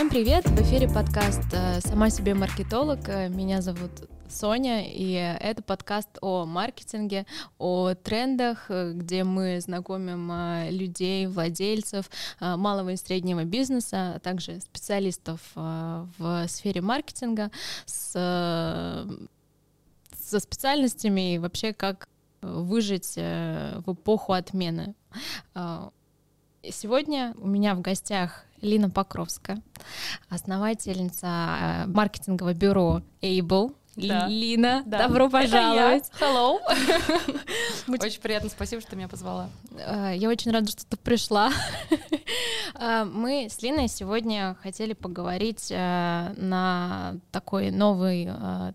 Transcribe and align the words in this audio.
Всем 0.00 0.08
привет! 0.08 0.46
В 0.48 0.62
эфире 0.62 0.88
подкаст 0.88 1.42
э, 1.52 1.82
«Сама 1.82 2.08
себе 2.08 2.32
маркетолог». 2.32 3.06
Э, 3.06 3.28
меня 3.28 3.60
зовут 3.60 3.90
Соня, 4.30 4.82
и 4.90 5.12
это 5.12 5.62
подкаст 5.62 6.08
о 6.22 6.46
маркетинге, 6.46 7.26
о 7.58 7.92
трендах, 7.92 8.70
э, 8.70 8.94
где 8.94 9.24
мы 9.24 9.60
знакомим 9.60 10.32
людей, 10.70 11.26
владельцев 11.26 12.08
малого 12.40 12.92
и 12.92 12.96
среднего 12.96 13.44
бизнеса, 13.44 14.14
а 14.14 14.20
также 14.20 14.62
специалистов 14.62 15.42
в 15.54 16.48
сфере 16.48 16.80
маркетинга 16.80 17.50
с, 17.84 18.12
со 20.18 20.40
специальностями 20.40 21.34
и 21.34 21.38
вообще 21.38 21.74
как 21.74 22.08
выжить 22.40 23.16
в 23.16 23.84
эпоху 23.86 24.32
отмены. 24.32 24.94
Сегодня 26.68 27.34
у 27.38 27.46
меня 27.46 27.74
в 27.74 27.80
гостях 27.80 28.44
Лина 28.60 28.90
Покровская, 28.90 29.62
основательница 30.28 31.26
э, 31.26 31.86
маркетингового 31.86 32.52
бюро 32.52 33.00
Able. 33.22 33.74
Да. 33.96 34.28
Лина, 34.28 34.82
да. 34.84 35.08
добро 35.08 35.30
пожаловать. 35.30 36.10
Это 36.14 36.26
я. 36.26 36.30
Hello. 36.30 36.58
Очень 38.04 38.20
приятно, 38.20 38.50
спасибо, 38.50 38.82
что 38.82 38.90
ты 38.90 38.96
меня 38.96 39.08
позвала. 39.08 39.48
Э, 39.72 40.12
я 40.14 40.28
очень 40.28 40.50
рада, 40.50 40.70
что 40.70 40.84
ты 40.84 40.96
пришла. 40.96 41.50
Э, 42.74 43.04
мы 43.04 43.48
с 43.50 43.60
Линой 43.62 43.88
сегодня 43.88 44.56
хотели 44.62 44.92
поговорить 44.92 45.70
на 45.70 47.16
такой 47.30 47.70
новый 47.70 48.30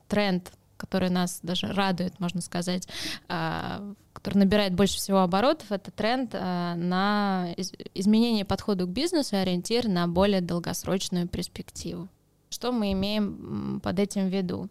тренд, 0.10 0.52
который 0.86 1.10
нас 1.10 1.40
даже 1.42 1.68
радует, 1.68 2.20
можно 2.20 2.42
сказать, 2.42 2.88
который 3.28 4.38
набирает 4.38 4.74
больше 4.74 4.98
всего 4.98 5.20
оборотов, 5.20 5.72
это 5.72 5.92
тренд 5.92 6.34
э, 6.34 6.74
на 6.76 7.50
изменение 7.94 8.46
подхода 8.46 8.86
к 8.86 8.90
бизнесу 8.90 9.36
и 9.36 9.40
ориентир 9.40 9.88
на 9.88 10.08
более 10.08 10.42
долгосрочную 10.42 11.28
перспективу. 11.28 12.08
Что 12.50 12.72
мы 12.72 12.94
имеем 12.94 13.82
под 13.84 14.00
этим 14.00 14.30
в 14.30 14.34
виду? 14.34 14.70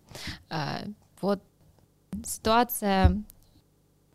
Э, 0.51 0.87
вот 1.21 1.43
ситуация 2.25 3.23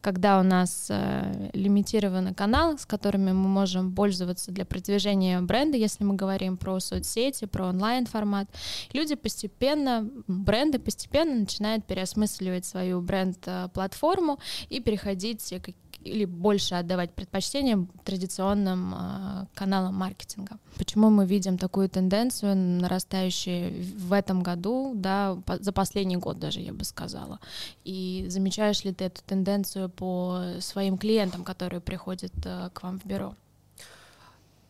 когда 0.01 0.39
у 0.39 0.43
нас 0.43 0.87
э, 0.89 1.49
лимитированы 1.53 2.33
каналы, 2.33 2.77
с 2.77 2.85
которыми 2.85 3.31
мы 3.31 3.47
можем 3.47 3.93
пользоваться 3.93 4.51
для 4.51 4.65
продвижения 4.65 5.41
бренда, 5.41 5.77
если 5.77 6.03
мы 6.03 6.15
говорим 6.15 6.57
про 6.57 6.79
соцсети, 6.79 7.45
про 7.45 7.67
онлайн-формат, 7.67 8.47
люди 8.93 9.15
постепенно, 9.15 10.09
бренды 10.27 10.79
постепенно 10.79 11.35
начинают 11.35 11.85
переосмысливать 11.85 12.65
свою 12.65 13.01
бренд-платформу 13.01 14.39
и 14.69 14.79
переходить 14.79 15.53
к 15.61 15.88
или 16.03 16.25
больше 16.25 16.75
отдавать 16.75 17.13
предпочтение 17.13 17.87
традиционным 18.05 18.93
э, 18.95 19.45
каналам 19.53 19.95
маркетинга. 19.95 20.57
Почему 20.77 21.09
мы 21.09 21.25
видим 21.25 21.57
такую 21.57 21.89
тенденцию 21.89 22.55
нарастающую 22.55 23.83
в 23.97 24.13
этом 24.13 24.41
году, 24.41 24.93
да, 24.95 25.37
по, 25.45 25.57
за 25.57 25.71
последний 25.71 26.17
год 26.17 26.39
даже, 26.39 26.61
я 26.61 26.73
бы 26.73 26.85
сказала. 26.85 27.39
И 27.83 28.25
замечаешь 28.29 28.83
ли 28.85 28.93
ты 28.93 29.05
эту 29.05 29.21
тенденцию 29.23 29.89
по 29.89 30.41
своим 30.59 30.97
клиентам, 30.97 31.43
которые 31.43 31.81
приходят 31.81 32.33
э, 32.45 32.69
к 32.73 32.83
вам 32.83 32.99
в 32.99 33.05
бюро? 33.05 33.35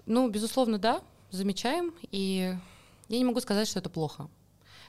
Ну, 0.05 0.29
безусловно, 0.29 0.79
да, 0.79 1.01
замечаем, 1.29 1.93
и 2.11 2.55
я 3.07 3.17
не 3.17 3.25
могу 3.25 3.39
сказать, 3.39 3.67
что 3.67 3.79
это 3.79 3.89
плохо. 3.89 4.27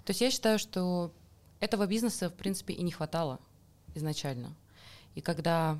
То 0.04 0.10
есть 0.10 0.22
я 0.22 0.30
считаю, 0.30 0.58
что 0.58 1.12
этого 1.60 1.86
бизнеса, 1.86 2.30
в 2.30 2.34
принципе, 2.34 2.72
и 2.72 2.82
не 2.82 2.90
хватало 2.90 3.38
изначально. 3.94 4.54
И 5.14 5.20
когда 5.20 5.78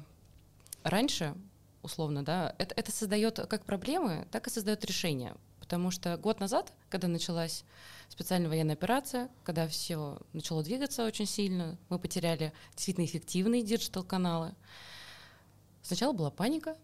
раньше, 0.83 1.35
условно, 1.83 2.25
да, 2.25 2.55
это, 2.59 2.75
это 2.75 2.93
создает 2.93 3.37
как 3.49 3.65
проблемы, 3.65 4.27
так 4.31 4.47
и 4.47 4.51
создает 4.51 4.85
решения. 4.85 5.37
Потому 5.61 5.91
что 5.91 6.17
год 6.17 6.41
назад, 6.41 6.73
когда 6.89 7.07
началась 7.07 7.65
специальная 8.09 8.49
военная 8.49 8.75
операция, 8.75 9.31
когда 9.45 9.69
все 9.69 10.19
начало 10.33 10.65
двигаться 10.65 11.05
очень 11.05 11.27
сильно, 11.27 11.79
мы 11.89 11.99
потеряли 11.99 12.53
действительно 12.75 13.05
эффективные 13.05 13.63
digital-каналы. 13.63 14.55
Сначала 15.83 16.13
была 16.13 16.31
паника, 16.31 16.77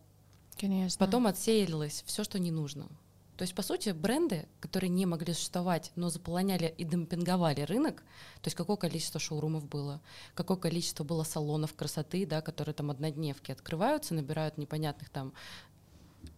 Конечно. 0.56 1.04
потом 1.04 1.26
отсеялось 1.26 2.04
все, 2.06 2.22
что 2.22 2.38
не 2.38 2.50
нужно. 2.50 2.88
То 3.36 3.42
есть, 3.42 3.54
по 3.54 3.62
сути, 3.62 3.91
бренды, 3.91 4.48
которые 4.60 4.88
не 4.88 5.04
могли 5.04 5.34
существовать, 5.34 5.92
но 5.94 6.08
заполоняли 6.08 6.74
и 6.78 6.84
демпинговали 6.84 7.60
рынок, 7.62 8.00
то 8.41 8.47
есть 8.47 8.56
какое 8.56 8.76
количество 8.76 9.20
шоурумов 9.20 9.69
было, 9.69 10.00
какое 10.34 10.56
количество 10.56 11.04
было 11.04 11.22
салонов 11.22 11.75
красоты, 11.75 12.25
да, 12.25 12.41
которые 12.41 12.75
там 12.75 12.91
однодневки 12.91 13.52
открываются, 13.52 14.14
набирают 14.14 14.56
непонятных 14.56 15.10
там 15.10 15.34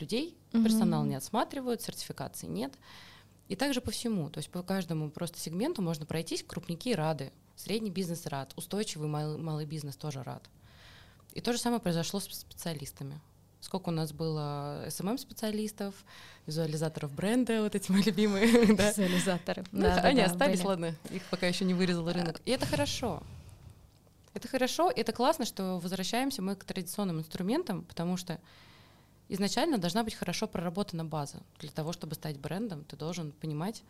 людей, 0.00 0.36
mm-hmm. 0.50 0.64
персонал 0.64 1.04
не 1.04 1.14
отсматривают, 1.14 1.82
сертификации 1.82 2.46
нет. 2.46 2.74
И 3.46 3.54
также 3.54 3.80
по 3.80 3.90
всему, 3.90 4.28
то 4.28 4.38
есть 4.38 4.50
по 4.50 4.62
каждому 4.62 5.10
просто 5.10 5.38
сегменту 5.38 5.82
можно 5.82 6.04
пройтись, 6.04 6.42
крупники 6.42 6.92
рады, 6.92 7.32
средний 7.54 7.90
бизнес 7.90 8.26
рад, 8.26 8.52
устойчивый 8.56 9.08
малый, 9.08 9.38
малый 9.38 9.66
бизнес 9.66 9.96
тоже 9.96 10.22
рад. 10.22 10.42
И 11.32 11.40
то 11.40 11.52
же 11.52 11.58
самое 11.58 11.80
произошло 11.80 12.18
с 12.20 12.24
специалистами. 12.24 13.20
Сколько 13.60 13.88
у 13.88 13.92
нас 13.92 14.12
было 14.12 14.84
SMM-специалистов, 14.86 15.94
визуализаторов 16.46 17.12
бренда, 17.12 17.62
вот 17.62 17.74
эти 17.74 17.90
мои 17.90 18.02
любимые. 18.02 18.46
Визуализаторы. 18.66 19.64
Ну, 19.72 19.88
они 20.02 20.20
остались, 20.20 20.62
ладно, 20.62 20.94
их 21.10 21.22
пока 21.24 21.46
еще 21.46 21.64
не 21.64 21.74
вырезал 21.74 22.10
рынок. 22.10 22.40
И 22.44 22.50
это 22.50 22.66
хорошо. 22.66 23.22
Это 24.34 24.46
хорошо, 24.46 24.92
это 24.94 25.12
классно, 25.12 25.44
что 25.44 25.78
возвращаемся 25.78 26.42
мы 26.42 26.54
к 26.54 26.64
традиционным 26.64 27.18
инструментам, 27.18 27.82
потому 27.82 28.16
что 28.16 28.38
изначально 29.28 29.78
должна 29.78 30.04
быть 30.04 30.14
хорошо 30.14 30.46
проработана 30.46 31.04
база. 31.04 31.42
Для 31.58 31.70
того, 31.70 31.92
чтобы 31.92 32.14
стать 32.14 32.38
брендом, 32.38 32.84
ты 32.84 32.96
должен 32.96 33.32
понимать, 33.32 33.82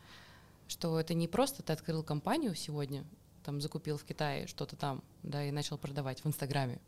что 0.67 0.99
это 0.99 1.13
не 1.13 1.29
просто 1.29 1.63
ты 1.63 1.73
открыл 1.73 2.03
компанию 2.03 2.55
сегодня, 2.55 3.05
там 3.45 3.61
закупил 3.61 3.99
в 3.99 4.05
Китае 4.05 4.47
что-то 4.47 4.77
там, 4.77 5.03
да, 5.23 5.45
и 5.45 5.51
начал 5.51 5.77
продавать 5.77 6.25
в 6.25 6.27
Инстаграме. 6.27 6.79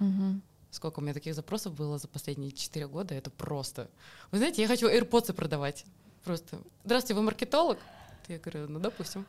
Угу. 0.00 0.40
Сколько 0.74 0.98
у 0.98 1.02
меня 1.02 1.14
таких 1.14 1.36
запросов 1.36 1.72
было 1.72 1.98
за 1.98 2.08
последние 2.08 2.50
четыре 2.50 2.88
года, 2.88 3.14
это 3.14 3.30
просто. 3.30 3.88
Вы 4.32 4.38
знаете, 4.38 4.60
я 4.60 4.66
хочу 4.66 4.88
AirPods 4.88 5.32
продавать. 5.32 5.84
Просто. 6.24 6.58
Здравствуйте, 6.84 7.14
вы 7.14 7.22
маркетолог? 7.22 7.78
Я 8.26 8.40
говорю, 8.40 8.66
ну, 8.68 8.80
допустим. 8.80 9.24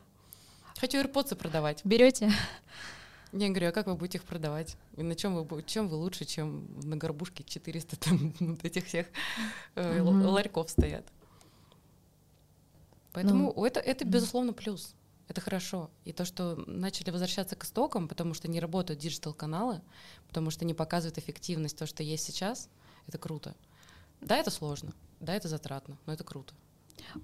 Хочу 0.80 0.98
AirPods 0.98 1.36
продавать. 1.36 1.82
Берете? 1.84 2.32
Я 3.32 3.48
говорю, 3.50 3.68
а 3.68 3.72
как 3.72 3.86
вы 3.86 3.94
будете 3.94 4.18
их 4.18 4.24
продавать? 4.24 4.76
И 4.96 5.04
на 5.04 5.14
чем 5.14 5.36
вы, 5.36 5.62
чем 5.62 5.86
вы 5.86 5.94
лучше, 5.98 6.24
чем 6.24 6.66
на 6.82 6.96
горбушке 6.96 7.44
400 7.44 7.96
там 7.96 8.34
вот 8.40 8.64
этих 8.64 8.86
всех 8.86 9.06
э, 9.76 10.00
mm-hmm. 10.00 10.26
ларьков 10.26 10.68
стоят? 10.68 11.06
Поэтому 13.12 13.52
ну, 13.54 13.64
это, 13.64 13.78
это, 13.78 14.04
безусловно, 14.04 14.52
плюс. 14.52 14.96
Это 15.28 15.40
хорошо. 15.40 15.90
И 16.04 16.12
то, 16.12 16.24
что 16.24 16.56
начали 16.66 17.10
возвращаться 17.10 17.56
к 17.56 17.64
истокам, 17.64 18.08
потому 18.08 18.34
что 18.34 18.48
не 18.48 18.60
работают 18.60 19.00
digital-каналы, 19.00 19.82
потому 20.28 20.50
что 20.50 20.64
не 20.64 20.74
показывают 20.74 21.18
эффективность 21.18 21.76
то, 21.76 21.86
что 21.86 22.02
есть 22.02 22.24
сейчас, 22.24 22.68
это 23.06 23.18
круто. 23.18 23.56
Да, 24.20 24.36
это 24.36 24.50
сложно, 24.50 24.92
да, 25.20 25.34
это 25.34 25.48
затратно, 25.48 25.98
но 26.06 26.12
это 26.12 26.24
круто. 26.24 26.54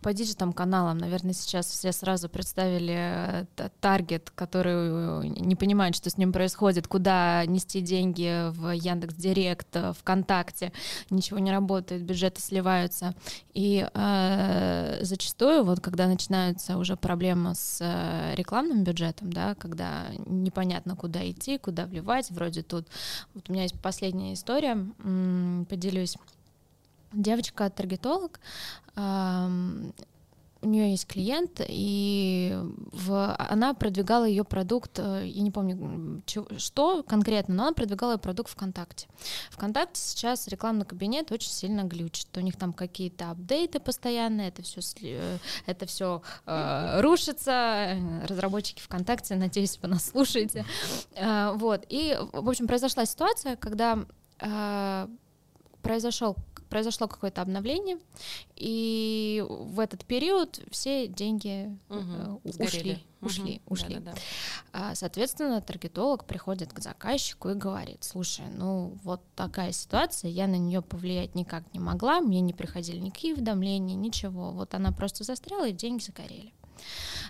По 0.00 0.12
digital 0.12 0.52
каналам, 0.52 0.98
наверное, 0.98 1.34
сейчас 1.34 1.66
все 1.66 1.92
сразу 1.92 2.28
представили 2.28 3.46
э, 3.56 3.68
таргет, 3.80 4.30
который 4.34 4.72
э, 4.74 5.26
не 5.26 5.54
понимает, 5.54 5.94
что 5.94 6.08
с 6.08 6.16
ним 6.16 6.32
происходит, 6.32 6.88
куда 6.88 7.44
нести 7.46 7.80
деньги 7.80 8.50
в 8.50 8.70
Яндекс 8.70 9.14
Директ, 9.14 9.68
э, 9.74 9.92
ВКонтакте, 9.92 10.72
ничего 11.10 11.38
не 11.38 11.50
работает, 11.50 12.02
бюджеты 12.02 12.40
сливаются. 12.40 13.14
И 13.52 13.86
э, 13.92 14.98
зачастую, 15.02 15.64
вот 15.64 15.80
когда 15.80 16.06
начинаются 16.06 16.78
уже 16.78 16.96
проблемы 16.96 17.54
с 17.54 17.80
рекламным 18.34 18.84
бюджетом, 18.84 19.32
да, 19.32 19.54
когда 19.54 20.06
непонятно, 20.26 20.96
куда 20.96 21.28
идти, 21.30 21.58
куда 21.58 21.86
вливать, 21.86 22.30
вроде 22.30 22.62
тут, 22.62 22.86
вот 23.34 23.48
у 23.48 23.52
меня 23.52 23.64
есть 23.64 23.80
последняя 23.80 24.32
история, 24.32 24.76
поделюсь 25.68 26.16
девочка-таргетолог, 27.12 28.40
у 30.62 30.68
нее 30.68 30.92
есть 30.92 31.06
клиент, 31.06 31.60
и 31.66 32.56
в, 32.92 33.36
она 33.36 33.74
продвигала 33.74 34.24
ее 34.24 34.44
продукт, 34.44 34.98
э, 34.98 35.24
я 35.26 35.42
не 35.42 35.50
помню, 35.50 36.22
что 36.56 37.02
конкретно, 37.02 37.54
но 37.54 37.62
она 37.64 37.72
продвигала 37.72 38.12
ее 38.12 38.18
продукт 38.18 38.50
ВКонтакте. 38.50 39.08
ВКонтакте 39.50 40.00
сейчас 40.00 40.46
рекламный 40.46 40.84
кабинет 40.84 41.32
очень 41.32 41.50
сильно 41.50 41.82
глючит. 41.82 42.28
У 42.36 42.40
них 42.40 42.56
там 42.56 42.72
какие-то 42.72 43.32
апдейты 43.32 43.80
постоянные, 43.80 44.48
это 44.48 44.62
все, 44.62 44.80
э, 45.02 45.38
это 45.66 45.86
все 45.86 46.22
э, 46.46 47.00
рушится. 47.00 47.96
Разработчики 48.28 48.80
ВКонтакте, 48.82 49.34
надеюсь, 49.34 49.78
вы 49.82 49.88
нас 49.88 50.10
слушаете. 50.10 50.64
Э, 51.16 51.52
вот. 51.56 51.84
И, 51.88 52.16
в 52.32 52.48
общем, 52.48 52.68
произошла 52.68 53.04
ситуация, 53.04 53.56
когда 53.56 53.98
э, 54.38 55.08
произошел 55.82 56.36
произошло 56.72 57.06
какое-то 57.06 57.42
обновление, 57.42 57.98
и 58.56 59.44
в 59.46 59.78
этот 59.78 60.06
период 60.06 60.58
все 60.70 61.06
деньги 61.06 61.78
угу. 61.90 62.40
ушли, 62.44 63.04
ушли, 63.20 63.60
угу. 63.66 63.74
ушли. 63.74 63.94
Да, 63.96 64.00
да, 64.00 64.14
да. 64.72 64.94
Соответственно, 64.94 65.60
таргетолог 65.60 66.24
приходит 66.24 66.72
к 66.72 66.78
заказчику 66.78 67.50
и 67.50 67.54
говорит, 67.54 68.04
слушай, 68.04 68.46
ну 68.56 68.96
вот 69.04 69.20
такая 69.36 69.72
ситуация, 69.72 70.30
я 70.30 70.46
на 70.46 70.56
нее 70.56 70.80
повлиять 70.80 71.34
никак 71.34 71.62
не 71.74 71.78
могла, 71.78 72.22
мне 72.22 72.40
не 72.40 72.54
приходили 72.54 72.96
никакие 72.96 73.34
уведомления, 73.34 73.94
ничего, 73.94 74.50
вот 74.52 74.72
она 74.72 74.92
просто 74.92 75.24
застряла 75.24 75.68
и 75.68 75.72
деньги 75.72 76.02
загорели. 76.02 76.54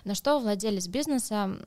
На 0.03 0.15
что 0.15 0.39
владелец 0.39 0.87
бизнеса 0.87 1.57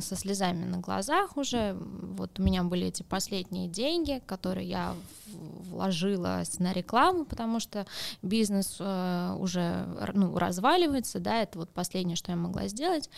со 0.00 0.16
слезами 0.16 0.64
на 0.64 0.78
глазах 0.78 1.36
уже, 1.36 1.76
вот 1.80 2.38
у 2.38 2.42
меня 2.42 2.62
были 2.62 2.88
эти 2.88 3.02
последние 3.02 3.68
деньги, 3.68 4.22
которые 4.26 4.68
я 4.68 4.94
вложила 5.26 6.42
на 6.58 6.72
рекламу, 6.72 7.24
потому 7.24 7.60
что 7.60 7.86
бизнес 8.22 8.76
э, 8.80 9.36
уже 9.38 9.86
ну, 10.14 10.36
разваливается, 10.38 11.20
да, 11.20 11.42
это 11.42 11.58
вот 11.58 11.70
последнее, 11.70 12.16
что 12.16 12.32
я 12.32 12.36
могла 12.36 12.68
сделать. 12.68 13.10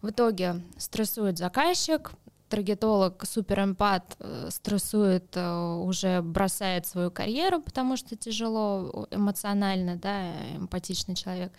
В 0.00 0.10
итоге 0.10 0.62
стрессует 0.78 1.38
заказчик, 1.38 2.12
таргетолог, 2.52 3.24
суперэмпат 3.24 4.16
э, 4.18 4.48
стрессует, 4.50 5.24
э, 5.34 5.74
уже 5.86 6.20
бросает 6.20 6.86
свою 6.86 7.10
карьеру, 7.10 7.62
потому 7.62 7.96
что 7.96 8.14
тяжело 8.14 9.06
эмоционально, 9.10 9.96
да, 9.96 10.32
эмпатичный 10.56 11.14
человек. 11.14 11.52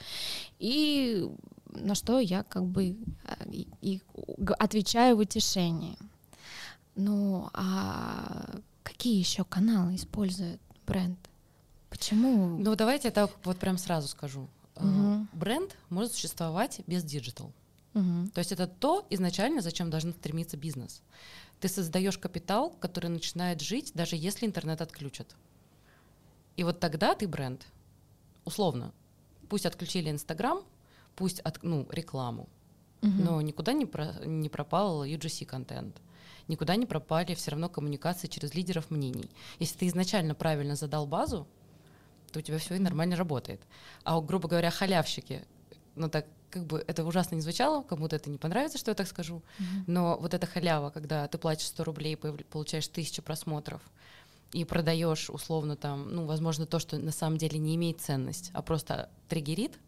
И 0.59 1.27
на 1.75 1.95
что 1.95 2.19
я 2.19 2.43
как 2.43 2.65
бы 2.65 2.97
э, 3.25 3.35
и, 3.51 3.67
и 3.81 4.01
отвечаю 4.59 5.17
в 5.17 5.19
утешении. 5.19 5.97
Ну, 6.95 7.49
а 7.53 8.59
какие 8.83 9.17
еще 9.17 9.43
каналы 9.43 9.95
использует 9.95 10.59
бренд? 10.85 11.17
Почему? 11.89 12.57
Ну, 12.57 12.75
давайте 12.75 13.07
я 13.09 13.11
так 13.11 13.31
вот 13.43 13.57
прям 13.57 13.77
сразу 13.77 14.07
скажу. 14.07 14.47
Угу. 14.75 15.27
Бренд 15.33 15.75
может 15.89 16.13
существовать 16.13 16.81
без 16.87 17.03
digital. 17.03 17.51
Угу. 17.93 18.29
То 18.33 18.39
есть 18.39 18.51
это 18.51 18.67
то 18.67 19.05
изначально, 19.09 19.61
за 19.61 19.71
чем 19.71 19.89
должен 19.89 20.13
стремиться 20.13 20.57
бизнес. 20.57 21.01
Ты 21.59 21.69
создаешь 21.69 22.17
капитал, 22.17 22.71
который 22.79 23.09
начинает 23.09 23.61
жить, 23.61 23.91
даже 23.93 24.15
если 24.15 24.45
интернет 24.45 24.81
отключат. 24.81 25.35
И 26.57 26.63
вот 26.63 26.79
тогда 26.79 27.15
ты 27.15 27.27
бренд. 27.27 27.65
Условно. 28.45 28.91
Пусть 29.49 29.65
отключили 29.65 30.09
Инстаграм, 30.09 30.63
пусть 31.15 31.39
от, 31.41 31.61
ну, 31.63 31.87
рекламу, 31.91 32.49
угу. 33.01 33.11
но 33.11 33.41
никуда 33.41 33.73
не, 33.73 33.85
про, 33.85 34.13
не 34.25 34.49
пропал 34.49 35.05
UGC 35.05 35.45
контент, 35.45 36.01
никуда 36.47 36.75
не 36.75 36.85
пропали 36.85 37.33
все 37.35 37.51
равно 37.51 37.69
коммуникации 37.69 38.27
через 38.27 38.53
лидеров 38.53 38.91
мнений. 38.91 39.29
Если 39.59 39.77
ты 39.77 39.87
изначально 39.87 40.35
правильно 40.35 40.75
задал 40.75 41.07
базу, 41.07 41.47
то 42.31 42.39
у 42.39 42.41
тебя 42.41 42.57
все 42.57 42.75
и 42.75 42.79
нормально 42.79 43.15
работает. 43.15 43.61
А, 44.03 44.19
грубо 44.19 44.47
говоря, 44.47 44.71
халявщики, 44.71 45.45
ну 45.95 46.09
так 46.09 46.25
как 46.49 46.65
бы 46.65 46.83
это 46.87 47.03
ужасно 47.03 47.35
не 47.35 47.41
звучало, 47.41 47.81
кому-то 47.81 48.15
это 48.15 48.29
не 48.29 48.37
понравится, 48.37 48.77
что 48.77 48.91
я 48.91 48.95
так 48.95 49.07
скажу, 49.07 49.37
mm-hmm. 49.37 49.83
но 49.87 50.17
вот 50.19 50.35
эта 50.35 50.45
халява, 50.45 50.91
когда 50.91 51.27
ты 51.27 51.39
платишь 51.39 51.65
100 51.67 51.83
рублей, 51.83 52.15
получаешь 52.15 52.87
тысячу 52.87 53.23
просмотров, 53.23 53.81
и 54.51 54.63
продаешь 54.65 55.31
условно 55.31 55.75
там, 55.75 56.13
ну, 56.13 56.25
возможно, 56.25 56.65
то, 56.67 56.77
что 56.77 56.97
на 56.99 57.11
самом 57.11 57.37
деле 57.37 57.57
не 57.57 57.75
имеет 57.75 58.01
ценность, 58.01 58.51
а 58.53 58.61
просто 58.61 59.09
триггерит, 59.27 59.79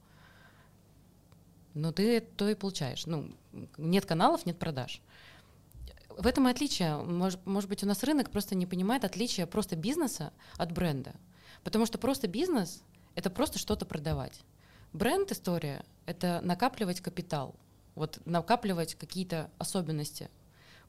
но 1.75 1.92
ты 1.92 2.22
то 2.22 2.50
и 2.50 2.56
получаешь. 2.56 3.06
Ну, 3.06 3.30
нет 3.77 4.06
каналов, 4.06 4.45
нет 4.45 4.57
продаж. 4.57 5.01
В 6.10 6.25
этом 6.25 6.48
и 6.48 6.51
отличие. 6.51 6.98
Может, 6.98 7.45
может 7.45 7.69
быть, 7.69 7.83
у 7.83 7.88
нас 7.88 8.01
рынок 8.04 8.31
просто 8.31 8.56
не 8.56 8.66
понимает 8.66 9.04
отличия 9.04 9.45
просто 9.45 9.75
бизнеса 9.75 10.31
от 10.57 10.72
бренда. 10.72 11.13
Потому 11.63 11.86
что 11.86 11.98
просто 11.98 12.27
бизнес— 12.27 12.81
это 13.16 13.30
просто 13.30 13.60
что-то 13.60 13.86
продавать. 13.86 14.39
Бренд-история— 14.94 15.83
это 16.06 16.39
накапливать 16.42 17.01
капитал, 17.01 17.56
вот 17.95 18.21
накапливать 18.25 18.95
какие-то 18.95 19.51
особенности. 19.57 20.30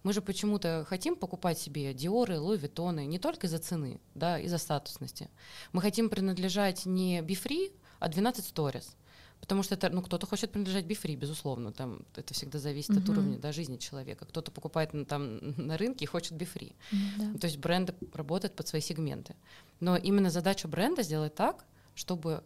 Мы 0.05 0.13
же 0.13 0.23
почему-то 0.23 0.87
хотим 0.89 1.17
покупать 1.17 1.59
себе 1.59 1.93
Диоры, 1.93 2.39
Луи 2.39 2.59
Виттоны 2.59 3.07
не 3.07 3.19
только 3.19 3.49
из-за 3.49 3.59
цены, 3.59 4.01
да, 4.15 4.39
из-за 4.39 4.59
статусности. 4.59 5.29
Мы 5.73 5.83
хотим 5.83 6.09
принадлежать 6.09 6.87
не 6.87 7.21
Бифри, 7.23 7.73
а 7.99 8.09
12 8.09 8.55
Stories. 8.55 8.95
Потому 9.41 9.63
что 9.63 9.75
это, 9.75 9.91
ну, 9.91 10.03
кто-то 10.03 10.27
хочет 10.27 10.51
принадлежать 10.51 10.87
бифри, 10.87 11.15
безусловно, 11.15 11.73
там 11.73 12.01
это 12.17 12.35
всегда 12.35 12.59
зависит 12.59 12.91
mm-hmm. 12.91 13.03
от 13.03 13.09
уровня 13.09 13.39
да, 13.39 13.53
жизни 13.53 13.77
человека. 13.77 14.25
Кто-то 14.25 14.51
покупает 14.51 14.93
ну, 14.93 15.05
там 15.05 15.39
на 15.57 15.77
рынке 15.77 16.05
и 16.05 16.09
хочет 16.09 16.33
бифри. 16.33 16.75
Mm-hmm. 16.93 17.39
То 17.39 17.47
есть 17.47 17.59
бренды 17.59 17.95
работают 18.13 18.57
под 18.57 18.67
свои 18.67 18.81
сегменты. 18.81 19.37
Но 19.81 19.97
именно 19.97 20.31
задача 20.31 20.69
бренда 20.69 21.03
сделать 21.03 21.35
так, 21.35 21.65
чтобы 21.95 22.43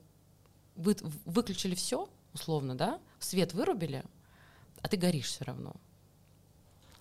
вы 0.76 0.96
выключили 1.25 1.75
все, 1.75 2.08
условно, 2.34 2.75
да, 2.75 3.00
свет 3.19 3.54
вырубили, 3.54 4.04
а 4.82 4.88
ты 4.88 4.96
горишь 4.96 5.26
все 5.26 5.44
равно 5.44 5.75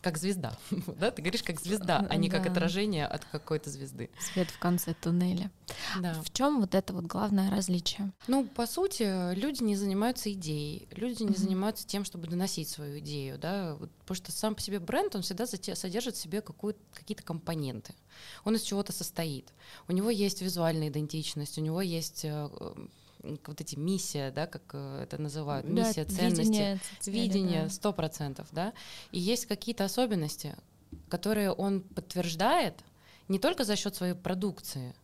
как 0.01 0.17
звезда, 0.17 0.57
да, 0.99 1.11
ты 1.11 1.21
говоришь 1.21 1.43
как 1.43 1.59
звезда, 1.59 2.05
а 2.09 2.15
не 2.15 2.29
как 2.29 2.45
отражение 2.45 3.05
от 3.05 3.25
какой-то 3.25 3.69
звезды. 3.69 4.09
Свет 4.19 4.49
в 4.49 4.59
конце 4.59 4.93
туннеля. 4.93 5.51
Да. 5.99 6.13
В 6.21 6.31
чем 6.31 6.59
вот 6.59 6.75
это 6.75 6.93
вот 6.93 7.05
главное 7.05 7.49
различие? 7.49 8.11
Ну, 8.27 8.45
по 8.47 8.65
сути, 8.65 9.33
люди 9.33 9.63
не 9.63 9.75
занимаются 9.75 10.31
идеей, 10.33 10.87
люди 10.91 11.23
не 11.23 11.35
занимаются 11.35 11.85
тем, 11.85 12.05
чтобы 12.05 12.27
доносить 12.27 12.69
свою 12.69 12.99
идею, 12.99 13.37
да, 13.37 13.77
потому 13.99 14.15
что 14.15 14.31
сам 14.31 14.55
по 14.55 14.61
себе 14.61 14.79
бренд, 14.79 15.15
он 15.15 15.21
всегда 15.21 15.45
содержит 15.45 16.15
в 16.15 16.21
себе 16.21 16.41
какие-то 16.41 17.23
компоненты. 17.23 17.93
Он 18.43 18.55
из 18.55 18.61
чего-то 18.61 18.91
состоит. 18.91 19.53
У 19.87 19.91
него 19.91 20.09
есть 20.09 20.41
визуальная 20.41 20.89
идентичность, 20.89 21.57
у 21.57 21.61
него 21.61 21.81
есть 21.81 22.25
э, 22.25 22.49
вот 23.23 23.61
эти 23.61 23.75
миссия, 23.75 24.31
да, 24.31 24.47
как 24.47 24.63
э, 24.73 25.01
это 25.03 25.21
называют, 25.21 25.65
да, 25.65 25.71
миссия, 25.71 26.05
ценности, 26.05 26.79
видение, 27.05 27.69
сто 27.69 27.93
процентов, 27.93 28.47
да, 28.51 28.73
и 29.11 29.19
есть 29.19 29.45
какие-то 29.45 29.85
особенности, 29.85 30.55
которые 31.09 31.51
он 31.51 31.81
подтверждает 31.81 32.75
не 33.27 33.39
только 33.39 33.63
за 33.63 33.75
счет 33.75 33.95
своей 33.95 34.13
продукции, 34.13 34.95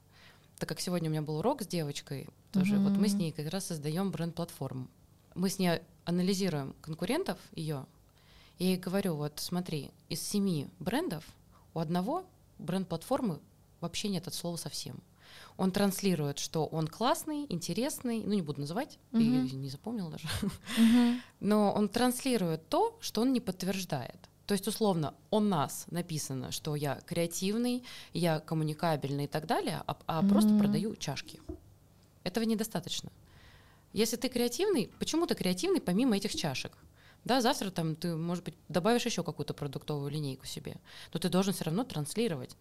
так 0.57 0.69
как 0.69 0.79
сегодня 0.79 1.09
у 1.09 1.12
меня 1.12 1.21
был 1.21 1.38
урок 1.38 1.62
с 1.62 1.67
девочкой, 1.67 2.27
тоже 2.51 2.75
mm-hmm. 2.75 2.89
вот 2.89 2.97
мы 2.97 3.09
с 3.09 3.13
ней 3.13 3.31
как 3.31 3.50
раз 3.50 3.65
создаем 3.65 4.12
бренд-платформу, 4.12 4.88
мы 5.35 5.50
с 5.50 5.59
ней 5.59 5.81
анализируем 6.06 6.73
конкурентов 6.81 7.38
ее, 7.53 7.85
и 8.57 8.65
я 8.65 8.69
ей 8.71 8.79
говорю, 8.79 9.15
вот 9.15 9.33
смотри, 9.38 9.91
из 10.07 10.21
семи 10.21 10.67
брендов 10.79 11.25
у 11.73 11.79
одного 11.79 12.25
бренд-платформы 12.59 13.39
вообще 13.81 14.07
нет 14.07 14.27
от 14.27 14.33
слова 14.33 14.56
совсем 14.56 15.01
он 15.57 15.71
транслирует, 15.71 16.39
что 16.39 16.65
он 16.65 16.87
классный, 16.87 17.45
интересный, 17.49 18.23
ну 18.25 18.33
не 18.33 18.41
буду 18.41 18.61
называть, 18.61 18.99
угу. 19.11 19.21
я 19.21 19.41
не 19.41 19.69
запомнила 19.69 20.11
даже, 20.11 20.27
угу. 20.41 21.19
но 21.39 21.71
он 21.71 21.87
транслирует 21.89 22.67
то, 22.67 22.97
что 23.01 23.21
он 23.21 23.33
не 23.33 23.39
подтверждает. 23.39 24.29
То 24.45 24.53
есть, 24.53 24.67
условно, 24.67 25.15
о 25.31 25.39
нас 25.39 25.85
написано, 25.89 26.51
что 26.51 26.75
я 26.75 26.99
креативный, 27.07 27.83
я 28.13 28.39
коммуникабельный 28.39 29.24
и 29.24 29.27
так 29.27 29.47
далее, 29.47 29.81
а, 29.88 29.97
а 30.05 30.21
mm 30.21 30.29
просто 30.29 30.57
продаю 30.57 30.95
чашки. 30.95 31.39
Этого 32.24 32.43
недостаточно. 32.43 33.12
Если 33.91 34.17
ты 34.17 34.29
креативный, 34.29 34.91
почему 35.00 35.25
ты 35.25 35.35
креативный 35.35 35.81
помимо 35.81 36.17
этих 36.17 36.35
чашек? 36.35 36.77
Да, 37.24 37.41
завтра 37.41 37.71
там 37.71 37.95
ты, 37.95 38.15
может 38.15 38.43
быть, 38.43 38.53
добавишь 38.69 39.05
еще 39.05 39.24
какую-то 39.24 39.55
продуктовую 39.55 40.12
линейку 40.12 40.45
себе, 40.45 40.75
но 41.12 41.19
ты 41.19 41.29
должен 41.29 41.53
все 41.53 41.63
равно 41.63 41.83
транслировать 41.83 42.55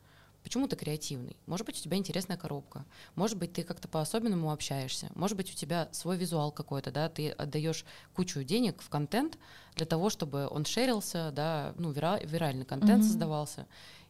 Почему 0.44 0.68
ты 0.68 0.76
креативный? 0.76 1.38
Может 1.46 1.64
быть, 1.64 1.80
у 1.80 1.82
тебя 1.82 1.96
интересная 1.96 2.36
коробка. 2.36 2.84
Может 3.14 3.38
быть, 3.38 3.54
ты 3.54 3.62
как-то 3.64 3.88
по-особенному 3.88 4.52
общаешься. 4.52 5.10
Может 5.14 5.38
быть, 5.38 5.50
у 5.50 5.56
тебя 5.56 5.88
свой 5.90 6.18
визуал 6.18 6.52
какой-то, 6.52 6.92
да, 6.92 7.08
ты 7.08 7.30
отдаешь 7.30 7.86
кучу 8.14 8.44
денег 8.44 8.82
в 8.82 8.90
контент 8.90 9.38
для 9.74 9.86
того, 9.86 10.10
чтобы 10.10 10.46
он 10.50 10.66
шерился, 10.66 11.32
да, 11.32 11.72
ну, 11.78 11.92
вира- 11.92 12.24
виральный 12.24 12.66
контент 12.66 13.02
mm-hmm. 13.02 13.08
создавался 13.08 13.66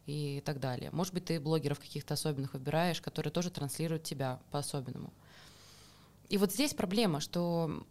и 0.07 0.43
так 0.45 0.59
далее. 0.59 0.91
Может 0.91 1.13
быть, 1.13 1.23
ты 1.23 1.39
блогеров 1.39 1.79
каких-то 1.79 2.15
особенных 2.15 2.53
выбираешь, 2.53 3.01
которые 3.01 3.31
тоже 3.31 3.49
транслируют 3.49 4.03
тебя 4.03 4.41
по-особенному. 4.51 5.13
И 6.27 6.37
вот 6.37 6.51
здесь 6.51 6.73
проблема, 6.73 7.21
что 7.21 7.85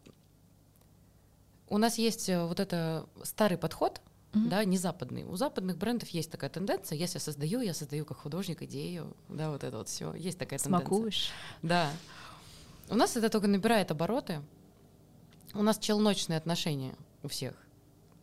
у 1.68 1.78
нас 1.78 1.96
есть 1.96 2.28
э, 2.28 2.44
вот 2.44 2.60
это 2.60 3.08
старый 3.22 3.56
подход— 3.56 4.02
mm-hmm. 4.34 4.48
да, 4.48 4.64
не 4.64 4.78
западный. 4.78 5.24
У 5.24 5.36
западных 5.36 5.78
брендов 5.78 6.08
есть 6.10 6.30
такая 6.30 6.50
тенденция. 6.50 6.96
Если 6.96 7.16
я 7.16 7.20
создаю, 7.20 7.60
я 7.60 7.74
создаю 7.74 8.04
как 8.04 8.18
художник 8.18 8.62
идею, 8.62 9.16
да, 9.28 9.50
вот 9.50 9.64
это 9.64 9.78
вот 9.78 9.88
все. 9.88 10.14
Есть 10.14 10.38
такая 10.38 10.58
Смакуешь. 10.58 11.30
тенденция. 11.60 11.62
Да. 11.62 11.90
У 12.90 12.96
нас 12.96 13.16
это 13.16 13.28
только 13.28 13.46
набирает 13.46 13.90
обороты. 13.90 14.42
У 15.54 15.62
нас 15.62 15.78
челночные 15.78 16.36
отношения 16.36 16.94
у 17.22 17.28
всех. 17.28 17.54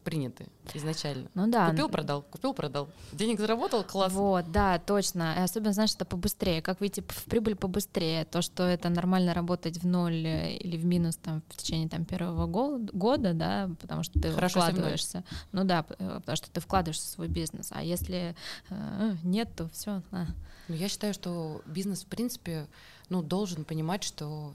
Приняты 0.04 0.48
изначально. 0.74 1.30
Ну 1.34 1.48
да. 1.48 1.70
Купил, 1.70 1.90
продал, 1.90 2.22
купил, 2.24 2.54
продал. 2.54 2.90
Денег 3.12 3.40
заработал, 3.40 3.84
класс. 3.84 4.14
Вот, 4.14 4.52
да, 4.52 4.80
точно. 4.80 5.36
И 5.38 5.42
особенно, 5.42 5.74
знаешь, 5.74 5.94
это 5.94 6.06
побыстрее. 6.06 6.62
Как 6.62 6.80
выйти 6.80 7.02
в 7.08 7.26
прибыль 7.26 7.56
побыстрее. 7.56 8.26
То, 8.26 8.42
что 8.42 8.64
это 8.64 8.90
нормально 8.90 9.34
работать 9.34 9.78
в 9.78 9.88
ноль 9.88 10.26
э, 10.26 10.56
или 10.58 10.78
в 10.78 10.86
минус 10.86 11.18
там 11.18 11.42
в 11.50 11.58
течение 11.58 11.90
там 11.90 12.06
первого 12.06 12.48
года, 12.48 13.34
да, 13.34 13.70
потому 13.80 14.04
что 14.04 14.20
ты 14.20 14.32
Хорошо 14.32 14.62
вкладываешься. 14.62 15.24
Ну 15.52 15.64
да, 15.64 15.86
э, 16.00 16.20
потому 16.20 16.36
что 16.36 16.52
ты 16.52 16.60
вкладываешься 16.60 17.08
в 17.08 17.12
свой 17.12 17.28
бизнес. 17.28 17.70
А 17.72 17.84
если 17.84 18.36
э, 18.70 19.16
нет, 19.24 19.50
то 19.56 19.70
все. 19.70 20.02
А. 20.12 20.26
Ну, 20.68 20.76
я 20.76 20.88
считаю, 20.88 21.14
что 21.14 21.62
бизнес, 21.66 22.04
в 22.04 22.08
принципе, 22.08 22.68
ну, 23.10 23.22
должен 23.22 23.66
понимать, 23.66 24.04
что 24.04 24.54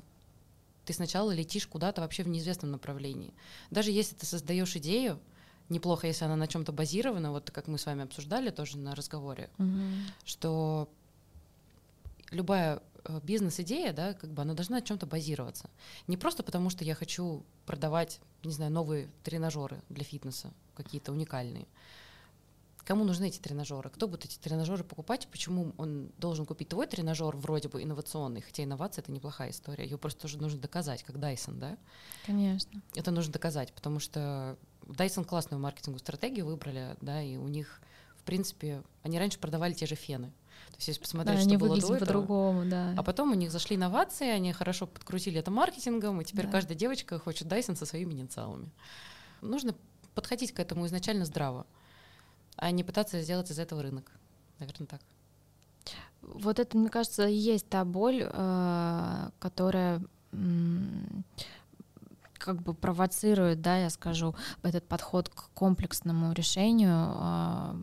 ты 0.86 0.92
сначала 0.92 1.32
летишь 1.32 1.66
куда-то 1.66 2.00
вообще 2.00 2.22
в 2.22 2.28
неизвестном 2.28 2.70
направлении. 2.70 3.34
Даже 3.70 3.90
если 3.90 4.14
ты 4.14 4.24
создаешь 4.24 4.76
идею, 4.76 5.18
неплохо, 5.68 6.06
если 6.06 6.24
она 6.24 6.36
на 6.36 6.46
чем-то 6.46 6.72
базирована, 6.72 7.30
вот 7.30 7.50
как 7.50 7.68
мы 7.68 7.78
с 7.78 7.86
вами 7.86 8.04
обсуждали 8.04 8.50
тоже 8.50 8.78
на 8.78 8.94
разговоре, 8.94 9.50
угу. 9.58 9.70
что 10.24 10.88
любая 12.30 12.82
э, 13.04 13.20
бизнес-идея, 13.22 13.92
да, 13.92 14.14
как 14.14 14.30
бы 14.30 14.42
она 14.42 14.54
должна 14.54 14.76
на 14.76 14.82
чем-то 14.82 15.06
базироваться. 15.06 15.70
Не 16.06 16.16
просто 16.16 16.42
потому, 16.42 16.70
что 16.70 16.84
я 16.84 16.94
хочу 16.94 17.44
продавать, 17.66 18.20
не 18.44 18.52
знаю, 18.52 18.72
новые 18.72 19.08
тренажеры 19.22 19.80
для 19.88 20.04
фитнеса, 20.04 20.52
какие-то 20.74 21.12
уникальные. 21.12 21.66
Кому 22.86 23.02
нужны 23.02 23.26
эти 23.26 23.40
тренажеры? 23.40 23.90
Кто 23.90 24.06
будет 24.06 24.26
эти 24.26 24.38
тренажеры 24.38 24.84
покупать? 24.84 25.26
Почему 25.32 25.74
он 25.76 26.12
должен 26.18 26.46
купить 26.46 26.68
твой 26.68 26.86
тренажер 26.86 27.36
вроде 27.36 27.68
бы 27.68 27.82
инновационный? 27.82 28.42
Хотя 28.42 28.62
инновация 28.62 29.02
это 29.02 29.10
неплохая 29.10 29.50
история. 29.50 29.82
Ее 29.82 29.98
просто 29.98 30.22
тоже 30.22 30.38
нужно 30.38 30.60
доказать, 30.60 31.02
как 31.02 31.16
Dyson, 31.16 31.58
да? 31.58 31.76
Конечно. 32.26 32.80
Это 32.94 33.10
нужно 33.10 33.32
доказать, 33.32 33.72
потому 33.72 33.98
что 33.98 34.56
Dyson 34.86 35.24
классную 35.24 35.60
маркетинговую 35.60 36.00
стратегию 36.00 36.46
выбрали, 36.46 36.96
да, 37.00 37.22
и 37.22 37.36
у 37.36 37.48
них, 37.48 37.80
в 38.16 38.22
принципе, 38.22 38.82
они 39.02 39.18
раньше 39.18 39.38
продавали 39.38 39.72
те 39.72 39.86
же 39.86 39.94
фены. 39.94 40.32
То 40.68 40.76
есть, 40.76 40.88
если 40.88 41.00
посмотреть, 41.00 41.44
да, 41.44 41.48
что 41.48 41.58
было 41.58 41.80
до 41.80 41.98
по-другому, 41.98 42.64
да. 42.64 42.94
А 42.96 43.02
потом 43.02 43.32
у 43.32 43.34
них 43.34 43.50
зашли 43.50 43.76
инновации, 43.76 44.28
они 44.28 44.52
хорошо 44.52 44.86
подкрутили 44.86 45.38
это 45.38 45.50
маркетингом, 45.50 46.20
и 46.20 46.24
теперь 46.24 46.46
да. 46.46 46.52
каждая 46.52 46.76
девочка 46.76 47.18
хочет 47.18 47.48
Dyson 47.48 47.76
со 47.76 47.86
своими 47.86 48.12
инициалами. 48.14 48.70
Нужно 49.42 49.74
подходить 50.14 50.52
к 50.52 50.60
этому 50.60 50.86
изначально 50.86 51.24
здраво 51.24 51.66
а 52.56 52.70
не 52.70 52.84
пытаться 52.84 53.20
сделать 53.20 53.50
из 53.50 53.58
этого 53.58 53.82
рынок. 53.82 54.10
Наверное, 54.58 54.86
так. 54.86 55.00
Вот 56.22 56.58
это, 56.58 56.76
мне 56.76 56.88
кажется, 56.88 57.24
есть 57.24 57.68
та 57.68 57.84
боль, 57.84 58.26
э, 58.28 59.30
которая 59.38 60.02
как 62.46 62.62
бы 62.62 62.74
провоцирует, 62.74 63.60
да, 63.60 63.76
я 63.76 63.90
скажу, 63.90 64.34
этот 64.62 64.86
подход 64.86 65.28
к 65.28 65.50
комплексному 65.52 66.32
решению 66.32 66.94
а, 66.94 67.76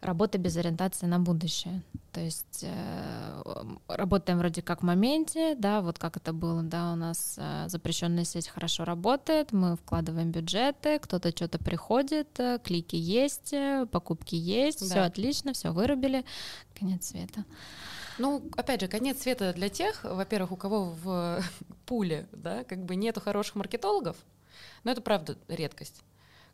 работа 0.00 0.38
без 0.38 0.56
ориентации 0.56 1.06
на 1.06 1.18
будущее. 1.18 1.82
То 2.12 2.20
есть 2.20 2.60
э, 2.62 3.42
работаем 3.88 4.38
вроде 4.38 4.62
как 4.62 4.80
в 4.80 4.84
моменте, 4.84 5.54
да, 5.56 5.80
вот 5.80 5.98
как 5.98 6.16
это 6.16 6.32
было, 6.32 6.62
да, 6.62 6.92
у 6.92 6.96
нас 6.96 7.34
э, 7.36 7.68
запрещенная 7.68 8.24
сеть 8.24 8.48
хорошо 8.48 8.84
работает, 8.84 9.52
мы 9.52 9.76
вкладываем 9.76 10.30
бюджеты, 10.30 10.98
кто-то 11.00 11.30
что-то 11.30 11.58
приходит, 11.58 12.28
э, 12.38 12.58
клики 12.64 12.96
есть, 12.96 13.54
покупки 13.90 14.36
есть, 14.36 14.80
да. 14.80 14.86
все 14.86 15.00
отлично, 15.00 15.52
все 15.52 15.72
вырубили, 15.72 16.24
конец 16.78 17.08
света. 17.08 17.44
Ну, 18.18 18.42
опять 18.56 18.80
же, 18.80 18.88
конец 18.88 19.22
света 19.22 19.52
для 19.52 19.68
тех, 19.68 20.04
во-первых, 20.04 20.52
у 20.52 20.56
кого 20.56 20.90
в 20.90 21.42
пуле, 21.86 22.28
да, 22.32 22.64
как 22.64 22.84
бы 22.84 22.96
нету 22.96 23.20
хороших 23.20 23.54
маркетологов, 23.54 24.16
но 24.84 24.90
это 24.90 25.00
правда 25.00 25.38
редкость. 25.48 26.02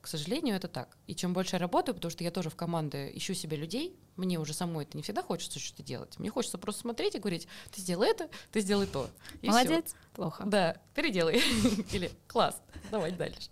К 0.05 0.07
сожалению, 0.07 0.57
это 0.57 0.69
так. 0.69 0.99
И 1.07 1.15
чем 1.15 1.33
больше 1.33 1.57
я 1.57 1.61
работаю, 1.61 1.95
потому 1.95 2.11
что 2.11 2.25
я 2.25 2.31
тоже 2.31 2.51
в 2.51 2.57
команде 2.57 3.11
ищу 3.17 3.33
себе 3.33 3.57
людей, 3.57 3.99
мне 4.17 4.39
уже 4.39 4.53
самой 4.53 4.85
это 4.85 4.99
не 4.99 5.03
всегда 5.03 5.23
хочется 5.23 5.59
что-то 5.59 5.83
делать. 5.83 6.19
Мне 6.19 6.29
хочется 6.29 6.59
просто 6.59 6.83
смотреть 6.83 7.15
и 7.15 7.19
говорить, 7.19 7.49
ты 7.73 7.81
сделай 7.81 8.11
это, 8.11 8.29
ты 8.53 8.61
сделай 8.61 8.87
то. 8.87 9.09
И 9.41 9.49
Молодец, 9.49 9.87
всё. 9.87 9.97
плохо. 10.13 10.45
Да, 10.45 10.77
переделай. 10.95 11.37
Или 11.93 12.11
класс, 12.29 12.61
давай 12.91 13.13
дальше. 13.13 13.49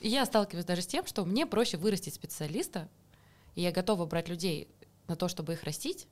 И 0.00 0.08
я 0.08 0.26
сталкиваюсь 0.26 0.66
даже 0.66 0.82
с 0.82 0.88
тем, 0.88 1.06
что 1.06 1.24
мне 1.24 1.46
проще 1.46 1.76
вырастить 1.76 2.14
специалиста, 2.14 2.88
и 3.54 3.62
я 3.62 3.70
готова 3.70 4.06
брать 4.06 4.28
людей 4.28 4.66
на 5.06 5.14
то, 5.14 5.28
чтобы 5.28 5.52
их 5.52 5.62
растить, 5.62 6.08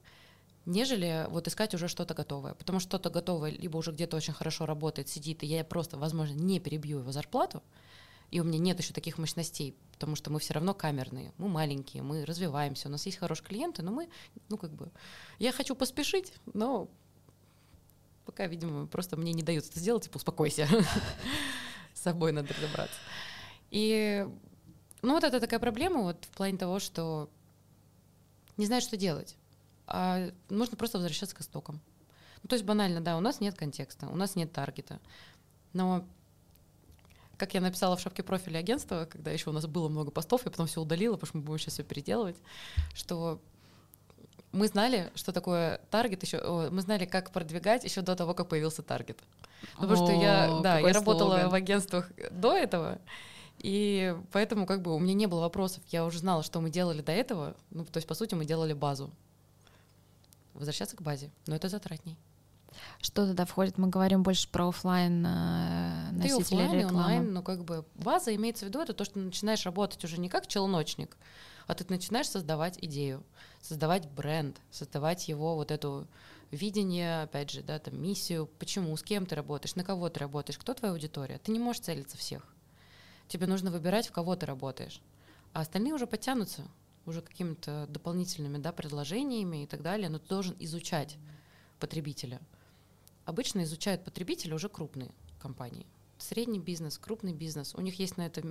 нежели 0.66 1.26
вот 1.28 1.49
искать 1.49 1.75
уже 1.75 1.88
что-то 1.88 2.14
готовое. 2.14 2.54
Потому 2.54 2.81
что 2.81 2.90
что-то 2.90 3.11
готовое 3.11 3.50
либо 3.50 3.76
уже 3.78 3.92
где-то 3.92 4.16
очень 4.16 4.33
хорошо 4.33 4.66
работает, 4.66 5.09
сидит, 5.09 5.42
и 5.42 5.47
я 5.47 5.64
просто, 5.64 5.99
возможно, 5.99 6.35
не 6.35 6.61
перебью 6.61 7.00
его 7.00 7.12
зарплату, 7.12 7.62
и 8.31 8.40
у 8.40 8.45
меня 8.45 8.59
нет 8.59 8.78
еще 8.78 8.95
таких 8.95 9.19
мощностей, 9.19 9.76
потому 9.92 10.16
что 10.16 10.31
мы 10.31 10.40
все 10.40 10.54
равно 10.54 10.73
камерные, 10.73 11.33
мы 11.37 11.49
маленькие, 11.49 12.02
мы 12.02 12.25
развиваемся, 12.25 12.88
у 12.88 12.90
нас 12.90 13.04
есть 13.04 13.19
хорошие 13.19 13.47
клиенты, 13.47 13.83
но 13.83 13.92
мы, 13.92 14.09
ну 14.49 14.57
как 14.57 14.73
бы, 14.73 14.90
я 15.38 15.52
хочу 15.52 15.75
поспешить, 15.75 16.33
но 16.54 16.88
пока, 18.25 18.47
видимо, 18.47 18.87
просто 18.87 19.16
мне 19.16 19.33
не 19.33 19.42
дают 19.42 19.66
это 19.66 19.78
сделать, 19.78 20.04
типа, 20.04 20.16
успокойся, 20.16 20.66
с 21.95 22.00
собой 22.00 22.33
надо 22.33 22.54
разобраться. 22.54 22.97
И, 23.71 24.26
ну 25.02 25.12
вот 25.12 25.25
это 25.25 25.40
такая 25.40 25.61
проблема 25.61 26.02
вот 26.02 26.25
в 26.25 26.31
плане 26.37 26.57
того, 26.57 26.78
что 26.78 27.28
не 28.57 28.66
знаю, 28.66 28.81
что 28.81 28.97
делать. 28.97 29.37
А 29.87 30.31
нужно 30.49 30.77
просто 30.77 30.99
возвращаться 30.99 31.37
к 31.37 31.41
истокам. 31.41 31.81
Ну, 32.43 32.49
то 32.49 32.55
есть 32.55 32.65
банально, 32.65 33.01
да, 33.01 33.17
у 33.17 33.21
нас 33.21 33.41
нет 33.41 33.57
контекста, 33.57 34.09
у 34.09 34.17
нас 34.17 34.35
нет 34.35 34.53
таргета, 34.53 35.01
но 35.73 36.05
как 37.37 37.55
я 37.55 37.61
написала 37.61 37.97
в 37.97 38.01
шапке 38.01 38.23
профиля 38.23 38.59
агентства, 38.59 39.09
когда 39.11 39.31
еще 39.31 39.51
у 39.51 39.53
нас 39.53 39.67
было 39.67 39.89
много 39.89 40.11
постов, 40.11 40.45
я 40.45 40.51
потом 40.51 40.67
все 40.67 40.81
удалила, 40.81 41.15
потому 41.15 41.29
что 41.29 41.37
мы 41.39 41.45
будем 41.45 41.59
сейчас 41.59 41.75
все 41.75 41.83
переделывать, 41.83 42.37
что 42.95 43.41
мы 44.53 44.69
знали, 44.69 45.11
что 45.15 45.33
такое 45.33 45.79
таргет 45.91 46.23
еще, 46.23 46.69
мы 46.71 46.83
знали, 46.83 47.07
как 47.07 47.31
продвигать 47.31 47.85
еще 47.85 48.03
до 48.03 48.15
того, 48.15 48.35
как 48.35 48.49
появился 48.49 48.83
таргет. 48.83 49.19
Ну, 49.79 49.89
потому 49.89 50.07
что 50.07 50.12
я, 50.12 50.61
да, 50.62 50.79
я 50.79 50.93
работала 50.93 51.49
в 51.49 51.55
агентствах 51.55 52.11
до 52.31 52.57
этого, 52.57 53.01
и 53.59 54.17
поэтому 54.33 54.67
как 54.67 54.83
бы 54.83 54.95
у 54.95 54.99
меня 54.99 55.15
не 55.15 55.27
было 55.27 55.41
вопросов. 55.41 55.83
Я 55.89 56.05
уже 56.05 56.19
знала, 56.19 56.43
что 56.43 56.61
мы 56.61 56.71
делали 56.71 57.01
до 57.01 57.12
этого. 57.12 57.57
Ну, 57.71 57.85
то 57.85 57.99
есть, 57.99 58.09
по 58.09 58.15
сути, 58.15 58.35
мы 58.35 58.45
делали 58.45 58.73
базу. 58.73 59.11
Возвращаться 60.54 60.97
к 60.97 61.02
базе. 61.02 61.30
Но 61.47 61.56
это 61.56 61.68
затратней. 61.68 62.18
Что 63.00 63.26
туда 63.26 63.44
входит? 63.44 63.78
Мы 63.78 63.88
говорим 63.88 64.23
больше 64.23 64.49
про 64.49 64.68
офлайн 64.68 65.25
э, 65.26 66.11
носители 66.12 66.62
офлайн, 66.62 66.73
рекламы. 66.73 66.99
онлайн, 66.99 67.32
но 67.32 67.42
как 67.42 67.64
бы 67.64 67.85
база 67.94 68.35
имеется 68.35 68.64
в 68.64 68.68
виду 68.68 68.80
это 68.80 68.94
то, 68.94 69.04
что 69.04 69.14
ты 69.14 69.21
начинаешь 69.21 69.64
работать 69.64 70.02
уже 70.04 70.18
не 70.18 70.28
как 70.28 70.47
челночник, 70.47 71.16
а 71.66 71.75
ты 71.75 71.85
начинаешь 71.88 72.28
создавать 72.28 72.78
идею, 72.80 73.25
создавать 73.61 74.09
бренд, 74.09 74.61
создавать 74.71 75.28
его 75.28 75.54
вот 75.54 75.71
эту 75.71 76.06
видение, 76.50 77.23
опять 77.23 77.50
же, 77.50 77.62
да, 77.62 77.78
там 77.78 78.00
миссию, 78.00 78.49
почему, 78.59 78.97
с 78.97 79.02
кем 79.02 79.26
ты 79.26 79.35
работаешь, 79.35 79.75
на 79.75 79.85
кого 79.85 80.09
ты 80.09 80.21
работаешь, 80.21 80.59
кто 80.59 80.75
твоя 80.75 80.92
аудитория. 80.92 81.38
Ты 81.38 81.52
не 81.52 81.59
можешь 81.59 81.82
целиться 81.82 82.16
всех. 82.16 82.47
Тебе 83.28 83.47
нужно 83.47 83.71
выбирать, 83.71 84.09
в 84.09 84.12
кого 84.12 84.37
ты 84.37 84.47
работаешь. 84.47 85.00
А 85.54 85.61
остальные 85.61 85.94
уже 85.94 86.06
подтянутся 86.06 86.62
уже 87.06 87.23
какими-то 87.23 87.87
дополнительными 87.88 88.59
да, 88.59 88.73
предложениями 88.73 89.64
и 89.64 89.66
так 89.66 89.82
далее, 89.82 90.09
но 90.09 90.18
ты 90.18 90.28
должен 90.28 90.56
изучать 90.59 91.16
потребителя 91.78 92.40
обычно 93.25 93.62
изучают 93.64 94.04
потребителя 94.04 94.54
уже 94.54 94.68
крупные 94.68 95.11
компании. 95.38 95.87
Средний 96.18 96.61
бизнес, 96.61 96.99
крупный 96.99 97.32
бизнес. 97.32 97.75
У 97.75 97.80
них 97.80 97.99
есть 97.99 98.16
на 98.16 98.26
это 98.26 98.42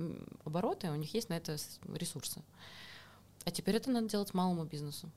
обороты, 0.44 0.90
у 0.90 0.94
них 0.94 1.14
есть 1.14 1.28
на 1.28 1.34
это 1.34 1.56
ресурсы. 1.94 2.42
А 3.44 3.50
теперь 3.50 3.76
это 3.76 3.90
надо 3.90 4.08
делать 4.08 4.34
малому 4.34 4.64
бизнесу. 4.64 5.10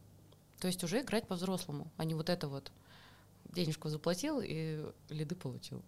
То 0.59 0.67
есть 0.67 0.83
уже 0.83 1.01
играть 1.01 1.27
по-взрослому, 1.27 1.91
а 1.97 2.05
не 2.05 2.13
вот 2.13 2.29
это 2.29 2.47
вот 2.47 2.71
денежку 3.53 3.89
заплатил 3.89 4.41
и 4.41 4.85
лиды 5.09 5.35
получил. 5.35 5.83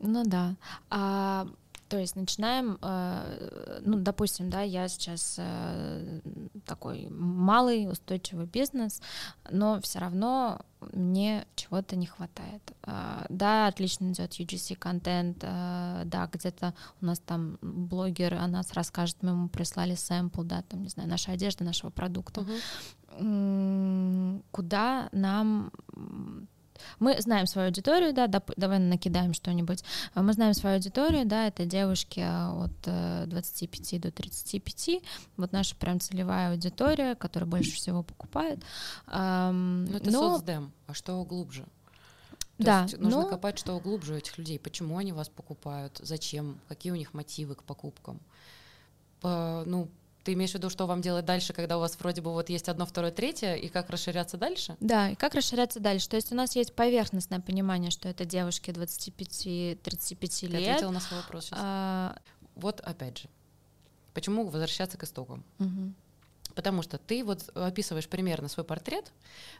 Ну 0.00 0.24
да. 0.24 0.56
А 0.90 1.48
то 1.88 1.98
есть 1.98 2.16
начинаем, 2.16 2.78
э, 2.82 3.80
ну, 3.82 3.98
допустим, 3.98 4.50
да, 4.50 4.60
я 4.60 4.88
сейчас 4.88 5.36
э, 5.38 6.20
такой 6.66 7.08
малый 7.08 7.90
устойчивый 7.90 8.46
бизнес, 8.46 9.00
но 9.50 9.80
все 9.80 9.98
равно 9.98 10.60
мне 10.92 11.46
чего-то 11.56 11.96
не 11.96 12.06
хватает. 12.06 12.62
Э, 12.82 13.24
да, 13.30 13.68
отлично 13.68 14.10
идет 14.10 14.32
UGC 14.32 14.76
контент, 14.76 15.38
да, 15.38 16.28
где-то 16.30 16.74
у 17.00 17.06
нас 17.06 17.20
там 17.20 17.58
блогер 17.62 18.34
о 18.34 18.46
нас 18.46 18.72
расскажет, 18.74 19.16
мы 19.22 19.30
ему 19.30 19.48
прислали 19.48 19.94
сэмпл, 19.94 20.42
да, 20.42 20.62
там, 20.62 20.82
не 20.82 20.90
знаю, 20.90 21.08
наша 21.08 21.32
одежда, 21.32 21.64
нашего 21.64 21.90
продукта. 21.90 22.44
Uh-huh. 23.18 24.42
Куда 24.50 25.08
нам 25.12 25.72
мы 26.98 27.20
знаем 27.20 27.46
свою 27.46 27.68
аудиторию, 27.68 28.12
да, 28.12 28.26
доп- 28.26 28.54
давай 28.56 28.78
накидаем 28.78 29.34
что-нибудь. 29.34 29.84
А, 30.14 30.22
мы 30.22 30.32
знаем 30.32 30.54
свою 30.54 30.76
аудиторию, 30.76 31.26
да, 31.26 31.46
это 31.46 31.64
девушки 31.64 32.20
а, 32.20 32.64
от 32.64 33.28
25 33.28 33.92
э, 33.94 33.98
до 33.98 34.12
35. 34.12 35.02
Вот 35.36 35.52
наша 35.52 35.76
прям 35.76 36.00
целевая 36.00 36.52
аудитория, 36.52 37.14
которая 37.14 37.48
больше 37.48 37.72
всего 37.72 38.02
покупает. 38.02 38.60
Но 39.06 39.86
это 39.92 40.10
Но... 40.10 40.36
соцдем, 40.36 40.72
а 40.86 40.94
что 40.94 41.22
глубже? 41.24 41.64
То 42.58 42.64
да, 42.64 42.82
есть 42.82 42.98
нужно 42.98 43.22
но... 43.22 43.28
копать, 43.28 43.58
что 43.58 43.78
глубже 43.78 44.14
у 44.14 44.16
этих 44.16 44.36
людей. 44.36 44.58
Почему 44.58 44.98
они 44.98 45.12
вас 45.12 45.28
покупают? 45.28 46.00
Зачем? 46.02 46.58
Какие 46.66 46.92
у 46.92 46.96
них 46.96 47.14
мотивы 47.14 47.54
к 47.54 47.62
покупкам? 47.62 48.20
По, 49.20 49.62
ну, 49.64 49.88
ты 50.24 50.32
имеешь 50.34 50.50
в 50.50 50.54
виду, 50.54 50.70
что 50.70 50.86
вам 50.86 51.00
делать 51.00 51.24
дальше, 51.24 51.52
когда 51.52 51.78
у 51.78 51.80
вас 51.80 51.96
вроде 51.98 52.20
бы 52.20 52.32
вот 52.32 52.50
есть 52.50 52.68
одно, 52.68 52.86
второе, 52.86 53.10
третье, 53.10 53.54
и 53.54 53.68
как 53.68 53.90
расширяться 53.90 54.36
дальше? 54.36 54.76
Да, 54.80 55.10
и 55.10 55.14
как 55.14 55.34
расширяться 55.34 55.80
дальше. 55.80 56.08
То 56.08 56.16
есть 56.16 56.32
у 56.32 56.34
нас 56.34 56.54
есть 56.56 56.74
поверхностное 56.74 57.40
понимание, 57.40 57.90
что 57.90 58.08
это 58.08 58.24
девушки 58.24 58.70
25-35 58.70 60.46
лет. 60.48 60.60
Я 60.60 60.70
ответила 60.72 60.90
на 60.90 61.00
свой 61.00 61.20
вопрос 61.20 61.46
сейчас. 61.46 61.58
А... 61.60 62.18
Вот 62.56 62.80
опять 62.80 63.18
же, 63.18 63.28
почему 64.14 64.48
возвращаться 64.48 64.98
к 64.98 65.04
истокам? 65.04 65.44
Угу. 65.60 65.92
Потому 66.56 66.82
что 66.82 66.98
ты 66.98 67.22
вот 67.22 67.48
описываешь 67.54 68.08
примерно 68.08 68.48
свой 68.48 68.64
портрет, 68.64 69.12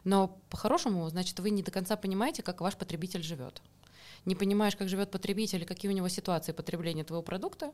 но 0.03 0.37
по-хорошему, 0.49 1.07
значит, 1.09 1.39
вы 1.39 1.49
не 1.49 1.63
до 1.63 1.71
конца 1.71 1.95
понимаете, 1.95 2.43
как 2.43 2.59
ваш 2.59 2.75
потребитель 2.75 3.23
живет. 3.23 3.61
Не 4.25 4.35
понимаешь, 4.35 4.75
как 4.75 4.89
живет 4.89 5.11
потребитель, 5.11 5.65
какие 5.65 5.91
у 5.91 5.93
него 5.93 6.07
ситуации 6.09 6.51
потребления 6.51 7.03
твоего 7.03 7.23
продукта, 7.23 7.73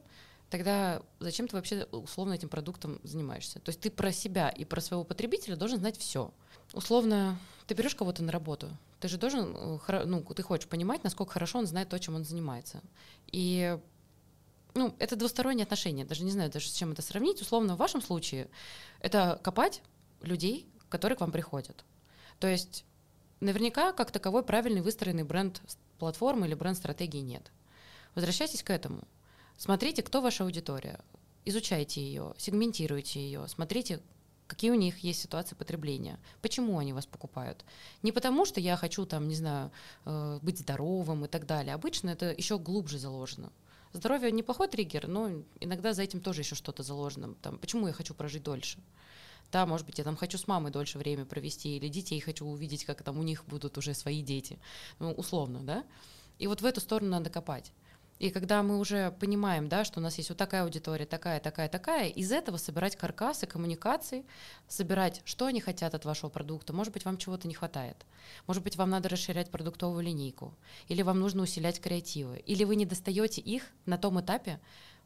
тогда 0.50 1.02
зачем 1.20 1.48
ты 1.48 1.56
вообще 1.56 1.88
условно 1.92 2.34
этим 2.34 2.50
продуктом 2.50 3.00
занимаешься? 3.04 3.60
То 3.60 3.70
есть 3.70 3.82
ты 3.82 3.90
про 3.90 4.12
себя 4.12 4.50
и 4.50 4.66
про 4.66 4.82
своего 4.82 5.04
потребителя 5.04 5.56
должен 5.56 5.80
знать 5.80 5.98
все. 5.98 6.32
Условно, 6.74 7.40
ты 7.68 7.74
берешь 7.74 7.96
кого-то 7.96 8.24
на 8.24 8.32
работу, 8.32 8.70
ты 9.00 9.08
же 9.08 9.18
должен, 9.18 9.56
э, 9.88 10.04
ну, 10.06 10.24
ты 10.24 10.42
хочешь 10.44 10.68
понимать, 10.68 11.04
насколько 11.04 11.34
хорошо 11.34 11.60
он 11.60 11.68
знает 11.68 11.90
то, 11.90 12.00
чем 12.00 12.16
он 12.16 12.26
занимается. 12.26 12.82
И 13.28 13.78
ну, 14.74 14.96
это 15.00 15.16
двусторонние 15.16 15.64
отношения, 15.64 16.06
даже 16.06 16.24
не 16.24 16.32
знаю, 16.32 16.52
даже 16.52 16.70
с 16.70 16.74
чем 16.74 16.92
это 16.92 17.02
сравнить. 17.02 17.42
Условно, 17.42 17.76
в 17.76 17.80
вашем 17.80 18.02
случае 18.02 18.50
это 19.00 19.40
копать 19.44 19.82
людей, 20.22 20.68
которые 20.90 21.18
к 21.18 21.22
вам 21.22 21.32
приходят. 21.32 21.86
То 22.40 22.48
есть 22.48 22.86
наверняка 23.40 23.94
как 23.94 24.12
таковой 24.12 24.44
правильный 24.44 24.82
выстроенный 24.82 25.24
бренд 25.24 25.62
платформы 25.98 26.48
или 26.48 26.54
бренд-стратегии 26.54 27.20
нет. 27.20 27.52
Возвращайтесь 28.16 28.64
к 28.64 28.70
этому. 28.70 29.04
Смотрите, 29.58 30.04
кто 30.04 30.22
ваша 30.22 30.44
аудитория, 30.44 31.00
изучайте 31.46 32.02
ее, 32.02 32.34
сегментируйте 32.38 33.20
ее, 33.20 33.48
смотрите, 33.48 34.02
какие 34.48 34.72
у 34.72 34.76
них 34.76 35.00
есть 35.00 35.22
ситуации 35.22 35.56
потребления, 35.56 36.20
почему 36.42 36.78
они 36.78 36.94
вас 36.94 37.06
покупают. 37.06 37.66
Не 38.04 38.12
потому, 38.12 38.46
что 38.46 38.60
я 38.60 38.78
хочу 38.78 39.06
там, 39.06 39.28
не 39.28 39.36
знаю, 39.36 39.72
э, 40.06 40.40
быть 40.42 40.60
здоровым 40.60 41.26
и 41.26 41.28
так 41.28 41.46
далее. 41.46 41.74
Обычно 41.74 42.10
это 42.10 42.32
еще 42.32 42.60
глубже 42.60 43.00
заложено. 43.00 43.52
Здоровье 43.94 44.32
неплохой 44.32 44.68
триггер, 44.68 45.08
но 45.08 45.32
иногда 45.62 45.94
за 45.94 46.04
этим 46.04 46.20
тоже 46.20 46.42
еще 46.42 46.56
что-то 46.56 46.84
заложено. 46.84 47.34
Там, 47.36 47.58
почему 47.58 47.88
я 47.88 47.94
хочу 47.94 48.14
прожить 48.14 48.44
дольше? 48.44 48.80
Да, 49.56 49.66
может 49.66 49.86
быть, 49.86 50.00
я 50.00 50.04
там 50.04 50.18
хочу 50.18 50.38
с 50.38 50.48
мамой 50.48 50.70
дольше 50.70 50.98
время 50.98 51.24
провести, 51.24 51.78
или 51.78 51.88
детей 51.88 52.20
хочу 52.20 52.46
увидеть, 52.46 52.84
как 52.84 53.02
там 53.04 53.18
у 53.18 53.24
них 53.24 53.46
будут 53.46 53.78
уже 53.78 53.94
свои 53.94 54.22
дети. 54.22 54.60
Ну, 55.00 55.14
условно, 55.14 55.62
да? 55.62 55.86
И 56.40 56.48
вот 56.48 56.62
в 56.62 56.66
эту 56.66 56.82
сторону 56.82 57.12
надо 57.12 57.30
копать. 57.30 57.72
И 58.20 58.32
когда 58.32 58.64
мы 58.64 58.78
уже 58.78 59.12
понимаем, 59.12 59.70
да, 59.70 59.86
что 59.86 60.02
у 60.02 60.04
нас 60.04 60.18
есть 60.18 60.28
вот 60.28 60.38
такая 60.38 60.64
аудитория, 60.64 61.06
такая, 61.06 61.40
такая, 61.40 61.70
такая, 61.70 62.10
из 62.10 62.34
этого 62.34 62.58
собирать 62.58 62.98
каркасы 62.98 63.48
коммуникаций, 63.48 64.26
собирать, 64.68 65.22
что 65.24 65.46
они 65.46 65.62
хотят 65.62 65.96
от 65.96 66.04
вашего 66.04 66.30
продукта. 66.30 66.74
Может 66.74 66.92
быть, 66.92 67.06
вам 67.06 67.18
чего-то 67.18 67.48
не 67.48 67.54
хватает. 67.54 68.06
Может 68.48 68.62
быть, 68.62 68.76
вам 68.76 68.90
надо 68.90 69.08
расширять 69.08 69.52
продуктовую 69.52 70.04
линейку. 70.04 70.54
Или 70.90 71.02
вам 71.02 71.22
нужно 71.22 71.44
усилять 71.44 71.80
креативы. 71.80 72.40
Или 72.40 72.66
вы 72.66 72.76
не 72.76 72.86
достаете 72.86 73.40
их 73.40 73.64
на 73.86 73.98
том 73.98 74.20
этапе. 74.20 74.60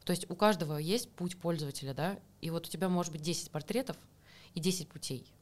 То 0.04 0.10
есть 0.10 0.28
у 0.28 0.34
каждого 0.34 0.76
есть 0.78 1.08
путь 1.12 1.38
пользователя, 1.38 1.94
да, 1.94 2.18
и 2.40 2.50
вот 2.50 2.66
у 2.66 2.70
тебя 2.70 2.88
может 2.88 3.12
быть 3.12 3.22
10 3.22 3.50
портретов 3.50 3.96
и 4.54 4.60
10 4.60 4.88
путей 4.88 5.32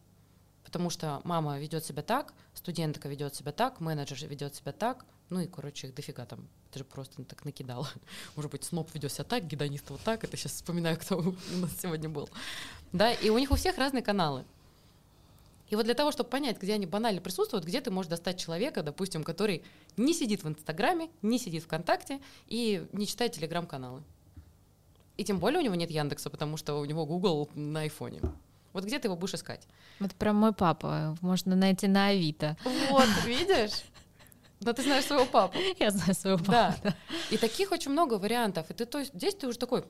потому 0.69 0.91
что 0.91 1.23
мама 1.25 1.59
ведет 1.59 1.87
себя 1.87 2.03
так, 2.03 2.35
студентка 2.53 3.09
ведет 3.09 3.35
себя 3.35 3.53
так, 3.53 3.81
менеджер 3.81 4.29
ведет 4.29 4.55
себя 4.55 4.73
так, 4.73 5.07
ну 5.31 5.41
и, 5.41 5.47
короче, 5.47 5.87
их 5.87 5.95
дофига 5.95 6.27
там. 6.27 6.47
Это 6.69 6.81
же 6.81 6.85
просто 6.85 7.25
так 7.25 7.47
накидал. 7.47 7.89
Может 8.37 8.51
быть, 8.51 8.65
сноб 8.65 8.93
ведет 8.95 9.11
себя 9.11 9.25
так, 9.25 9.47
гедонист 9.47 9.89
вот 9.89 10.03
так. 10.03 10.25
Это 10.25 10.37
сейчас 10.37 10.53
вспоминаю, 10.53 10.99
кто 10.99 11.17
у 11.17 11.57
нас 11.57 11.71
сегодня 11.81 12.11
был. 12.11 12.29
Да, 12.93 13.11
и 13.13 13.31
у 13.31 13.39
них 13.39 13.51
у 13.51 13.55
всех 13.55 13.79
разные 13.79 14.03
каналы. 14.03 14.45
И 15.71 15.77
вот 15.77 15.87
для 15.87 15.95
того, 15.95 16.13
чтобы 16.13 16.29
понять, 16.29 16.61
где 16.61 16.75
они 16.75 16.85
банально 16.85 17.23
присутствуют, 17.23 17.65
где 17.65 17.81
ты 17.81 17.91
можешь 17.91 18.11
достать 18.11 18.39
человека, 18.39 18.83
допустим, 18.83 19.25
который 19.25 19.65
не 19.97 20.13
сидит 20.13 20.45
в 20.45 20.49
Инстаграме, 20.49 21.09
не 21.23 21.39
сидит 21.39 21.63
ВКонтакте 21.63 22.21
и 22.47 22.87
не 22.93 23.07
читает 23.07 23.33
телеграм-каналы. 23.33 24.03
И 25.17 25.25
тем 25.25 25.39
более 25.39 25.61
у 25.61 25.65
него 25.65 25.75
нет 25.75 25.91
Яндекса, 25.91 26.29
потому 26.29 26.59
что 26.59 26.79
у 26.79 26.85
него 26.85 27.07
Google 27.07 27.49
на 27.55 27.81
айфоне. 27.81 28.21
Вот 28.73 28.85
где 28.85 28.99
ты 28.99 29.09
его 29.09 29.17
будешь 29.17 29.35
искать? 29.35 29.67
Вот 29.99 30.15
прям 30.15 30.37
мой 30.37 30.53
папа. 30.53 31.17
Можно 31.21 31.57
найти 31.57 31.89
на 31.89 32.09
Авито. 32.09 32.57
Вот, 32.91 33.09
видишь? 33.25 33.83
Но 34.61 34.73
ты 34.73 34.83
знаешь 34.83 35.05
своего 35.05 35.25
папу. 35.25 35.57
Я 35.79 35.91
знаю 35.91 36.15
своего 36.15 36.39
папу. 36.39 36.51
Да. 36.51 36.77
да. 36.83 36.97
И 37.31 37.37
таких 37.37 37.73
очень 37.73 37.93
много 37.93 38.15
вариантов. 38.15 38.71
И 38.71 38.75
ты 38.75 38.87
то 38.87 38.99
есть 38.99 39.15
здесь 39.15 39.35
ты 39.35 39.47
уже 39.47 39.59
такой. 39.59 39.85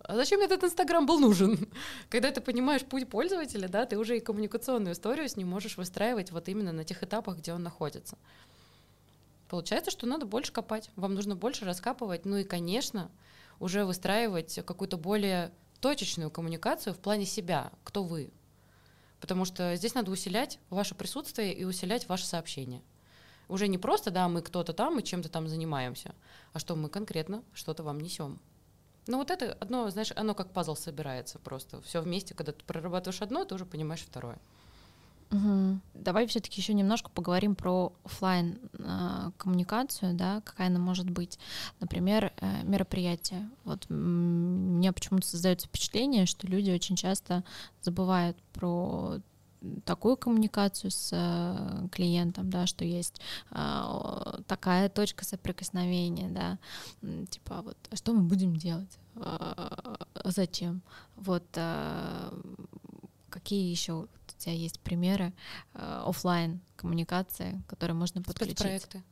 А 0.00 0.16
зачем 0.16 0.38
мне 0.38 0.46
этот 0.46 0.64
Инстаграм 0.64 1.06
был 1.06 1.18
нужен? 1.18 1.68
Когда 2.10 2.30
ты 2.30 2.40
понимаешь 2.40 2.84
путь 2.84 3.08
пользователя, 3.08 3.68
да, 3.68 3.86
ты 3.86 3.96
уже 3.96 4.18
и 4.18 4.20
коммуникационную 4.20 4.92
историю 4.92 5.28
с 5.28 5.36
ним 5.36 5.48
можешь 5.48 5.76
выстраивать 5.76 6.30
вот 6.30 6.48
именно 6.48 6.72
на 6.72 6.84
тех 6.84 7.02
этапах, 7.02 7.38
где 7.38 7.54
он 7.54 7.62
находится. 7.62 8.18
Получается, 9.48 9.90
что 9.90 10.06
надо 10.06 10.26
больше 10.26 10.52
копать, 10.52 10.90
вам 10.96 11.14
нужно 11.14 11.36
больше 11.36 11.64
раскапывать, 11.64 12.24
ну 12.24 12.36
и, 12.36 12.44
конечно, 12.44 13.10
уже 13.60 13.84
выстраивать 13.84 14.60
какую-то 14.64 14.96
более 14.96 15.52
точечную 15.84 16.30
коммуникацию 16.30 16.94
в 16.94 16.98
плане 16.98 17.26
себя, 17.26 17.70
кто 17.84 18.04
вы. 18.04 18.32
Потому 19.20 19.44
что 19.44 19.76
здесь 19.76 19.92
надо 19.92 20.10
усилять 20.10 20.58
ваше 20.70 20.94
присутствие 20.94 21.52
и 21.52 21.64
усилять 21.64 22.08
ваше 22.08 22.24
сообщение. 22.24 22.80
Уже 23.48 23.68
не 23.68 23.76
просто, 23.76 24.10
да, 24.10 24.26
мы 24.30 24.40
кто-то 24.40 24.72
там 24.72 24.98
и 24.98 25.04
чем-то 25.04 25.28
там 25.28 25.46
занимаемся, 25.46 26.14
а 26.54 26.58
что 26.58 26.74
мы 26.74 26.88
конкретно 26.88 27.44
что-то 27.52 27.82
вам 27.82 28.00
несем. 28.00 28.40
Ну 29.08 29.18
вот 29.18 29.30
это 29.30 29.52
одно, 29.60 29.90
знаешь, 29.90 30.10
оно 30.16 30.34
как 30.34 30.54
пазл 30.54 30.74
собирается 30.74 31.38
просто. 31.38 31.82
Все 31.82 32.00
вместе, 32.00 32.32
когда 32.32 32.52
ты 32.52 32.64
прорабатываешь 32.64 33.20
одно, 33.20 33.44
ты 33.44 33.54
уже 33.54 33.66
понимаешь 33.66 34.06
второе. 34.08 34.38
Угу. 35.34 35.80
Давай 35.94 36.26
все-таки 36.28 36.60
еще 36.60 36.74
немножко 36.74 37.10
поговорим 37.10 37.56
про 37.56 37.92
офлайн 38.04 38.58
э, 38.78 39.30
коммуникацию, 39.36 40.14
да, 40.14 40.40
какая 40.42 40.68
она 40.68 40.78
может 40.78 41.10
быть. 41.10 41.38
Например, 41.80 42.32
э, 42.40 42.62
мероприятие. 42.62 43.50
Вот 43.64 43.86
меня 43.90 44.92
почему-то 44.92 45.26
создается 45.26 45.66
впечатление, 45.66 46.26
что 46.26 46.46
люди 46.46 46.70
очень 46.70 46.94
часто 46.94 47.42
забывают 47.82 48.36
про 48.52 49.16
такую 49.84 50.16
коммуникацию 50.16 50.92
с 50.92 51.10
э, 51.10 51.88
клиентом, 51.90 52.48
да, 52.48 52.66
что 52.66 52.84
есть 52.84 53.20
э, 53.50 54.40
такая 54.46 54.88
точка 54.88 55.24
соприкосновения, 55.24 56.28
да, 56.28 56.58
типа 57.26 57.62
вот, 57.62 57.78
а 57.90 57.96
что 57.96 58.12
мы 58.12 58.22
будем 58.22 58.54
делать, 58.56 58.98
зачем, 60.24 60.82
вот 61.16 61.46
какие 63.30 63.68
еще 63.70 64.06
у 64.36 64.40
тебя 64.40 64.54
есть 64.54 64.80
примеры 64.80 65.32
э, 65.74 66.02
офлайн 66.06 66.60
коммуникации, 66.76 67.62
которые 67.68 67.94
можно 67.94 68.22
подключить? 68.22 68.58
Спецпроекты. 68.58 69.02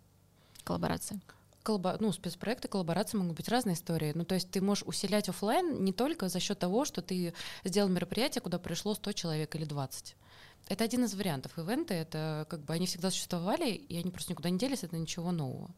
Коллаборации. 0.64 1.20
Коллаба... 1.62 1.96
Ну, 2.00 2.12
спецпроекты, 2.12 2.68
коллаборации 2.68 3.16
могут 3.16 3.37
быть 3.37 3.48
разные 3.48 3.74
истории. 3.74 4.12
Ну, 4.14 4.24
то 4.24 4.35
есть 4.35 4.50
ты 4.50 4.61
можешь 4.61 4.85
усилять 4.85 5.28
офлайн 5.28 5.85
не 5.85 5.92
только 5.92 6.28
за 6.28 6.40
счет 6.40 6.58
того, 6.58 6.85
что 6.85 7.02
ты 7.02 7.35
сделал 7.64 7.88
мероприятие, 7.88 8.42
куда 8.42 8.58
пришло 8.58 8.94
100 8.94 9.12
человек 9.12 9.54
или 9.54 9.64
20. 9.64 10.16
Это 10.68 10.85
один 10.85 11.04
из 11.04 11.14
вариантов. 11.14 11.58
Ивенты, 11.58 11.94
это 11.94 12.46
как 12.48 12.64
бы 12.64 12.72
они 12.72 12.87
всегда 12.87 13.11
существовали, 13.11 13.70
и 13.70 13.96
они 13.98 14.11
просто 14.11 14.32
никуда 14.32 14.50
не 14.50 14.58
делись, 14.58 14.85
это 14.85 14.96
ничего 14.96 15.32
нового. 15.32 15.70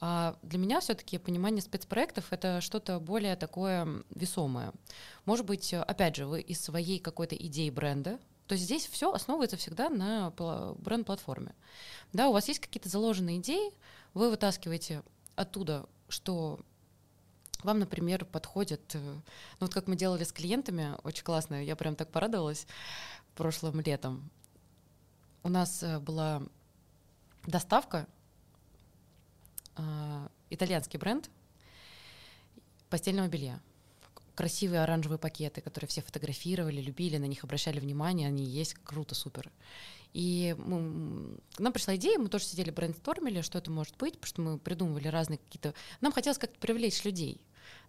А 0.00 0.36
для 0.42 0.58
меня 0.58 0.80
все-таки 0.80 1.18
понимание 1.18 1.62
спецпроектов 1.62 2.32
это 2.32 2.60
что-то 2.60 3.00
более 3.00 3.36
такое 3.36 4.04
весомое. 4.14 4.72
Может 5.24 5.46
быть, 5.46 5.72
опять 5.72 6.16
же, 6.16 6.26
вы 6.26 6.40
из 6.40 6.60
своей 6.60 6.98
какой-то 6.98 7.34
идеи 7.34 7.70
бренда, 7.70 8.18
то 8.46 8.54
есть 8.54 8.64
здесь 8.64 8.86
все 8.86 9.12
основывается 9.12 9.56
всегда 9.56 9.88
на 9.88 10.30
бренд-платформе. 10.78 11.54
Да, 12.12 12.28
у 12.28 12.32
вас 12.32 12.48
есть 12.48 12.60
какие-то 12.60 12.88
заложенные 12.88 13.38
идеи, 13.38 13.72
вы 14.14 14.30
вытаскиваете 14.30 15.02
оттуда, 15.34 15.86
что 16.08 16.60
вам, 17.62 17.80
например, 17.80 18.24
подходит, 18.24 18.94
э, 18.94 18.98
ну 18.98 19.22
вот 19.60 19.74
как 19.74 19.88
мы 19.88 19.96
делали 19.96 20.24
с 20.24 20.32
клиентами, 20.32 20.94
очень 21.02 21.24
классно, 21.24 21.62
я 21.64 21.74
прям 21.74 21.96
так 21.96 22.10
порадовалась 22.10 22.66
прошлым 23.34 23.80
летом. 23.80 24.30
У 25.42 25.48
нас 25.48 25.82
э, 25.82 25.98
была 25.98 26.42
доставка 27.46 28.06
э, 29.76 30.28
итальянский 30.50 30.98
бренд 30.98 31.30
постельного 32.88 33.28
белья. 33.28 33.60
Красивые 34.36 34.82
оранжевые 34.82 35.18
пакеты, 35.18 35.60
которые 35.60 35.88
все 35.88 36.02
фотографировали, 36.02 36.80
любили, 36.80 37.16
на 37.16 37.24
них 37.24 37.42
обращали 37.42 37.80
внимание, 37.80 38.28
они 38.28 38.44
есть, 38.44 38.74
круто, 38.84 39.16
супер. 39.16 39.50
И 40.12 40.54
мы, 40.58 41.40
к 41.56 41.58
нам 41.58 41.72
пришла 41.72 41.96
идея, 41.96 42.18
мы 42.18 42.28
тоже 42.28 42.44
сидели 42.44 42.70
брейнстормили, 42.70 43.40
что 43.40 43.58
это 43.58 43.72
может 43.72 43.96
быть, 43.96 44.14
потому 44.20 44.28
что 44.28 44.40
мы 44.42 44.58
придумывали 44.58 45.08
разные 45.08 45.38
какие-то... 45.38 45.74
Нам 46.00 46.12
хотелось 46.12 46.38
как-то 46.38 46.60
привлечь 46.60 47.04
людей, 47.04 47.40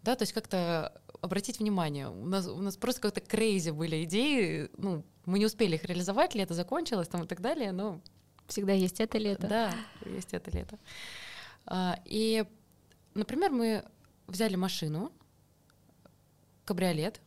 да, 0.02 0.16
то 0.16 0.24
есть 0.24 0.34
как-то 0.34 1.00
обратить 1.22 1.60
внимание. 1.60 2.10
У 2.10 2.26
нас, 2.26 2.48
у 2.48 2.60
нас 2.62 2.76
просто 2.78 3.02
как-то 3.02 3.22
крейзи 3.22 3.70
были 3.70 4.04
идеи, 4.06 4.72
ну, 4.78 5.06
мы 5.26 5.38
не 5.38 5.46
успели 5.46 5.76
их 5.76 5.86
реализовать, 5.86 6.34
лето 6.34 6.56
закончилось 6.56 7.08
там 7.08 7.24
и 7.24 7.28
так 7.28 7.42
далее, 7.42 7.72
но 7.72 8.02
Всегда 8.48 8.74
есть 8.74 9.00
это 9.00 9.18
лето. 9.18 9.48
Да, 9.48 9.74
есть 10.06 10.34
это 10.34 10.50
лето. 10.52 10.80
А, 11.66 12.00
и, 12.06 12.46
например, 13.14 13.52
мы 13.52 13.84
взяли 14.26 14.56
машину, 14.56 15.12
кабриолет, 16.68 17.22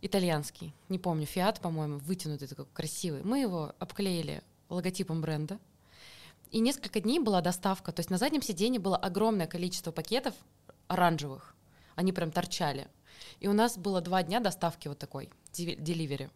итальянский, 0.00 0.72
не 0.88 0.98
помню, 0.98 1.26
Фиат, 1.26 1.60
по-моему, 1.60 1.98
вытянутый 1.98 2.48
такой 2.48 2.66
красивый. 2.72 3.22
Мы 3.24 3.40
его 3.40 3.74
обклеили 3.78 4.42
логотипом 4.68 5.20
бренда. 5.20 5.58
И 6.52 6.60
несколько 6.60 7.00
дней 7.00 7.18
была 7.18 7.40
доставка. 7.40 7.92
То 7.92 8.00
есть 8.00 8.08
на 8.08 8.18
заднем 8.18 8.40
сиденье 8.40 8.80
было 8.80 8.96
огромное 8.96 9.48
количество 9.48 9.90
пакетов 9.90 10.34
оранжевых. 10.86 11.54
Они 11.96 12.12
прям 12.12 12.30
торчали. 12.30 12.86
И 13.40 13.48
у 13.48 13.52
нас 13.52 13.76
было 13.76 14.00
два 14.00 14.22
дня 14.22 14.38
доставки 14.38 14.86
вот 14.86 14.98
такой, 14.98 15.28
деливери. 15.52 16.30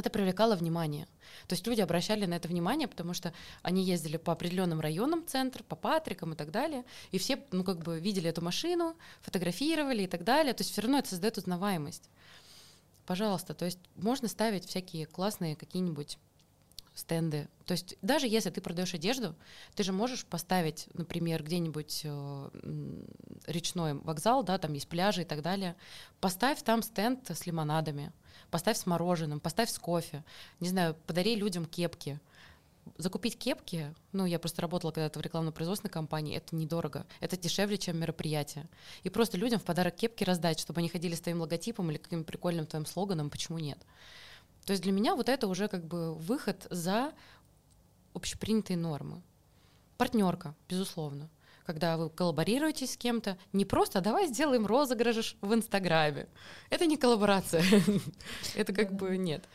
Это 0.00 0.08
привлекало 0.08 0.56
внимание. 0.56 1.06
То 1.46 1.52
есть 1.52 1.66
люди 1.66 1.82
обращали 1.82 2.24
на 2.24 2.32
это 2.32 2.48
внимание, 2.48 2.88
потому 2.88 3.12
что 3.12 3.34
они 3.60 3.84
ездили 3.84 4.16
по 4.16 4.32
определенным 4.32 4.80
районам 4.80 5.26
центр, 5.26 5.62
по 5.62 5.76
Патрикам 5.76 6.32
и 6.32 6.36
так 6.36 6.50
далее, 6.50 6.86
и 7.10 7.18
все, 7.18 7.38
ну, 7.50 7.64
как 7.64 7.80
бы 7.80 8.00
видели 8.00 8.30
эту 8.30 8.40
машину, 8.40 8.96
фотографировали 9.20 10.04
и 10.04 10.06
так 10.06 10.24
далее. 10.24 10.54
То 10.54 10.62
есть 10.62 10.72
все 10.72 10.80
равно 10.80 11.00
это 11.00 11.10
создает 11.10 11.36
узнаваемость. 11.36 12.08
Пожалуйста, 13.04 13.52
то 13.52 13.66
есть 13.66 13.78
можно 13.94 14.26
ставить 14.26 14.64
всякие 14.64 15.04
классные 15.04 15.54
какие-нибудь 15.54 16.16
стенды. 16.94 17.48
То 17.66 17.72
есть 17.72 17.96
даже 18.00 18.26
если 18.26 18.48
ты 18.48 18.62
продаешь 18.62 18.94
одежду, 18.94 19.36
ты 19.74 19.82
же 19.82 19.92
можешь 19.92 20.24
поставить, 20.24 20.88
например, 20.94 21.42
где-нибудь 21.42 22.00
э, 22.04 22.50
речной 23.46 23.94
вокзал, 23.94 24.44
да, 24.44 24.56
там 24.56 24.72
есть 24.72 24.88
пляжи 24.88 25.22
и 25.22 25.24
так 25.26 25.42
далее. 25.42 25.76
Поставь 26.20 26.62
там 26.62 26.82
стенд 26.82 27.30
с 27.30 27.44
лимонадами, 27.44 28.12
поставь 28.50 28.76
с 28.76 28.86
мороженым, 28.86 29.40
поставь 29.40 29.70
с 29.70 29.78
кофе. 29.78 30.24
Не 30.60 30.68
знаю, 30.68 30.96
подари 31.06 31.34
людям 31.34 31.64
кепки. 31.64 32.18
Закупить 32.96 33.38
кепки, 33.38 33.94
ну, 34.12 34.24
я 34.24 34.38
просто 34.38 34.62
работала 34.62 34.90
когда-то 34.90 35.18
в 35.18 35.22
рекламно-производственной 35.22 35.92
компании, 35.92 36.36
это 36.36 36.56
недорого, 36.56 37.06
это 37.20 37.36
дешевле, 37.36 37.78
чем 37.78 37.98
мероприятие. 37.98 38.68
И 39.02 39.10
просто 39.10 39.36
людям 39.36 39.60
в 39.60 39.64
подарок 39.64 39.94
кепки 39.94 40.24
раздать, 40.24 40.58
чтобы 40.58 40.80
они 40.80 40.88
ходили 40.88 41.14
с 41.14 41.20
твоим 41.20 41.40
логотипом 41.40 41.90
или 41.90 41.98
каким-то 41.98 42.26
прикольным 42.26 42.66
твоим 42.66 42.86
слоганом, 42.86 43.30
почему 43.30 43.58
нет? 43.58 43.78
То 44.64 44.72
есть 44.72 44.82
для 44.82 44.92
меня 44.92 45.14
вот 45.14 45.28
это 45.28 45.46
уже 45.46 45.68
как 45.68 45.84
бы 45.84 46.14
выход 46.14 46.66
за 46.70 47.12
общепринятые 48.14 48.76
нормы. 48.76 49.22
Партнерка, 49.96 50.54
безусловно. 50.68 51.28
Когда 51.66 51.96
вы 51.96 52.10
коллаборируете 52.10 52.86
с 52.86 52.96
кем-то, 52.96 53.36
не 53.52 53.64
просто 53.64 54.00
давай 54.00 54.26
сделаем 54.26 54.66
розыгрыш 54.66 55.36
в 55.40 55.54
Инстаграме. 55.54 56.26
Это 56.70 56.86
не 56.86 56.96
коллаборация. 56.96 57.62
Это 58.54 58.72
как 58.72 58.92
бы 58.92 59.16
нет. 59.16 59.48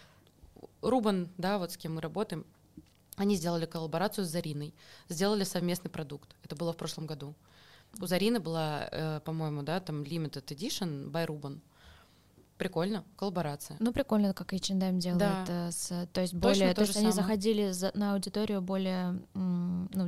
Рубан, 0.82 1.30
да, 1.38 1.58
вот 1.58 1.72
с 1.72 1.78
кем 1.78 1.96
мы 1.96 2.02
работаем, 2.02 2.46
они 3.16 3.36
сделали 3.36 3.66
коллаборацию 3.66 4.26
с 4.26 4.30
Зариной, 4.30 4.74
сделали 5.10 5.44
совместный 5.44 5.90
продукт. 5.90 6.36
Это 6.44 6.56
было 6.56 6.74
в 6.74 6.78
прошлом 6.78 7.06
году. 7.06 7.34
У 8.00 8.06
Зарины 8.08 8.40
была, 8.40 8.88
э, 8.92 9.20
по-моему, 9.24 9.64
да, 9.64 9.80
там 9.80 10.04
limited 10.04 10.46
edition 10.48 11.10
by 11.12 11.26
Ruban. 11.26 11.60
Прикольно, 12.58 13.04
коллаборация. 13.18 13.76
Ну, 13.82 13.92
прикольно, 13.92 14.34
как 14.34 14.54
H&M 14.54 15.00
делает. 15.00 15.20
Да. 15.20 15.46
Э, 15.68 15.72
с, 15.72 16.08
то 16.14 16.22
есть, 16.22 16.34
более, 16.34 16.70
то, 16.70 16.76
то 16.76 16.82
есть 16.84 16.96
они 16.96 17.12
заходили 17.12 17.72
за, 17.72 17.92
на 17.96 18.14
аудиторию 18.14 18.62
более 18.62 19.20
ну, 19.34 20.08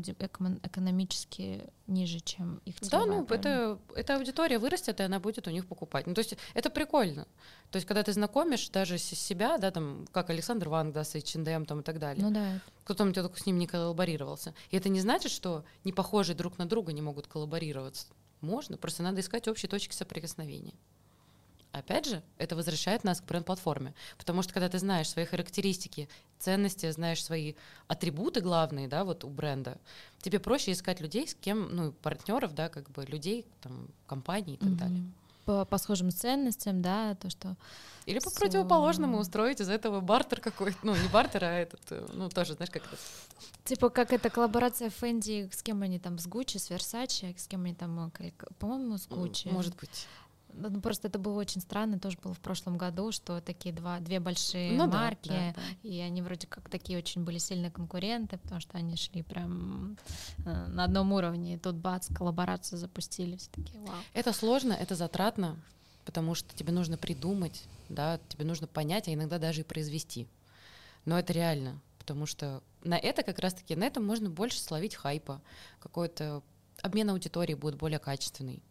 экономически 0.64 1.70
ниже, 1.88 2.22
чем 2.22 2.62
их 2.64 2.80
целевая, 2.80 3.06
Да, 3.06 3.12
ну, 3.12 3.26
это, 3.26 3.80
эта 3.96 4.16
аудитория 4.16 4.60
вырастет, 4.60 5.02
и 5.02 5.04
она 5.04 5.20
будет 5.20 5.46
у 5.48 5.52
них 5.52 5.68
покупать. 5.68 6.08
Ну, 6.08 6.14
то 6.14 6.20
есть 6.20 6.38
это 6.54 6.70
прикольно. 6.70 7.28
То 7.70 7.78
есть 7.78 7.86
когда 7.86 8.02
ты 8.02 8.14
знакомишь 8.14 8.70
даже 8.70 8.98
себя, 8.98 9.58
да, 9.58 9.70
там, 9.72 10.08
как 10.14 10.30
Александр 10.30 10.70
Ванг, 10.70 10.94
да, 10.94 11.04
с 11.04 11.16
H&M 11.16 11.66
там 11.66 11.82
и 11.82 11.84
так 11.84 12.00
далее. 12.00 12.24
Ну 12.24 12.32
да. 12.32 12.62
Кто 12.86 12.94
там 12.94 13.14
только 13.14 13.38
с 13.38 13.46
ним 13.46 13.60
не 13.60 13.68
коллаборировался. 13.68 14.54
И 14.70 14.78
это 14.78 14.88
не 14.88 15.02
значит, 15.02 15.34
что 15.34 15.66
не 15.84 15.92
похожие 15.92 16.36
друг 16.36 16.58
на 16.58 16.66
друга 16.66 16.94
не 16.94 17.02
могут 17.02 17.28
коллаборироваться. 17.28 18.08
Можно, 18.40 18.78
просто 18.78 19.04
надо 19.04 19.20
искать 19.20 19.50
общие 19.50 19.70
точки 19.70 19.94
соприкосновения. 19.94 20.76
Опять 21.72 22.08
же, 22.08 22.24
это 22.38 22.56
возвращает 22.56 23.04
нас 23.04 23.22
к 23.22 23.26
бренд-платформе, 23.26 23.94
потому 24.18 24.42
что 24.42 24.54
когда 24.54 24.70
ты 24.70 24.80
знаешь 24.80 25.10
свои 25.10 25.26
характеристики, 25.26 26.10
ценности, 26.40 26.90
знаешь 26.92 27.24
свои 27.24 27.54
атрибуты 27.88 28.42
главные, 28.42 28.88
да, 28.88 29.04
вот 29.04 29.24
у 29.24 29.30
бренда, 29.30 29.78
тебе 30.22 30.40
проще 30.40 30.72
искать 30.72 31.02
людей, 31.02 31.28
с 31.28 31.36
кем, 31.36 31.76
ну, 31.76 31.92
партнеров, 31.92 32.54
да, 32.56 32.70
как 32.70 32.90
бы 32.92 33.06
людей, 33.06 33.46
там, 33.62 33.90
компаний 34.08 34.56
и 34.56 34.58
так 34.58 34.70
mm-hmm. 34.70 34.76
далее. 34.76 35.04
По, 35.46 35.64
по 35.64 35.78
схожим 35.78 36.12
ценностям, 36.12 36.82
да, 36.82 37.16
то, 37.16 37.30
что... 37.30 37.56
Или 38.06 38.20
по 38.20 38.30
противоположному 38.32 39.18
устроить 39.18 39.62
из 39.62 39.70
этого 39.70 40.02
бартер 40.02 40.42
какой-то, 40.42 40.78
ну, 40.84 40.94
не 40.94 41.08
бартер, 41.08 41.46
а 41.46 41.52
этот, 41.52 41.82
э, 41.90 42.06
ну, 42.14 42.28
тоже, 42.30 42.54
знаешь, 42.54 42.70
как 42.70 42.84
это... 42.86 42.98
Типа 43.64 43.90
как 43.90 44.12
эта 44.12 44.30
коллаборация 44.30 44.90
Фэнди, 44.90 45.50
с 45.54 45.64
кем 45.64 45.84
они 45.84 46.00
там, 46.00 46.20
с 46.20 46.28
Гуччи, 46.28 46.58
с 46.58 46.70
Версачи, 46.70 47.34
с 47.38 47.48
кем 47.48 47.64
они 47.64 47.76
там, 47.76 48.12
э, 48.20 48.32
по-моему, 48.60 48.98
с 48.98 49.08
Гуччи. 49.08 49.48
Может 49.48 49.76
быть. 49.78 50.08
Ну, 50.58 50.82
просто 50.82 51.08
это 51.08 51.20
было 51.20 51.40
очень 51.40 51.62
странно, 51.62 52.00
тоже 52.00 52.18
было 52.22 52.34
в 52.34 52.40
прошлом 52.40 52.78
году, 52.78 53.12
что 53.12 53.42
такие 53.42 53.74
два, 53.74 54.00
две 54.00 54.20
большие 54.20 54.72
ну, 54.74 54.88
марки, 54.88 55.30
да, 55.30 55.54
да, 55.54 55.54
да. 55.56 55.90
и 55.90 56.00
они 56.00 56.22
вроде 56.22 56.48
как 56.48 56.70
такие 56.70 56.98
очень 56.98 57.24
были 57.24 57.38
сильные 57.38 57.72
конкуренты, 57.72 58.38
потому 58.38 58.60
что 58.60 58.78
они 58.78 58.96
шли 58.96 59.22
прям 59.22 59.98
э, 60.46 60.68
на 60.68 60.84
одном 60.84 61.14
уровне, 61.14 61.56
и 61.56 61.58
тут 61.58 61.76
бац, 61.76 62.08
коллаборацию 62.14 62.80
запустили, 62.80 63.38
все 63.38 63.50
такие, 63.52 63.80
вау. 63.82 63.96
Это 64.14 64.34
сложно, 64.34 64.74
это 64.74 64.96
затратно, 64.96 65.58
потому 66.06 66.36
что 66.36 66.56
тебе 66.56 66.74
нужно 66.74 66.98
придумать, 66.98 67.64
да, 67.90 68.20
тебе 68.30 68.46
нужно 68.46 68.68
понять, 68.68 69.08
а 69.08 69.14
иногда 69.14 69.38
даже 69.38 69.62
и 69.62 69.64
произвести. 69.64 70.28
Но 71.06 71.18
это 71.20 71.34
реально, 71.34 71.80
потому 72.00 72.26
что 72.26 72.62
на 72.84 72.98
это 72.98 73.24
как 73.24 73.40
раз-таки, 73.40 73.76
на 73.76 73.84
этом 73.84 74.06
можно 74.06 74.30
больше 74.30 74.60
словить 74.60 74.96
хайпа, 74.96 75.42
какой-то 75.80 76.42
обмен 76.82 77.10
аудитории 77.10 77.54
будет 77.54 77.76
более 77.76 78.00
качественный. 78.00 78.62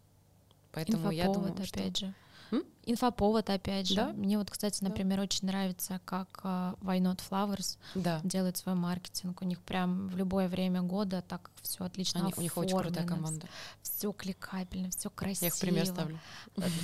Поэтому 0.77 1.11
я 1.11 1.25
думаю, 1.25 1.53
опять 1.53 1.97
что... 1.97 2.07
же. 2.07 2.13
М? 2.51 2.63
Инфоповод, 2.85 3.49
опять 3.49 3.87
же. 3.87 3.95
Да? 3.95 4.13
Мне 4.13 4.37
вот, 4.37 4.49
кстати, 4.49 4.81
например, 4.83 5.17
да. 5.17 5.23
очень 5.23 5.47
нравится, 5.47 5.99
как 6.05 6.39
uh, 6.43 6.79
Why 6.79 6.99
Not 6.99 7.19
Flowers 7.29 7.77
да. 7.95 8.21
делает 8.23 8.55
свой 8.55 8.75
маркетинг. 8.75 9.41
У 9.41 9.45
них 9.45 9.59
прям 9.61 10.07
в 10.07 10.15
любое 10.15 10.47
время 10.47 10.81
года 10.81 11.21
так 11.27 11.51
все 11.61 11.83
отлично 11.83 12.21
Они, 12.21 12.33
У 12.37 12.41
них 12.41 12.55
очень 12.55 12.77
крутая 12.77 13.05
команда. 13.05 13.47
Все 13.81 14.13
кликабельно, 14.13 14.89
все 14.91 15.09
красиво. 15.09 15.45
Я 15.45 15.47
их 15.49 15.59
пример 15.59 15.85
ставлю. 15.85 16.19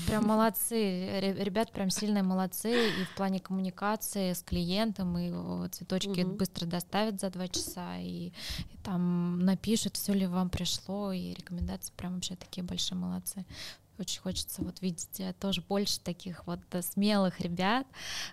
Прям 0.08 0.25
молодцы. 0.25 1.19
Ребят 1.39 1.71
прям 1.71 1.89
сильные 1.89 2.23
молодцы. 2.23 2.89
И 2.89 3.06
в 3.06 3.15
плане 3.15 3.39
коммуникации 3.39 4.34
с 4.34 4.43
клиентом, 4.43 5.17
и 5.17 5.69
цветочки 5.69 6.23
угу. 6.23 6.36
быстро 6.36 6.65
доставят 6.65 7.21
за 7.21 7.29
два 7.29 7.47
часа, 7.47 7.97
и, 7.97 8.27
и 8.27 8.77
там 8.84 9.39
напишут, 9.39 9.95
все 9.95 10.13
ли 10.13 10.27
вам 10.27 10.49
пришло, 10.49 11.13
и 11.13 11.34
рекомендации 11.34 11.93
прям 11.95 12.15
вообще 12.15 12.36
такие 12.36 12.63
большие 12.63 12.97
молодцы. 12.97 13.45
Очень 13.99 14.21
хочется 14.21 14.62
вот 14.63 14.82
видеть 14.82 15.19
э, 15.19 15.34
тоже 15.39 15.62
больше 15.62 15.99
таких 15.99 16.45
вот 16.47 16.60
э, 16.71 16.82
смелых 16.82 17.39
ребят, 17.39 17.86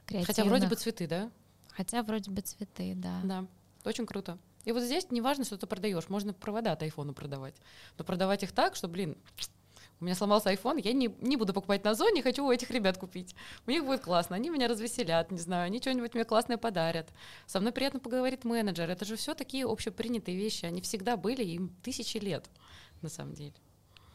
креативных. 0.07 0.27
Хотя 0.27 0.45
вроде 0.45 0.67
бы 0.67 0.75
цветы, 0.75 1.07
да? 1.07 1.31
Хотя 1.71 2.03
вроде 2.03 2.31
бы 2.31 2.41
цветы, 2.41 2.95
да. 2.95 3.21
Да, 3.25 3.47
очень 3.85 4.07
круто. 4.07 4.39
И 4.65 4.73
вот 4.73 4.83
здесь 4.83 5.11
не 5.11 5.21
важно, 5.21 5.45
что 5.45 5.57
ты 5.57 5.67
продаешь, 5.67 6.09
можно 6.09 6.33
провода 6.33 6.73
от 6.73 6.83
айфона 6.83 7.13
продавать. 7.13 7.55
Но 7.99 8.05
продавать 8.05 8.43
их 8.43 8.53
так, 8.53 8.75
что, 8.75 8.89
блин, 8.89 9.17
у 10.01 10.05
меня 10.05 10.15
сломался 10.15 10.53
iPhone, 10.53 10.81
я 10.83 10.93
не, 10.93 11.15
не 11.21 11.37
буду 11.37 11.53
покупать 11.53 11.85
на 11.85 11.95
зоне, 11.95 12.23
хочу 12.23 12.47
у 12.47 12.51
этих 12.51 12.71
ребят 12.71 12.97
купить. 12.97 13.35
У 13.67 13.71
них 13.71 13.85
будет 13.85 14.01
классно, 14.01 14.37
они 14.37 14.49
меня 14.49 14.67
развеселят, 14.67 15.31
не 15.31 15.39
знаю, 15.39 15.67
они 15.67 15.81
что-нибудь 15.81 16.15
мне 16.15 16.25
классное 16.25 16.57
подарят. 16.57 17.11
Со 17.47 17.61
мной 17.61 17.73
приятно 17.73 18.01
поговорит 18.01 18.45
менеджер. 18.45 18.89
Это 18.89 19.05
же 19.05 19.17
все 19.17 19.35
такие 19.35 19.67
общепринятые 19.67 20.39
вещи, 20.39 20.65
они 20.65 20.81
всегда 20.81 21.19
были, 21.19 21.45
им 21.45 21.75
тысячи 21.83 22.17
лет, 22.17 22.49
на 23.03 23.11
самом 23.11 23.35
деле. 23.35 23.55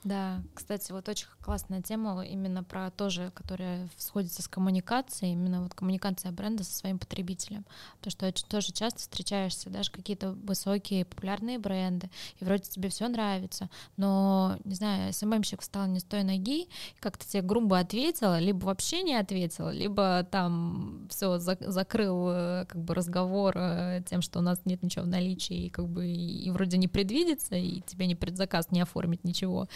Да, 0.05 0.43
кстати, 0.53 0.91
вот 0.91 1.09
очень 1.09 1.25
классная 1.41 1.81
тема 1.81 2.23
именно 2.23 2.63
про 2.63 2.91
тоже, 2.91 3.31
которая 3.33 3.89
сходится 3.97 4.43
с 4.43 4.47
коммуникацией, 4.47 5.33
именно 5.33 5.63
вот 5.63 5.73
коммуникация 5.73 6.31
бренда 6.31 6.63
со 6.63 6.75
своим 6.75 6.99
потребителем. 6.99 7.65
То, 8.01 8.11
что 8.11 8.31
тоже 8.47 8.71
часто 8.71 8.99
встречаешься, 8.99 9.71
даже 9.71 9.89
какие-то 9.89 10.33
высокие 10.33 11.05
популярные 11.05 11.57
бренды, 11.57 12.11
и 12.39 12.45
вроде 12.45 12.65
тебе 12.65 12.89
все 12.89 13.07
нравится, 13.07 13.67
но, 13.97 14.59
не 14.63 14.75
знаю, 14.75 15.11
СММщик 15.11 15.61
встал 15.61 15.87
не 15.87 15.99
с 15.99 16.03
той 16.03 16.21
ноги, 16.21 16.67
как-то 16.99 17.25
тебе 17.27 17.41
грубо 17.41 17.79
ответила, 17.79 18.37
либо 18.39 18.65
вообще 18.65 19.01
не 19.01 19.15
ответила, 19.15 19.71
либо 19.71 20.23
там 20.29 21.07
все 21.09 21.39
закрыл 21.39 22.29
э, 22.29 22.65
как 22.67 22.79
бы 22.79 22.93
разговор 22.93 23.57
э, 23.57 24.03
тем, 24.05 24.21
что 24.21 24.37
у 24.37 24.43
нас 24.43 24.61
нет 24.65 24.83
ничего 24.83 25.03
в 25.03 25.07
наличии, 25.07 25.65
и 25.65 25.69
как 25.71 25.87
бы 25.87 26.05
и 26.05 26.51
вроде 26.51 26.77
не 26.77 26.87
предвидится, 26.87 27.55
и 27.55 27.81
тебе 27.81 28.05
не 28.05 28.13
предзаказ 28.13 28.69
не 28.69 28.81
оформить 28.81 29.23
ничего. 29.23 29.67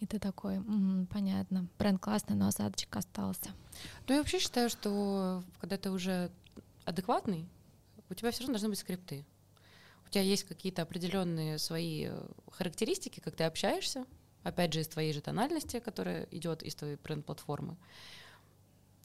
И 0.00 0.06
ты 0.06 0.18
такой, 0.18 0.58
угу, 0.58 1.06
понятно, 1.06 1.68
бренд 1.78 2.00
классный, 2.00 2.36
но 2.36 2.48
осадочек 2.48 2.94
остался. 2.96 3.50
Ну, 4.06 4.14
я 4.14 4.20
вообще 4.20 4.38
считаю, 4.38 4.70
что 4.70 5.42
когда 5.60 5.76
ты 5.76 5.90
уже 5.90 6.30
адекватный, 6.84 7.48
у 8.08 8.14
тебя 8.14 8.30
все 8.30 8.42
равно 8.42 8.54
должны 8.54 8.68
быть 8.70 8.78
скрипты. 8.78 9.24
У 10.06 10.10
тебя 10.10 10.22
есть 10.22 10.44
какие-то 10.44 10.82
определенные 10.82 11.58
свои 11.58 12.06
э, 12.08 12.28
характеристики, 12.50 13.20
как 13.20 13.36
ты 13.36 13.44
общаешься, 13.44 14.06
опять 14.42 14.72
же, 14.72 14.80
из 14.80 14.88
твоей 14.88 15.12
же 15.12 15.20
тональности, 15.20 15.80
которая 15.80 16.26
идет 16.30 16.62
из 16.62 16.74
твоей 16.74 16.96
бренд-платформы. 16.96 17.76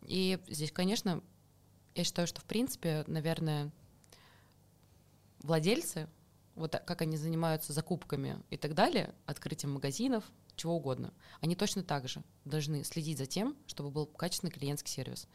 И 0.03 0.39
здесь, 0.47 0.71
конечно, 0.71 1.21
я 1.95 2.03
считаю, 2.03 2.27
что 2.27 2.39
в 2.39 2.45
принципе, 2.45 3.03
наверное, 3.07 3.71
владельцы, 5.41 6.07
вот 6.55 6.75
как 6.85 7.01
они 7.01 7.17
занимаются 7.17 7.73
закупками 7.73 8.37
и 8.49 8.57
так 8.57 8.73
далее, 8.73 9.13
открытием 9.25 9.73
магазинов, 9.73 10.23
чего 10.55 10.75
угодно, 10.75 11.13
они 11.41 11.55
точно 11.55 11.83
так 11.83 12.07
же 12.07 12.23
должны 12.45 12.83
следить 12.83 13.17
за 13.17 13.25
тем, 13.25 13.55
чтобы 13.67 13.89
был 13.89 14.05
качественный 14.05 14.51
клиентский 14.51 14.91
сервис. 14.91 15.27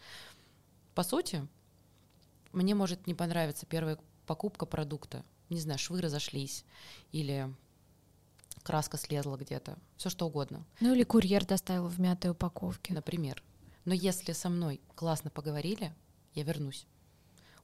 По 0.95 1.03
сути, 1.03 1.47
мне 2.53 2.75
может 2.75 3.07
не 3.07 3.15
понравиться 3.15 3.67
первая 3.67 3.99
покупка 4.27 4.67
продукта, 4.67 5.25
не 5.49 5.61
знаю, 5.61 5.79
швы 5.79 6.01
разошлись 6.01 6.65
или 7.11 7.53
краска 8.63 8.99
слезла 8.99 9.37
где-то, 9.37 9.79
все 9.97 10.11
что 10.11 10.27
угодно. 10.27 10.67
Ну 10.81 10.95
или 10.95 11.03
курьер 11.03 11.47
доставил 11.47 11.87
в 11.89 11.99
мятой 11.99 12.31
упаковке. 12.31 12.93
Например. 12.93 13.43
Но 13.85 13.95
если 13.95 14.33
со 14.33 14.51
мной 14.51 14.81
классно 14.95 15.31
поговорили, 15.31 15.95
я 16.35 16.43
вернусь. 16.43 16.87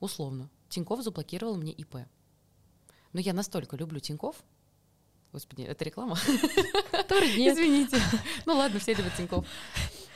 Условно. 0.01 0.49
Тиньков 0.71 1.03
заблокировал 1.03 1.57
мне 1.57 1.73
ИП. 1.73 1.97
Но 3.15 3.21
я 3.21 3.33
настолько 3.33 3.77
люблю 3.77 4.01
Тиньков. 4.01 4.37
Господи, 5.33 5.63
это 5.63 5.85
реклама? 5.85 6.17
Извините. 7.09 7.99
Ну 8.45 8.57
ладно, 8.57 8.79
все 8.79 8.93
любят 8.93 9.15
Тиньков. 9.17 9.47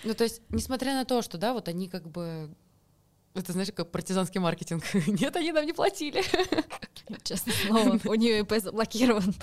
Ну, 0.04 0.14
то 0.14 0.24
есть, 0.24 0.42
несмотря 0.50 0.92
на 0.92 1.04
то, 1.04 1.22
что, 1.22 1.38
да, 1.38 1.54
вот 1.54 1.68
они 1.68 1.88
как 1.88 2.08
бы 2.08 2.54
это, 3.34 3.52
знаешь, 3.52 3.70
как 3.74 3.90
партизанский 3.90 4.40
маркетинг. 4.40 4.82
Нет, 5.06 5.36
они 5.36 5.52
нам 5.52 5.64
не 5.64 5.72
платили. 5.72 6.24
Честное 7.22 7.54
слово, 7.54 8.00
у 8.04 8.14
нее 8.14 8.40
ИП 8.40 8.54
заблокирован. 8.58 9.34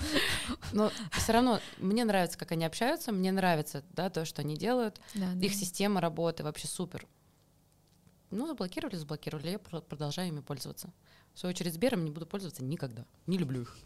Но 0.72 0.92
все 1.12 1.32
равно 1.32 1.60
мне 1.78 2.04
нравится, 2.04 2.38
как 2.38 2.52
они 2.52 2.64
общаются, 2.64 3.10
мне 3.10 3.32
нравится 3.32 3.84
да, 3.90 4.10
то, 4.10 4.24
что 4.24 4.42
они 4.42 4.56
делают. 4.56 5.00
Да, 5.14 5.32
Их 5.32 5.52
да. 5.52 5.58
система 5.58 6.00
работы 6.00 6.44
вообще 6.44 6.68
супер. 6.68 7.06
Ну, 8.30 8.46
заблокировали, 8.46 8.96
заблокировали, 8.96 9.50
я 9.50 9.58
продолжаю 9.58 10.28
ими 10.28 10.40
пользоваться. 10.40 10.92
В 11.36 11.38
свою 11.38 11.50
очередь, 11.50 11.74
Сбером 11.74 12.02
не 12.02 12.10
буду 12.10 12.24
пользоваться 12.24 12.64
никогда. 12.64 13.04
Не 13.26 13.36
люблю 13.36 13.60
их. 13.60 13.76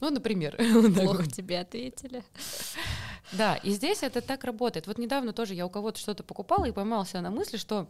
Ну, 0.00 0.10
например. 0.10 0.56
Плохо 0.94 1.26
тебе 1.26 1.58
ответили. 1.58 2.22
Да, 3.32 3.56
и 3.56 3.70
здесь 3.70 4.02
это 4.02 4.20
так 4.20 4.44
работает. 4.44 4.86
Вот 4.86 4.98
недавно 4.98 5.32
тоже 5.32 5.54
я 5.54 5.64
у 5.64 5.70
кого-то 5.70 5.98
что-то 5.98 6.22
покупала 6.22 6.66
и 6.66 6.72
поймала 6.72 7.06
себя 7.06 7.22
на 7.22 7.30
мысли, 7.30 7.56
что 7.56 7.88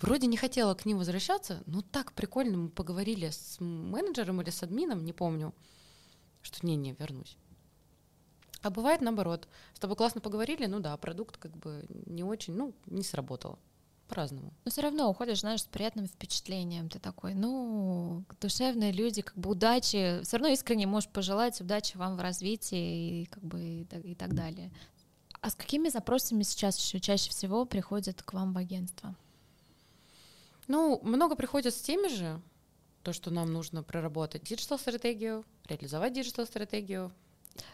вроде 0.00 0.28
не 0.28 0.36
хотела 0.36 0.74
к 0.74 0.86
ним 0.86 0.98
возвращаться, 0.98 1.64
но 1.66 1.82
так 1.82 2.12
прикольно 2.12 2.56
мы 2.56 2.68
поговорили 2.68 3.30
с 3.30 3.56
менеджером 3.58 4.40
или 4.40 4.50
с 4.50 4.62
админом, 4.62 5.04
не 5.04 5.12
помню, 5.12 5.52
что 6.42 6.64
не-не, 6.64 6.92
вернусь. 6.92 7.36
А 8.62 8.70
бывает 8.70 9.00
наоборот. 9.00 9.48
С 9.74 9.80
тобой 9.80 9.96
классно 9.96 10.20
поговорили, 10.20 10.66
ну 10.66 10.78
да, 10.78 10.96
продукт 10.96 11.38
как 11.38 11.56
бы 11.56 11.84
не 12.06 12.22
очень, 12.22 12.54
ну, 12.54 12.72
не 12.86 13.02
сработало 13.02 13.58
по-разному. 14.06 14.52
Но 14.64 14.70
все 14.70 14.82
равно 14.82 15.10
уходишь, 15.10 15.40
знаешь, 15.40 15.62
с 15.62 15.66
приятным 15.66 16.06
впечатлением. 16.06 16.88
Ты 16.88 16.98
такой, 16.98 17.34
ну, 17.34 18.24
душевные 18.40 18.92
люди, 18.92 19.22
как 19.22 19.36
бы 19.36 19.50
удачи. 19.50 20.20
Все 20.22 20.36
равно 20.36 20.52
искренне 20.52 20.86
можешь 20.86 21.08
пожелать 21.08 21.60
удачи 21.60 21.96
вам 21.96 22.16
в 22.16 22.20
развитии 22.20 23.22
и 23.22 23.26
как 23.26 23.42
бы 23.42 23.62
и 23.62 23.84
так, 23.84 24.04
и 24.04 24.14
так 24.14 24.34
далее. 24.34 24.72
А 25.40 25.50
с 25.50 25.54
какими 25.54 25.88
запросами 25.88 26.42
сейчас 26.42 26.78
еще 26.78 27.00
чаще 27.00 27.30
всего 27.30 27.64
приходят 27.64 28.22
к 28.22 28.32
вам 28.32 28.52
в 28.52 28.58
агентство? 28.58 29.14
Ну, 30.66 31.00
много 31.02 31.36
приходят 31.36 31.74
с 31.74 31.80
теми 31.80 32.08
же, 32.08 32.40
то, 33.02 33.12
что 33.12 33.30
нам 33.30 33.52
нужно 33.52 33.84
проработать 33.84 34.42
digital-стратегию, 34.42 35.44
реализовать 35.68 36.12
digital-стратегию. 36.12 37.12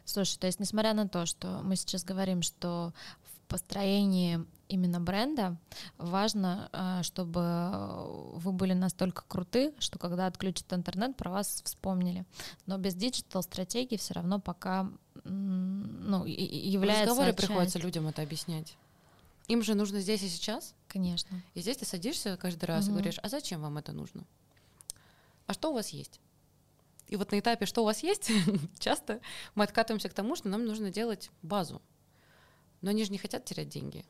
Слушай, 0.05 0.39
то 0.39 0.47
есть 0.47 0.61
несмотря 0.61 0.93
на 0.93 1.09
то, 1.09 1.25
что 1.25 1.63
мы 1.65 1.77
сейчас 1.77 2.05
говорим, 2.05 2.43
что 2.43 2.93
в 3.23 3.49
построении 3.49 4.45
именно 4.73 5.01
бренда 5.01 5.57
важно, 5.99 6.69
э, 6.73 7.03
чтобы 7.03 8.31
вы 8.39 8.53
были 8.53 8.73
настолько 8.73 9.23
круты, 9.29 9.75
что 9.79 9.99
когда 9.99 10.27
отключат 10.27 10.73
интернет, 10.73 11.17
про 11.17 11.31
вас 11.31 11.63
вспомнили. 11.65 12.25
Но 12.67 12.79
без 12.79 12.95
диджитал-стратегии 12.95 13.97
все 13.97 14.15
равно 14.15 14.41
пока 14.41 14.91
ну, 15.25 16.25
является... 16.25 17.05
В 17.05 17.09
разговоре 17.09 17.33
часть... 17.33 17.47
приходится 17.47 17.79
людям 17.79 18.09
это 18.09 18.23
объяснять. 18.23 18.77
Им 19.49 19.63
же 19.63 19.75
нужно 19.75 20.01
здесь 20.01 20.23
и 20.23 20.29
сейчас. 20.29 20.75
Конечно. 20.89 21.43
И 21.55 21.61
здесь 21.61 21.77
ты 21.77 21.85
садишься 21.85 22.37
каждый 22.37 22.65
раз 22.65 22.85
угу. 22.85 22.93
и 22.93 22.95
говоришь, 22.95 23.19
а 23.23 23.29
зачем 23.29 23.61
вам 23.61 23.79
это 23.79 23.93
нужно? 23.93 24.25
А 25.47 25.53
что 25.53 25.71
у 25.71 25.75
вас 25.75 25.91
есть? 25.91 26.21
И 27.09 27.17
вот 27.17 27.31
на 27.31 27.39
этапе, 27.39 27.67
что 27.67 27.83
у 27.83 27.85
вас 27.85 28.03
есть, 28.03 28.31
часто 28.79 29.21
мы 29.55 29.65
откатываемся 29.65 30.09
к 30.09 30.15
тому, 30.15 30.35
что 30.35 30.49
нам 30.49 30.65
нужно 30.65 30.91
делать 30.91 31.31
базу. 31.43 31.83
Но 32.81 32.91
они 32.91 33.05
же 33.05 33.13
не 33.13 33.19
хотят 33.19 33.45
терять 33.45 33.69
деньги. 33.69 34.07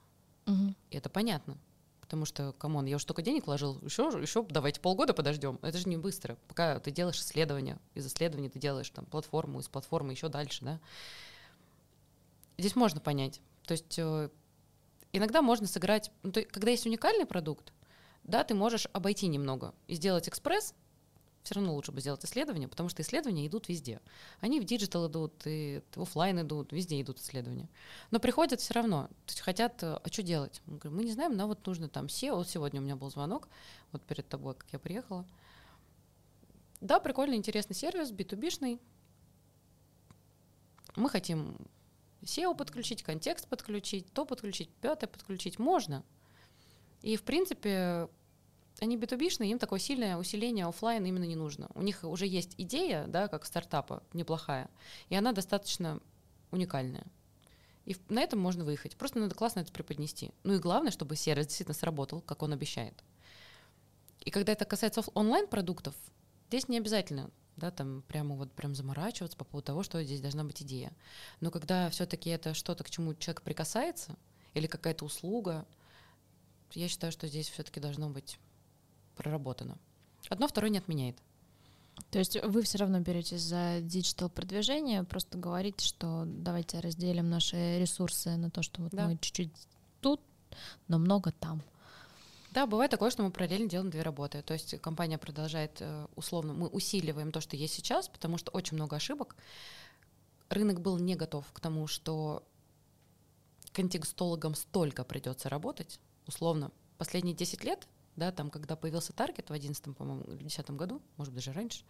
Угу. 0.47 0.75
И 0.91 0.97
это 0.97 1.09
понятно. 1.09 1.57
Потому 2.01 2.27
что, 2.27 2.53
come 2.53 2.71
on, 2.71 2.85
я 2.85 2.97
уже 2.97 3.05
столько 3.05 3.23
денег 3.23 3.47
вложил, 3.47 3.81
еще, 3.83 4.11
еще 4.21 4.45
давайте 4.51 4.81
полгода 4.81 5.15
подождем. 5.15 5.59
Это 5.63 5.79
же 5.79 5.89
не 5.89 5.97
быстро. 5.97 6.37
Пока 6.47 6.79
ты 6.79 6.91
делаешь 6.91 7.19
исследование, 7.19 7.79
из 7.95 8.07
исследования 8.07 8.51
ты 8.51 8.59
делаешь 8.59 8.91
там 8.91 9.07
платформу, 9.07 9.61
из 9.61 9.69
платформы 9.69 10.13
еще 10.13 10.29
дальше, 10.29 10.65
да. 10.65 10.81
Здесь 12.59 12.77
можно 12.77 13.01
понять. 13.01 13.41
То 13.65 13.73
есть 13.73 13.99
э, 13.99 14.29
иногда 15.13 15.41
можно 15.41 15.67
сыграть, 15.67 16.11
ну, 16.23 16.33
то, 16.33 16.43
когда 16.43 16.71
есть 16.71 16.87
уникальный 16.87 17.25
продукт, 17.25 17.73
да, 18.25 18.45
ты 18.45 18.55
можешь 18.55 18.89
обойти 18.93 19.29
немного 19.29 19.73
и 19.87 19.95
сделать 19.95 20.29
экспресс, 20.29 20.75
все 21.43 21.55
равно 21.57 21.75
лучше 21.75 21.93
бы 21.93 22.01
сделать 22.01 22.25
исследования, 22.25 22.69
потому 22.69 22.89
что 22.89 23.03
исследования 23.03 23.47
идут 23.47 23.69
везде. 23.69 24.01
Они 24.41 24.61
в 24.61 24.65
digital 24.65 25.09
идут, 25.09 25.43
и 25.45 25.83
в 25.95 26.03
офлайн 26.03 26.41
идут, 26.41 26.73
везде 26.73 27.01
идут 27.01 27.19
исследования. 27.19 27.69
Но 28.11 28.21
приходят 28.21 28.61
все 28.61 28.75
равно, 28.75 29.09
то 29.27 29.33
есть 29.33 29.41
хотят, 29.41 29.83
а 29.83 30.03
что 30.11 30.23
делать? 30.23 30.63
Мы 30.67 30.79
говорим, 30.79 30.97
мы 30.97 31.05
не 31.05 31.13
знаем, 31.13 31.37
но 31.37 31.47
вот 31.49 31.67
нужно 31.67 31.89
там 31.89 32.07
SEO. 32.07 32.37
Вот 32.37 32.49
сегодня 32.49 32.81
у 32.81 32.85
меня 32.85 32.97
был 32.97 33.11
звонок, 33.11 33.49
вот 33.91 34.03
перед 34.03 34.29
тобой, 34.29 34.55
как 34.55 34.67
я 34.73 34.79
приехала. 34.79 35.27
Да, 36.81 37.01
прикольный, 37.01 37.37
интересный 37.37 37.75
сервис, 37.75 38.11
B2B-шный. 38.13 38.81
Мы 40.97 41.09
хотим 41.09 41.57
SEO 42.23 42.57
подключить, 42.57 43.03
контекст 43.03 43.49
подключить, 43.49 44.13
то 44.13 44.25
подключить, 44.25 44.71
пятое 44.81 45.09
подключить. 45.09 45.59
Можно. 45.59 46.05
И, 47.01 47.17
в 47.17 47.25
принципе, 47.25 48.09
они 48.81 48.97
B2B-шные, 48.97 49.51
им 49.51 49.59
такое 49.59 49.79
сильное 49.79 50.17
усиление 50.17 50.67
офлайн 50.67 51.05
именно 51.05 51.25
не 51.25 51.37
нужно. 51.37 51.69
У 51.75 51.83
них 51.83 52.05
уже 52.05 52.27
есть 52.27 52.55
идея, 52.59 53.07
да, 53.07 53.29
как 53.29 53.45
стартапа, 53.45 54.03
неплохая, 54.13 54.69
и 55.09 55.15
она 55.15 55.33
достаточно 55.33 56.01
уникальная. 56.51 57.07
И 57.85 57.97
на 58.09 58.21
этом 58.21 58.39
можно 58.39 58.65
выехать. 58.65 58.97
Просто 58.97 59.19
надо 59.19 59.35
классно 59.35 59.61
это 59.61 59.73
преподнести. 59.73 60.31
Ну 60.45 60.55
и 60.55 60.59
главное, 60.59 60.93
чтобы 60.93 61.17
сервис 61.17 61.47
действительно 61.47 61.75
сработал, 61.75 62.21
как 62.21 62.43
он 62.43 62.53
обещает. 62.53 63.03
И 64.21 64.31
когда 64.31 64.53
это 64.53 64.65
касается 64.65 65.03
онлайн-продуктов, 65.15 65.95
здесь 66.49 66.69
не 66.69 66.79
обязательно 66.79 67.31
да, 67.57 67.71
там 67.71 68.03
прямо 68.09 68.35
вот 68.35 68.53
прям 68.53 68.75
заморачиваться 68.75 69.37
по 69.37 69.45
поводу 69.45 69.67
того, 69.67 69.83
что 69.83 70.03
здесь 70.03 70.21
должна 70.21 70.45
быть 70.45 70.63
идея. 70.63 70.93
Но 71.41 71.51
когда 71.51 71.91
все-таки 71.91 72.31
это 72.31 72.55
что-то, 72.55 72.85
к 72.85 72.91
чему 72.91 73.15
человек 73.15 73.43
прикасается, 73.43 74.17
или 74.55 74.67
какая-то 74.67 75.05
услуга, 75.05 75.67
я 76.73 76.89
считаю, 76.89 77.13
что 77.13 77.27
здесь 77.27 77.49
все-таки 77.49 77.81
должно 77.81 78.09
быть 78.09 78.39
проработано. 79.23 79.79
Одно 80.29 80.49
второе 80.49 80.71
не 80.71 80.79
отменяет. 80.79 81.17
То 82.11 82.19
есть 82.19 82.43
вы 82.43 82.63
все 82.63 82.79
равно 82.79 83.01
беретесь 83.01 83.43
за 83.43 83.81
digital 83.81 84.29
продвижение, 84.29 85.05
просто 85.05 85.39
говорите, 85.39 85.87
что 85.87 86.25
давайте 86.27 86.81
разделим 86.81 87.29
наши 87.31 87.79
ресурсы 87.79 88.37
на 88.37 88.51
то, 88.51 88.63
что 88.63 88.83
вот 88.83 88.93
да. 88.93 89.07
мы 89.07 89.19
чуть-чуть 89.19 89.53
тут, 90.01 90.21
но 90.89 90.99
много 90.99 91.33
там. 91.33 91.63
Да, 92.51 92.67
бывает 92.67 92.91
такое, 92.91 93.11
что 93.11 93.23
мы 93.23 93.31
параллельно 93.31 93.69
делаем 93.69 93.91
две 93.91 94.03
работы. 94.03 94.43
То 94.43 94.53
есть 94.53 94.79
компания 94.81 95.17
продолжает 95.17 95.79
э, 95.81 96.07
условно, 96.17 96.53
мы 96.53 96.69
усиливаем 96.69 97.31
то, 97.31 97.41
что 97.41 97.57
есть 97.57 97.73
сейчас, 97.75 98.09
потому 98.09 98.37
что 98.37 98.51
очень 98.51 98.77
много 98.77 98.97
ошибок. 98.97 99.37
Рынок 100.51 100.81
был 100.81 100.99
не 100.99 101.15
готов 101.15 101.51
к 101.53 101.61
тому, 101.61 101.87
что 101.87 102.43
контекстологам 103.73 104.55
столько 104.55 105.03
придется 105.05 105.49
работать. 105.49 105.99
Условно, 106.27 106.71
последние 106.99 107.35
10 107.35 107.65
лет, 107.65 107.89
да, 108.17 108.33
там, 108.33 108.51
когда 108.51 108.77
появился 108.77 109.13
таргет 109.13 109.51
в 109.51 109.53
11 109.53 109.97
по-моему, 109.97 110.23
или 110.25 110.45
10 110.45 110.71
году, 110.71 111.01
может 111.17 111.33
быть, 111.33 111.45
даже 111.45 111.57
раньше, 111.57 111.85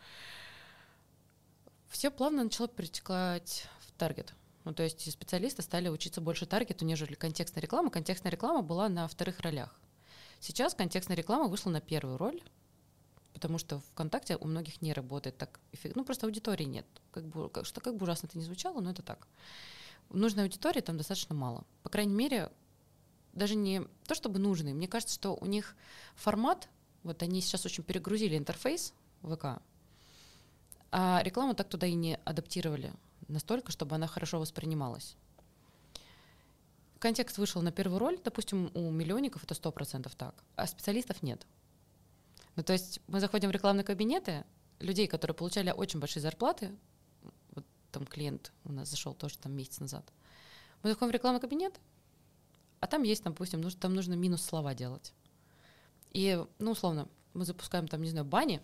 все 1.89 2.11
плавно 2.11 2.45
начало 2.45 2.69
перетекать 2.69 3.67
в 3.81 3.93
таргет. 3.93 4.35
Ну, 4.65 4.73
то 4.73 4.83
есть 4.83 5.11
специалисты 5.11 5.63
стали 5.63 5.89
учиться 5.89 6.21
больше 6.21 6.47
таргету, 6.47 6.85
нежели 6.85 7.15
контекстная 7.15 7.63
реклама. 7.63 7.91
Контекстная 7.91 8.31
реклама 8.31 8.63
была 8.63 8.89
на 8.89 9.09
вторых 9.09 9.41
ролях. 9.41 9.79
Сейчас 10.41 10.75
контекстная 10.75 11.17
реклама 11.17 11.49
вышла 11.49 11.71
на 11.71 11.81
первую 11.81 12.17
роль, 12.17 12.41
потому 13.33 13.59
что 13.59 13.81
ВКонтакте 13.93 14.37
у 14.37 14.47
многих 14.47 14.81
не 14.81 14.93
работает 14.93 15.37
так 15.37 15.61
эффективно. 15.73 16.03
Ну, 16.03 16.05
просто 16.05 16.27
аудитории 16.27 16.65
нет. 16.65 16.87
Как 17.11 17.27
бы, 17.27 17.49
как, 17.49 17.67
что, 17.67 17.81
как 17.81 17.97
бы 17.97 18.05
ужасно 18.05 18.27
это 18.27 18.39
не 18.39 18.45
звучало, 18.45 18.81
но 18.81 18.91
это 18.91 19.03
так. 19.03 19.27
Нужной 20.11 20.45
аудитории 20.45 20.81
там 20.81 20.97
достаточно 20.97 21.35
мало. 21.35 21.65
По 21.83 21.91
крайней 21.91 22.15
мере, 22.15 22.51
даже 23.33 23.55
не 23.55 23.83
то 24.07 24.15
чтобы 24.15 24.39
нужный. 24.39 24.73
Мне 24.73 24.89
кажется, 24.89 25.15
что 25.15 25.35
у 25.35 25.47
них 25.47 25.77
формат, 26.15 26.69
вот 27.03 27.23
они 27.23 27.41
сейчас 27.41 27.67
очень 27.67 27.85
перегрузили 27.85 28.37
интерфейс 28.37 28.95
ВК, 29.23 29.63
а 30.91 31.23
рекламу 31.25 31.55
так 31.55 31.69
туда 31.69 31.87
и 31.87 31.95
не 31.95 32.19
адаптировали 32.25 32.93
настолько, 33.29 33.73
чтобы 33.73 33.97
она 33.97 34.07
хорошо 34.07 34.39
воспринималась 34.39 35.17
контекст 37.03 37.37
вышел 37.37 37.61
на 37.63 37.73
первую 37.73 37.99
роль, 37.99 38.19
допустим, 38.23 38.71
у 38.75 38.91
миллионников 38.93 39.43
это 39.43 39.55
сто 39.55 39.73
процентов 39.73 40.15
так, 40.15 40.37
а 40.55 40.69
специалистов 40.69 41.21
нет. 41.21 41.45
Ну, 42.55 42.63
то 42.63 42.73
есть 42.73 43.01
мы 43.09 43.19
заходим 43.19 43.49
в 43.49 43.53
рекламные 43.53 43.83
кабинеты, 43.83 44.45
людей, 44.79 45.09
которые 45.09 45.35
получали 45.35 45.73
очень 45.73 45.99
большие 45.99 46.23
зарплаты, 46.23 46.71
вот 47.57 47.65
там 47.91 48.07
клиент 48.07 48.53
у 48.65 48.71
нас 48.73 48.89
зашел 48.89 49.15
тоже 49.15 49.37
там 49.39 49.53
месяц 49.53 49.81
назад, 49.81 50.05
мы 50.85 50.91
заходим 50.91 51.11
в 51.11 51.15
рекламный 51.15 51.41
кабинет, 51.41 51.81
а 52.83 52.89
там 52.89 53.05
есть, 53.05 53.23
допустим, 53.23 53.61
нужно, 53.61 53.81
там 53.81 53.95
нужно 53.95 54.15
минус 54.15 54.43
слова 54.43 54.75
делать. 54.75 55.15
И, 56.11 56.45
ну, 56.59 56.73
условно, 56.73 57.07
мы 57.33 57.45
запускаем 57.45 57.87
там, 57.87 58.03
не 58.03 58.11
знаю, 58.11 58.27
бани, 58.27 58.61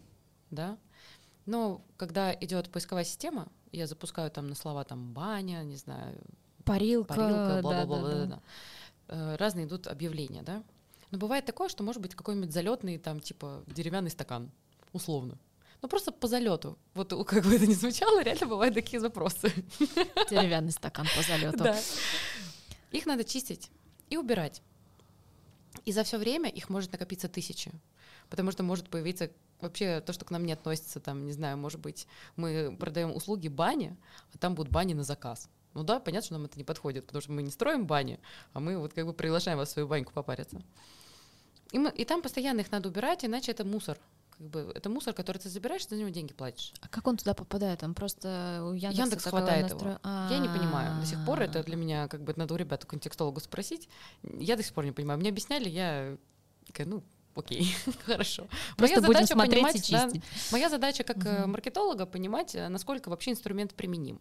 да, 0.50 0.76
но 1.46 1.84
когда 1.96 2.34
идет 2.34 2.68
поисковая 2.68 3.04
система, 3.04 3.46
я 3.70 3.86
запускаю 3.86 4.28
там 4.32 4.48
на 4.48 4.56
слова 4.56 4.82
там 4.82 5.12
баня, 5.12 5.62
не 5.62 5.76
знаю, 5.76 6.20
парилка, 6.64 7.14
парилка 7.14 7.60
бла-бла-бла, 7.62 8.02
да, 8.02 8.14
да, 8.14 8.26
да. 8.26 8.42
Э, 9.06 9.36
разные 9.36 9.66
идут 9.66 9.86
объявления, 9.86 10.42
да. 10.42 10.64
Но 11.12 11.18
бывает 11.18 11.44
такое, 11.44 11.68
что 11.68 11.84
может 11.84 12.02
быть 12.02 12.16
какой-нибудь 12.16 12.52
залетный 12.52 12.98
там 12.98 13.20
типа 13.20 13.62
деревянный 13.68 14.10
стакан, 14.10 14.50
условно. 14.92 15.38
Ну 15.80 15.88
просто 15.88 16.10
по 16.10 16.26
залету. 16.26 16.76
Вот 16.94 17.10
как 17.28 17.44
бы 17.44 17.54
это 17.54 17.68
ни 17.68 17.72
звучало, 17.74 18.20
реально 18.20 18.48
бывают 18.48 18.74
такие 18.74 18.98
запросы. 18.98 19.52
Деревянный 20.28 20.72
стакан 20.72 21.06
по 21.16 21.22
залету. 21.22 21.58
Да. 21.62 21.78
Их 22.90 23.06
надо 23.06 23.22
чистить 23.22 23.70
и 24.10 24.16
убирать. 24.16 24.62
И 25.84 25.92
за 25.92 26.02
все 26.04 26.18
время 26.18 26.48
их 26.48 26.68
может 26.68 26.92
накопиться 26.92 27.28
тысячи. 27.28 27.72
Потому 28.30 28.50
что 28.50 28.62
может 28.62 28.88
появиться 28.88 29.30
вообще 29.60 30.00
то, 30.00 30.12
что 30.12 30.24
к 30.24 30.30
нам 30.30 30.44
не 30.44 30.52
относится, 30.52 31.00
там, 31.00 31.24
не 31.24 31.32
знаю, 31.32 31.56
может 31.56 31.80
быть, 31.80 32.06
мы 32.36 32.76
продаем 32.78 33.14
услуги 33.14 33.48
бани, 33.48 33.96
а 34.34 34.38
там 34.38 34.54
будут 34.54 34.72
бани 34.72 34.94
на 34.94 35.02
заказ. 35.02 35.48
Ну 35.74 35.82
да, 35.82 36.00
понятно, 36.00 36.24
что 36.26 36.34
нам 36.34 36.44
это 36.44 36.58
не 36.58 36.64
подходит, 36.64 37.06
потому 37.06 37.22
что 37.22 37.32
мы 37.32 37.42
не 37.42 37.50
строим 37.50 37.86
бани, 37.86 38.20
а 38.52 38.60
мы 38.60 38.78
вот 38.78 38.92
как 38.92 39.06
бы 39.06 39.12
приглашаем 39.12 39.58
вас 39.58 39.68
в 39.68 39.72
свою 39.72 39.88
баньку 39.88 40.12
попариться. 40.12 40.60
И, 41.72 41.78
мы, 41.78 41.90
и 41.90 42.04
там 42.04 42.22
постоянно 42.22 42.60
их 42.60 42.70
надо 42.70 42.88
убирать, 42.88 43.24
иначе 43.24 43.52
это 43.52 43.64
мусор. 43.64 43.98
Как 44.38 44.50
бы 44.50 44.72
это 44.72 44.88
мусор, 44.88 45.14
который 45.14 45.38
ты 45.38 45.48
забираешь, 45.48 45.84
ты 45.84 45.96
за 45.96 46.00
него 46.00 46.10
деньги 46.10 46.32
платишь. 46.32 46.72
А 46.80 46.88
как 46.88 47.08
он 47.08 47.16
туда 47.16 47.34
попадает? 47.34 47.82
Он 47.82 47.92
просто 47.92 48.60
у 48.62 48.72
Яндекса 48.72 49.02
Яндекс 49.02 49.24
хватает 49.24 49.62
настро... 49.64 49.90
его. 49.90 50.00
А-а-а. 50.04 50.32
Я 50.32 50.38
не 50.38 50.48
понимаю. 50.48 51.00
До 51.00 51.06
сих 51.06 51.24
пор 51.26 51.42
это 51.42 51.64
для 51.64 51.74
меня 51.74 52.06
как 52.06 52.22
бы 52.22 52.32
надо 52.36 52.54
у 52.54 52.56
ребят 52.56 52.84
контекстолога 52.84 53.40
спросить. 53.40 53.88
Я 54.22 54.56
до 54.56 54.62
сих 54.62 54.74
пор 54.74 54.84
не 54.84 54.92
понимаю. 54.92 55.18
Мне 55.18 55.30
объясняли, 55.30 55.68
я 55.68 56.16
такая, 56.66 56.86
ну 56.86 57.02
окей, 57.34 57.74
хорошо. 58.06 58.46
Просто 58.76 59.00
моя 59.00 59.06
будем 59.08 59.12
задача 59.14 59.34
смотреть 59.34 59.54
понимать, 59.54 59.74
и 59.74 59.78
чистить. 59.78 60.20
Да, 60.20 60.52
моя 60.52 60.68
задача 60.68 61.02
как 61.02 61.16
угу. 61.16 61.48
маркетолога 61.48 62.06
понимать, 62.06 62.54
э, 62.54 62.68
насколько 62.68 63.08
вообще 63.08 63.32
инструмент 63.32 63.74
применим. 63.74 64.20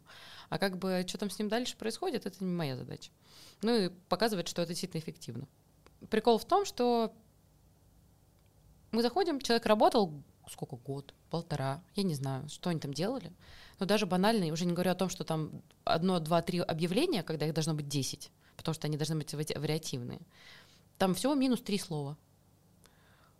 А 0.50 0.58
как 0.58 0.80
бы 0.80 1.06
что 1.08 1.20
там 1.20 1.30
с 1.30 1.38
ним 1.38 1.48
дальше 1.48 1.78
происходит, 1.78 2.26
это 2.26 2.44
не 2.44 2.54
моя 2.54 2.76
задача. 2.76 3.12
Ну 3.62 3.76
и 3.76 3.90
показывать, 4.10 4.48
что 4.48 4.64
это 4.64 4.70
действительно 4.70 5.00
эффективно. 5.00 5.48
Прикол 6.10 6.40
в 6.40 6.46
том, 6.46 6.66
что 6.66 7.14
мы 8.92 9.02
заходим, 9.02 9.40
человек 9.42 9.66
работал 9.66 10.14
сколько, 10.50 10.78
год, 10.78 11.14
полтора, 11.30 11.82
я 11.96 12.04
не 12.04 12.16
знаю, 12.16 12.48
что 12.48 12.70
они 12.70 12.80
там 12.80 12.94
делали. 12.94 13.34
Но 13.80 13.86
даже 13.86 14.06
банально, 14.06 14.52
уже 14.52 14.66
не 14.66 14.74
говорю 14.74 14.92
о 14.92 14.96
том, 14.96 15.10
что 15.10 15.24
там 15.24 15.62
одно, 15.84 16.20
два, 16.20 16.42
три 16.42 16.60
объявления, 16.60 17.22
когда 17.22 17.46
их 17.46 17.54
должно 17.54 17.74
быть 17.74 17.88
десять, 17.88 18.32
потому 18.56 18.74
что 18.74 18.88
они 18.88 18.98
должны 18.98 19.16
быть 19.18 19.34
вариативные. 19.34 20.22
Там 20.98 21.16
всего 21.16 21.34
минус 21.34 21.62
три 21.62 21.78
слова 21.78 22.18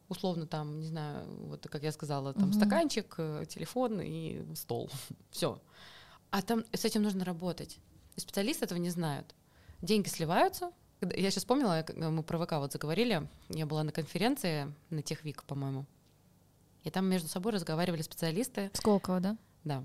условно 0.10 0.48
там, 0.48 0.80
не 0.80 0.88
знаю, 0.88 1.28
вот 1.48 1.68
как 1.70 1.84
я 1.84 1.92
сказала, 1.92 2.34
там 2.34 2.50
угу. 2.50 2.54
стаканчик, 2.54 3.16
э, 3.18 3.46
телефон 3.48 4.00
и 4.02 4.44
стол. 4.56 4.90
Все. 5.32 5.62
А 6.32 6.42
там 6.42 6.64
с 6.74 6.86
этим 6.86 7.04
нужно 7.04 7.26
работать. 7.26 7.78
И 8.16 8.20
специалисты 8.20 8.66
этого 8.66 8.80
не 8.80 8.90
знают. 8.90 9.36
Деньги 9.82 10.08
сливаются. 10.08 10.72
Я 11.02 11.30
сейчас 11.30 11.44
вспомнила, 11.44 11.86
мы 11.96 12.24
про 12.24 12.44
ВК 12.44 12.54
вот 12.54 12.72
заговорили. 12.72 13.28
Я 13.50 13.66
была 13.66 13.84
на 13.84 13.92
конференции 13.92 14.74
на 14.90 15.02
Техвик, 15.02 15.44
по-моему. 15.44 15.86
И 16.84 16.90
там 16.90 17.06
между 17.06 17.28
собой 17.28 17.52
разговаривали 17.52 18.02
специалисты. 18.02 18.72
Сколково, 18.74 19.20
да? 19.20 19.38
Да. 19.64 19.84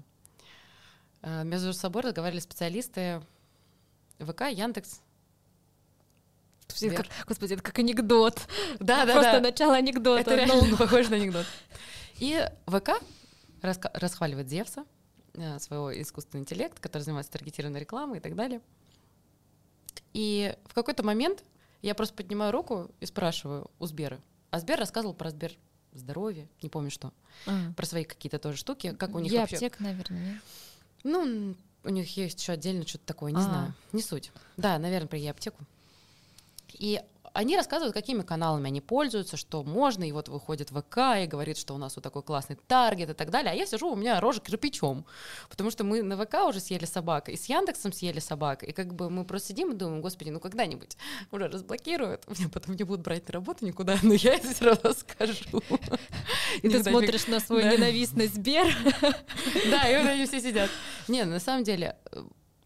Э, 1.23 1.45
между 1.45 1.73
собой 1.75 2.03
разговаривали 2.03 2.41
специалисты 2.41 3.23
ВК, 4.19 4.43
Яндекс, 4.51 5.01
Господи, 6.69 6.97
как, 6.97 7.07
господи, 7.27 7.55
это 7.55 7.63
как 7.63 7.79
анекдот. 7.79 8.41
Да, 8.81 9.05
да, 9.05 9.13
Просто 9.13 9.33
да. 9.33 9.41
начало 9.41 9.75
анекдота. 9.75 10.21
Это 10.21 10.35
реально 10.35 10.69
ну. 10.71 10.77
похоже 10.77 11.11
на 11.11 11.17
анекдот. 11.17 11.47
И 12.19 12.43
ВК 12.67 13.03
расхваливает 13.61 14.49
Зевса, 14.49 14.85
э, 15.35 15.59
своего 15.59 16.01
искусственного 16.01 16.45
интеллекта, 16.45 16.81
который 16.81 17.03
занимается 17.03 17.33
таргетированной 17.33 17.81
рекламой 17.81 18.19
и 18.19 18.21
так 18.21 18.35
далее. 18.35 18.61
И 20.13 20.57
в 20.67 20.75
какой-то 20.75 21.03
момент 21.03 21.45
я 21.81 21.95
просто 21.95 22.15
поднимаю 22.15 22.53
руку 22.53 22.91
и 23.01 23.07
спрашиваю 23.07 23.71
у 23.79 23.87
Сбера. 23.87 24.21
А 24.51 24.61
Сбер 24.61 24.79
рассказывал 24.79 25.15
про 25.15 25.31
Сбер 25.31 25.53
здоровье, 25.93 26.49
не 26.63 26.69
помню 26.69 26.91
что, 26.91 27.13
а. 27.47 27.73
про 27.77 27.87
свои 27.87 28.05
какие-то 28.05 28.39
тоже 28.39 28.57
штуки, 28.57 28.95
как 28.99 29.15
у 29.15 29.19
них 29.19 29.33
Я 29.33 29.41
вообще... 29.41 29.57
аптек, 29.57 29.81
наверное, 29.81 30.41
Ну, 31.05 31.55
у 31.85 31.89
них 31.89 32.17
есть 32.17 32.41
еще 32.41 32.53
отдельно 32.53 32.87
что-то 32.87 33.05
такое, 33.07 33.33
не 33.33 33.39
а. 33.39 33.43
знаю, 33.43 33.75
не 33.93 34.03
суть. 34.03 34.33
Да, 34.57 34.79
наверное, 34.79 35.09
про 35.09 35.19
Е-аптеку. 35.19 35.65
И 36.73 37.03
они 37.35 37.57
рассказывают, 37.57 37.95
какими 37.95 38.23
каналами 38.23 38.67
они 38.67 38.81
пользуются, 38.81 39.37
что 39.37 39.63
можно, 39.65 40.05
и 40.05 40.13
вот 40.13 40.29
выходит 40.29 40.71
ВК 40.71 40.99
и 41.23 41.27
говорит, 41.27 41.57
что 41.57 41.75
у 41.75 41.79
нас 41.79 41.97
вот 41.97 42.03
такой 42.03 42.23
классный 42.23 42.57
таргет 42.67 43.11
и 43.11 43.15
так 43.15 43.31
далее, 43.31 43.53
а 43.53 43.55
я 43.55 43.67
сижу, 43.67 43.91
у 43.91 43.97
меня 43.97 44.21
рожа 44.21 44.41
кирпичом, 44.41 45.07
потому 45.49 45.71
что 45.71 45.85
мы 45.85 46.03
на 46.03 46.17
ВК 46.17 46.35
уже 46.47 46.61
съели 46.61 46.85
собак, 46.85 47.29
и 47.29 47.37
с 47.37 47.47
Яндексом 47.47 47.93
съели 47.93 48.19
собак, 48.19 48.63
и 48.63 48.73
как 48.73 48.95
бы 48.95 49.09
мы 49.09 49.25
просто 49.25 49.49
сидим 49.49 49.73
и 49.73 49.75
думаем, 49.75 50.03
господи, 50.03 50.31
ну 50.31 50.41
когда-нибудь 50.41 50.97
уже 51.31 51.49
разблокируют, 51.49 52.25
мне 52.39 52.49
потом 52.49 52.77
не 52.77 52.85
будут 52.85 53.03
брать 53.03 53.27
на 53.29 53.33
работу 53.33 53.65
никуда, 53.65 53.99
но 54.03 54.15
я 54.15 54.35
это 54.35 54.53
все 54.55 54.67
равно 54.67 54.93
скажу. 54.93 55.63
И 56.63 56.69
ты 56.69 56.83
смотришь 56.83 57.27
на 57.29 57.41
свой 57.41 57.65
ненавистный 57.65 58.27
Сбер. 58.27 58.67
Да, 59.71 59.89
и 59.89 59.97
вот 59.97 60.07
они 60.07 60.27
все 60.27 60.41
сидят. 60.41 60.71
Не, 61.09 61.25
на 61.25 61.41
самом 61.41 61.65
деле, 61.65 61.97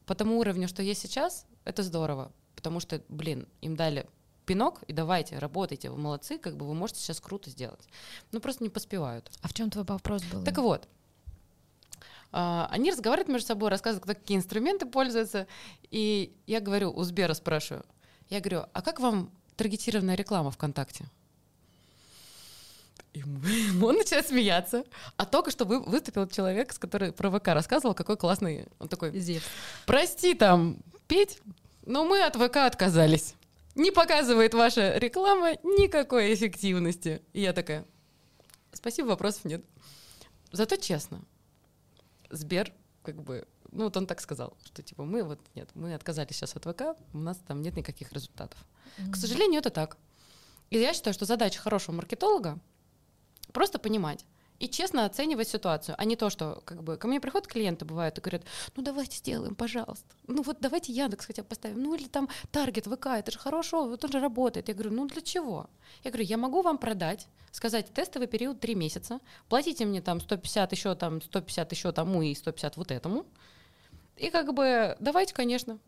по 0.07 0.15
тому 0.15 0.39
уровню, 0.39 0.69
что 0.69 0.83
есть 0.83 1.03
сейчас, 1.03 1.47
это 1.65 1.83
здорово, 1.83 2.33
потому 2.55 2.81
что, 2.81 3.03
блин, 3.09 3.49
им 3.61 3.77
дали 3.77 4.07
пинок, 4.47 4.83
и 4.85 4.93
давайте, 4.93 5.39
работайте, 5.39 5.91
вы 5.91 5.99
молодцы, 5.99 6.39
как 6.39 6.57
бы 6.57 6.67
вы 6.67 6.75
можете 6.75 7.01
сейчас 7.01 7.21
круто 7.21 7.51
сделать. 7.51 7.87
Ну, 8.33 8.41
просто 8.41 8.63
не 8.63 8.71
поспевают. 8.71 9.31
А 9.43 9.49
в 9.49 9.55
чем 9.55 9.71
твой 9.71 9.85
вопрос 9.85 10.23
был? 10.25 10.43
Так 10.45 10.59
вот, 10.59 10.89
а, 12.33 12.69
они 12.71 12.91
разговаривают 12.91 13.29
между 13.29 13.49
собой, 13.49 13.71
рассказывают, 13.71 14.07
какие 14.07 14.37
инструменты 14.37 14.87
пользуются, 14.87 15.47
и 15.91 16.35
я 16.47 16.61
говорю, 16.61 16.93
у 16.93 17.03
Сбера 17.03 17.35
спрашиваю, 17.35 17.85
я 18.31 18.41
говорю, 18.41 18.65
а 18.73 18.83
как 18.83 19.01
вам 19.01 19.31
таргетированная 19.57 20.15
реклама 20.15 20.51
ВКонтакте? 20.51 21.07
И 23.13 23.23
он 23.83 23.97
начинает 23.97 24.29
смеяться. 24.29 24.85
А 25.17 25.25
только 25.25 25.51
что 25.51 25.65
вы, 25.65 25.81
выступил 25.81 26.29
человек, 26.29 26.73
с 26.73 26.79
которым 26.79 27.15
про 27.15 27.31
ВК 27.31 27.49
рассказывал, 27.49 27.95
какой 27.95 28.19
классный. 28.19 28.67
Он 28.79 28.89
такой, 28.89 29.19
Зев. 29.19 29.43
прости 29.87 30.35
там, 30.35 30.77
Петь, 31.09 31.39
но 31.87 32.05
мы 32.05 32.23
от 32.23 32.37
ВК 32.37 32.57
отказались. 32.57 33.35
Не 33.77 33.91
показывает 33.91 34.55
ваша 34.55 34.97
реклама 34.97 35.53
никакой 35.63 36.35
эффективности. 36.35 37.23
И 37.35 37.43
я 37.43 37.53
такая, 37.53 37.87
спасибо, 38.73 39.09
вопросов 39.09 39.45
нет. 39.45 39.65
Зато 40.51 40.77
честно, 40.77 41.23
Сбер, 42.31 42.73
как 43.03 43.23
бы, 43.23 43.47
ну 43.73 43.85
вот 43.85 43.97
он 43.97 44.07
так 44.07 44.21
сказал, 44.21 44.57
что 44.65 44.83
типа 44.83 45.05
мы 45.05 45.23
вот 45.23 45.41
нет, 45.55 45.69
мы 45.75 45.95
отказались 45.95 46.37
сейчас 46.37 46.57
от 46.57 46.65
ВК, 46.65 46.99
у 47.13 47.19
нас 47.19 47.37
там 47.47 47.61
нет 47.61 47.77
никаких 47.77 48.13
результатов. 48.13 48.59
Mm-hmm. 48.99 49.11
К 49.13 49.17
сожалению, 49.17 49.61
это 49.61 49.71
так. 49.71 49.99
И 50.71 50.79
я 50.79 50.95
считаю, 50.95 51.13
что 51.13 51.27
задача 51.27 51.61
хорошего 51.61 51.97
маркетолога 51.97 52.59
просто 53.53 53.79
понимать, 53.79 54.25
и 54.59 54.69
честно 54.69 55.05
оценивать 55.05 55.49
ситуацию, 55.49 55.95
а 55.99 56.05
не 56.05 56.17
то, 56.17 56.31
что 56.31 56.63
как 56.65 56.83
бы 56.83 56.97
ко 56.97 57.09
мне 57.09 57.21
приходят 57.21 57.47
клиенты, 57.47 57.85
бывают, 57.85 58.19
и 58.19 58.21
говорят, 58.21 58.43
ну 58.75 58.83
давайте 58.83 59.19
сделаем, 59.19 59.55
пожалуйста. 59.55 60.07
Ну 60.27 60.43
вот 60.43 60.59
давайте 60.61 60.93
Яндекс 60.93 61.27
хотя 61.27 61.43
бы 61.43 61.49
поставим. 61.49 61.83
Ну 61.83 61.95
или 61.95 62.07
там 62.07 62.29
Таргет, 62.51 62.87
ВК, 62.87 63.07
это 63.07 63.33
же 63.33 63.39
хорошо, 63.39 63.87
вот 63.87 64.05
он 64.05 64.13
же 64.13 64.21
работает. 64.21 64.69
Я 64.69 64.75
говорю, 64.75 64.93
ну 64.93 65.07
для 65.07 65.21
чего? 65.21 65.69
Я 66.05 66.11
говорю, 66.11 66.25
я 66.25 66.37
могу 66.37 66.63
вам 66.63 66.79
продать, 66.79 67.29
сказать, 67.53 67.93
тестовый 67.93 68.29
период 68.29 68.61
3 68.61 68.75
месяца, 68.75 69.21
платите 69.49 69.85
мне 69.85 70.01
там 70.01 70.21
150 70.21 70.73
еще 70.73 70.95
там, 70.95 71.21
150 71.21 71.73
еще 71.73 71.93
тому 71.93 72.23
и 72.23 72.35
150 72.35 72.77
вот 72.77 72.91
этому. 72.91 73.27
И 74.17 74.31
как 74.31 74.55
бы 74.55 74.97
давайте, 75.01 75.35
конечно. 75.35 75.79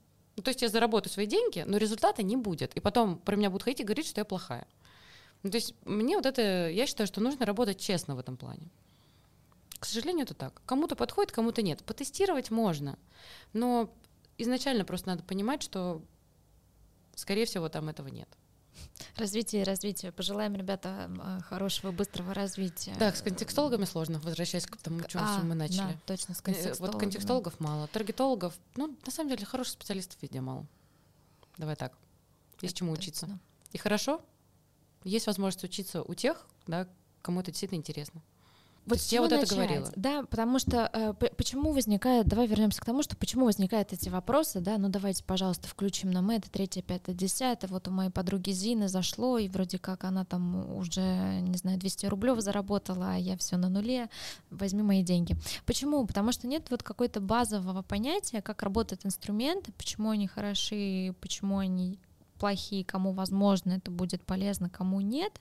То 0.43 0.51
есть 0.51 0.63
я 0.63 0.69
заработаю 0.69 1.13
свои 1.13 1.27
деньги, 1.27 1.65
но 1.67 1.79
результата 1.79 2.23
не 2.23 2.37
будет. 2.37 2.75
И 2.77 2.81
потом 2.81 3.19
про 3.19 3.37
меня 3.37 3.51
будут 3.51 3.65
ходить 3.65 3.81
и 3.81 3.85
говорить, 3.85 4.07
что 4.07 4.21
я 4.21 4.25
плохая. 4.25 4.67
Ну, 5.43 5.51
то 5.51 5.57
есть 5.57 5.75
мне 5.85 6.17
вот 6.17 6.27
это, 6.27 6.69
я 6.69 6.87
считаю, 6.87 7.07
что 7.07 7.21
нужно 7.21 7.47
работать 7.47 7.79
честно 7.81 8.17
в 8.17 8.19
этом 8.19 8.37
плане. 8.37 8.69
К 9.79 9.85
сожалению, 9.87 10.25
это 10.25 10.35
так. 10.35 10.61
Кому-то 10.67 10.97
подходит, 10.97 11.33
кому-то 11.33 11.63
нет. 11.63 11.85
Потестировать 11.85 12.51
можно, 12.51 12.99
но 13.53 13.95
изначально 14.37 14.85
просто 14.85 15.09
надо 15.09 15.23
понимать, 15.23 15.63
что, 15.63 16.03
скорее 17.15 17.47
всего, 17.47 17.69
там 17.69 17.89
этого 17.89 18.09
нет. 18.09 18.29
Развитие 19.17 19.65
развитие. 19.65 20.13
Пожелаем, 20.13 20.55
ребята, 20.55 21.11
а, 21.21 21.41
хорошего, 21.43 21.91
быстрого 21.93 22.35
развития. 22.35 22.95
Да, 22.99 23.13
с 23.13 23.23
контекстологами 23.23 23.85
сложно, 23.85 24.21
возвращаясь 24.21 24.67
к 24.67 24.77
тому, 24.77 25.03
чем 25.03 25.21
а, 25.23 25.43
мы 25.43 25.55
начали. 25.55 25.79
Да, 25.79 25.99
точно, 26.07 26.35
с 26.35 26.41
контекстологами. 26.41 26.93
Вот 26.93 27.01
контекстологов 27.01 27.61
мало. 27.61 27.87
Таргетологов, 27.89 28.55
ну, 28.77 28.97
на 29.05 29.13
самом 29.13 29.31
деле, 29.31 29.45
хороших 29.45 29.75
специалистов 29.75 30.21
везде 30.23 30.41
мало. 30.41 30.67
Давай 31.57 31.77
так. 31.77 31.97
Есть 32.61 32.75
Это 32.75 32.79
чему 32.79 32.95
точно. 32.95 33.03
учиться. 33.03 33.39
И 33.73 33.79
хорошо, 33.79 34.21
есть 35.05 35.27
возможность 35.27 35.65
учиться 35.65 36.03
у 36.03 36.15
тех, 36.15 36.47
да, 36.67 36.89
кому 37.23 37.41
это 37.41 37.51
действительно 37.51 37.79
интересно. 37.79 38.23
Вот 38.89 38.99
я 39.01 39.21
вот 39.21 39.31
начать? 39.31 39.47
это 39.47 39.55
говорила. 39.55 39.93
Да, 39.97 40.23
потому 40.23 40.59
что 40.59 40.89
э, 40.93 41.13
почему 41.37 41.73
возникает, 41.73 42.27
давай 42.27 42.47
вернемся 42.47 42.81
к 42.81 42.87
тому, 42.87 43.03
что 43.03 43.17
почему 43.17 43.45
возникают 43.45 43.93
эти 43.93 44.09
вопросы, 44.09 44.61
да, 44.61 44.79
ну 44.79 44.89
давайте, 44.89 45.23
пожалуйста, 45.25 45.69
включим 45.69 46.11
нам 46.11 46.31
это, 46.31 46.51
третье, 46.51 46.81
пятое, 46.81 47.15
десятое, 47.15 47.69
вот 47.69 47.87
у 47.87 47.91
моей 47.91 48.11
подруги 48.11 48.51
Зины 48.51 48.89
зашло, 48.89 49.37
и 49.37 49.49
вроде 49.49 49.79
как 49.79 50.05
она 50.05 50.25
там 50.25 50.75
уже, 50.75 51.41
не 51.43 51.59
знаю, 51.59 51.79
200 51.79 52.07
рублев 52.07 52.41
заработала, 52.41 53.13
а 53.13 53.17
я 53.17 53.37
все 53.37 53.59
на 53.59 53.69
нуле, 53.69 54.09
возьми 54.51 54.83
мои 54.83 55.03
деньги. 55.03 55.37
Почему? 55.67 56.07
Потому 56.07 56.33
что 56.33 56.47
нет 56.47 56.71
вот 56.71 56.83
какой-то 56.83 57.21
базового 57.21 57.83
понятия, 57.83 58.41
как 58.41 58.63
работают 58.63 59.05
инструменты, 59.05 59.71
почему 59.73 60.11
они 60.11 60.27
хороши, 60.27 61.15
почему 61.21 61.59
они 61.59 61.99
плохие, 62.39 62.85
кому 62.85 63.13
возможно 63.13 63.73
это 63.73 63.91
будет 63.91 64.23
полезно, 64.23 64.71
кому 64.71 65.01
нет. 65.01 65.41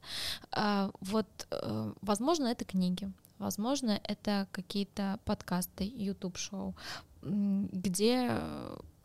А, 0.51 0.91
вот, 0.99 1.27
э, 1.51 1.93
возможно, 2.01 2.47
это 2.47 2.65
книги, 2.65 3.11
возможно, 3.39 3.99
это 4.03 4.47
какие-то 4.51 5.19
подкасты, 5.25 5.83
YouTube-шоу, 5.85 6.75
где 7.21 8.31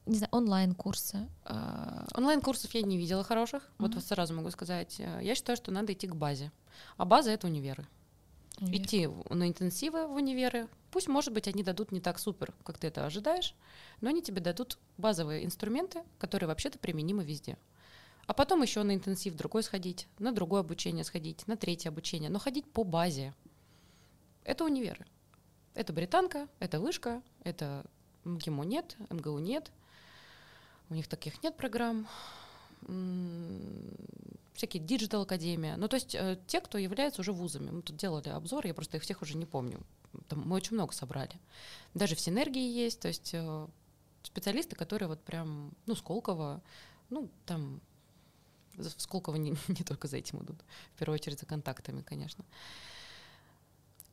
не 0.05 0.16
знаю, 0.18 0.30
онлайн-курсы. 0.32 1.28
А, 1.45 2.07
Онлайн-курсов 2.14 2.74
я 2.74 2.82
не 2.82 2.99
видела 2.99 3.22
хороших. 3.22 3.62
Mm-hmm. 3.62 3.95
Вот 3.95 4.05
сразу 4.05 4.34
могу 4.34 4.51
сказать. 4.51 4.99
Я 4.99 5.34
считаю, 5.34 5.57
что 5.57 5.70
надо 5.70 5.93
идти 5.93 6.09
к 6.09 6.16
базе. 6.16 6.51
А 6.97 7.05
база— 7.05 7.30
это 7.32 7.47
универы. 7.47 7.86
Универ. 8.61 8.82
Идти 8.82 9.09
на 9.30 9.49
интенсивы 9.49 10.07
в 10.07 10.14
универы. 10.14 10.68
Пусть, 10.90 11.09
может 11.09 11.32
быть, 11.32 11.49
они 11.49 11.62
дадут 11.62 11.90
не 11.90 12.01
так 12.01 12.18
супер, 12.18 12.53
как 12.64 12.78
ты 12.78 12.88
это 12.88 13.07
ожидаешь, 13.07 13.55
но 14.01 14.11
они 14.11 14.22
тебе 14.22 14.40
дадут 14.40 14.78
базовые 14.99 15.45
инструменты, 15.45 16.03
которые 16.18 16.49
вообще-то 16.49 16.78
применимы 16.78 17.24
везде. 17.24 17.57
А 18.27 18.35
потом 18.35 18.62
еще 18.62 18.83
на 18.83 18.95
интенсив 18.95 19.35
другой 19.35 19.62
сходить, 19.62 20.07
на 20.18 20.33
другое 20.33 20.61
обучение 20.61 21.05
сходить, 21.05 21.47
на 21.49 21.57
третье 21.57 21.89
обучение, 21.89 22.31
но 22.31 22.39
ходить 22.39 22.70
по 22.70 22.85
базе. 22.85 23.35
Это 24.45 24.64
универы. 24.64 25.07
Это 25.75 25.93
британка, 25.93 26.49
это 26.59 26.81
вышка, 26.81 27.23
это 27.45 27.85
МГИМО 28.25 28.64
нет, 28.64 28.97
МГУ 29.11 29.39
нет. 29.39 29.73
У 30.91 30.95
них 30.95 31.09
таких 31.09 31.43
нет 31.43 31.57
программ. 31.57 32.07
Всякие 34.55 34.83
digital 34.83 35.23
академия. 35.23 35.77
Ну, 35.77 35.89
то 35.89 35.97
есть 35.97 36.14
э, 36.14 36.39
те, 36.47 36.61
кто 36.61 36.77
является 36.77 37.23
уже 37.23 37.33
вузами. 37.33 37.70
Мы 37.70 37.83
тут 37.83 37.97
делали 37.97 38.29
обзор, 38.29 38.66
я 38.66 38.75
просто 38.75 38.99
их 38.99 39.03
всех 39.03 39.23
уже 39.23 39.37
не 39.37 39.47
помню. 39.47 39.81
Там 40.29 40.47
мы 40.47 40.57
очень 40.57 40.75
много 40.75 40.93
собрали. 40.93 41.41
Даже 41.95 42.14
в 42.14 42.20
синергии 42.20 42.70
есть, 42.70 43.01
то 43.01 43.09
есть 43.09 43.31
э, 43.33 43.66
специалисты, 44.23 44.77
которые 44.77 45.09
вот 45.09 45.23
прям, 45.23 45.73
ну, 45.87 45.95
Сколково, 45.95 46.61
ну, 47.09 47.31
там 47.47 47.81
в 48.77 49.01
Сколково 49.01 49.37
не, 49.37 49.51
не 49.68 49.85
только 49.85 50.09
за 50.09 50.18
этим 50.18 50.43
идут, 50.43 50.57
в 50.95 50.99
первую 50.99 51.14
очередь 51.14 51.39
за 51.39 51.47
контактами, 51.47 52.03
конечно. 52.03 52.45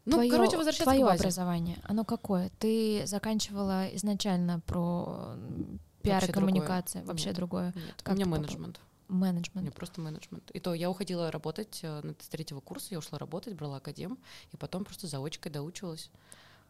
Ну, 0.05 0.13
твое, 0.13 0.31
короче, 0.31 0.57
возвращаться 0.57 0.85
твое 0.85 1.01
к 1.01 1.05
базе. 1.05 1.21
образование, 1.21 1.77
оно 1.83 2.03
какое? 2.03 2.51
Ты 2.59 3.05
заканчивала 3.05 3.87
изначально 3.95 4.59
про 4.61 5.35
пиар 6.01 6.23
и 6.25 6.31
коммуникация, 6.31 7.03
вообще 7.03 7.27
нет, 7.27 7.35
другое? 7.35 7.73
Нет, 7.75 8.01
как 8.01 8.13
у 8.13 8.17
меня 8.17 8.25
менеджмент. 8.25 8.79
Менеджмент. 9.07 9.55
У 9.55 9.59
меня 9.61 9.71
просто 9.71 10.01
менеджмент. 10.01 10.51
И 10.51 10.59
то 10.59 10.73
я 10.73 10.89
уходила 10.89 11.31
работать 11.31 11.79
э, 11.81 12.13
с 12.19 12.27
третьего 12.27 12.59
курса, 12.59 12.87
я 12.91 12.99
ушла 12.99 13.17
работать, 13.17 13.55
брала 13.55 13.77
академ, 13.77 14.19
и 14.51 14.57
потом 14.57 14.85
просто 14.85 15.07
заочкой 15.07 15.51
доучивалась. 15.51 16.11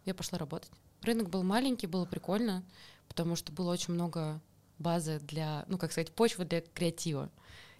Я 0.05 0.13
пошла 0.13 0.37
работать. 0.37 0.71
Рынок 1.01 1.29
был 1.29 1.43
маленький, 1.43 1.87
было 1.87 2.05
прикольно, 2.05 2.63
потому 3.09 3.35
что 3.35 3.51
было 3.51 3.71
очень 3.71 3.93
много 3.93 4.41
базы 4.79 5.19
для, 5.19 5.65
ну, 5.67 5.77
как 5.77 5.91
сказать, 5.91 6.11
почвы 6.11 6.45
для 6.45 6.61
креатива. 6.61 7.29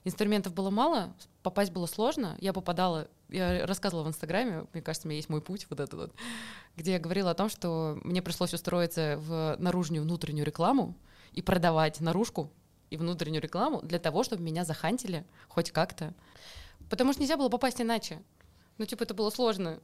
Инструментов 0.06 0.54
было 0.54 0.70
мало, 0.70 1.14
попасть 1.44 1.72
было 1.72 1.86
сложно. 1.86 2.38
Я 2.40 2.54
попадала, 2.54 3.10
я 3.28 3.66
рассказывала 3.66 4.06
в 4.06 4.08
Инстаграме, 4.08 4.66
мне 4.74 4.82
кажется, 4.82 5.08
у 5.08 5.10
меня 5.10 5.18
есть 5.18 5.30
мой 5.30 5.42
путь 5.42 5.68
вот 5.70 5.80
этот 5.80 6.00
вот, 6.00 6.14
где 6.78 6.94
я 6.94 7.00
говорила 7.00 7.32
о 7.32 7.36
том, 7.36 7.50
что 7.50 8.00
мне 8.04 8.22
пришлось 8.22 8.54
устроиться 8.54 9.18
в 9.18 9.58
наружную 9.60 10.04
внутреннюю 10.04 10.46
рекламу 10.46 10.96
и 11.34 11.42
продавать 11.42 12.00
наружку 12.00 12.50
и 12.90 12.98
внутреннюю 12.98 13.42
рекламу 13.42 13.82
для 13.82 14.00
того, 14.00 14.24
чтобы 14.24 14.42
меня 14.42 14.64
захантили 14.64 15.26
хоть 15.48 15.72
как-то. 15.72 16.14
Потому 16.90 17.14
что 17.14 17.22
нельзя 17.22 17.38
было 17.38 17.50
попасть 17.50 17.82
иначе. 17.82 18.22
Ну, 18.78 18.86
типа, 18.86 19.04
это 19.04 19.14
было 19.14 19.30
сложно. 19.30 19.80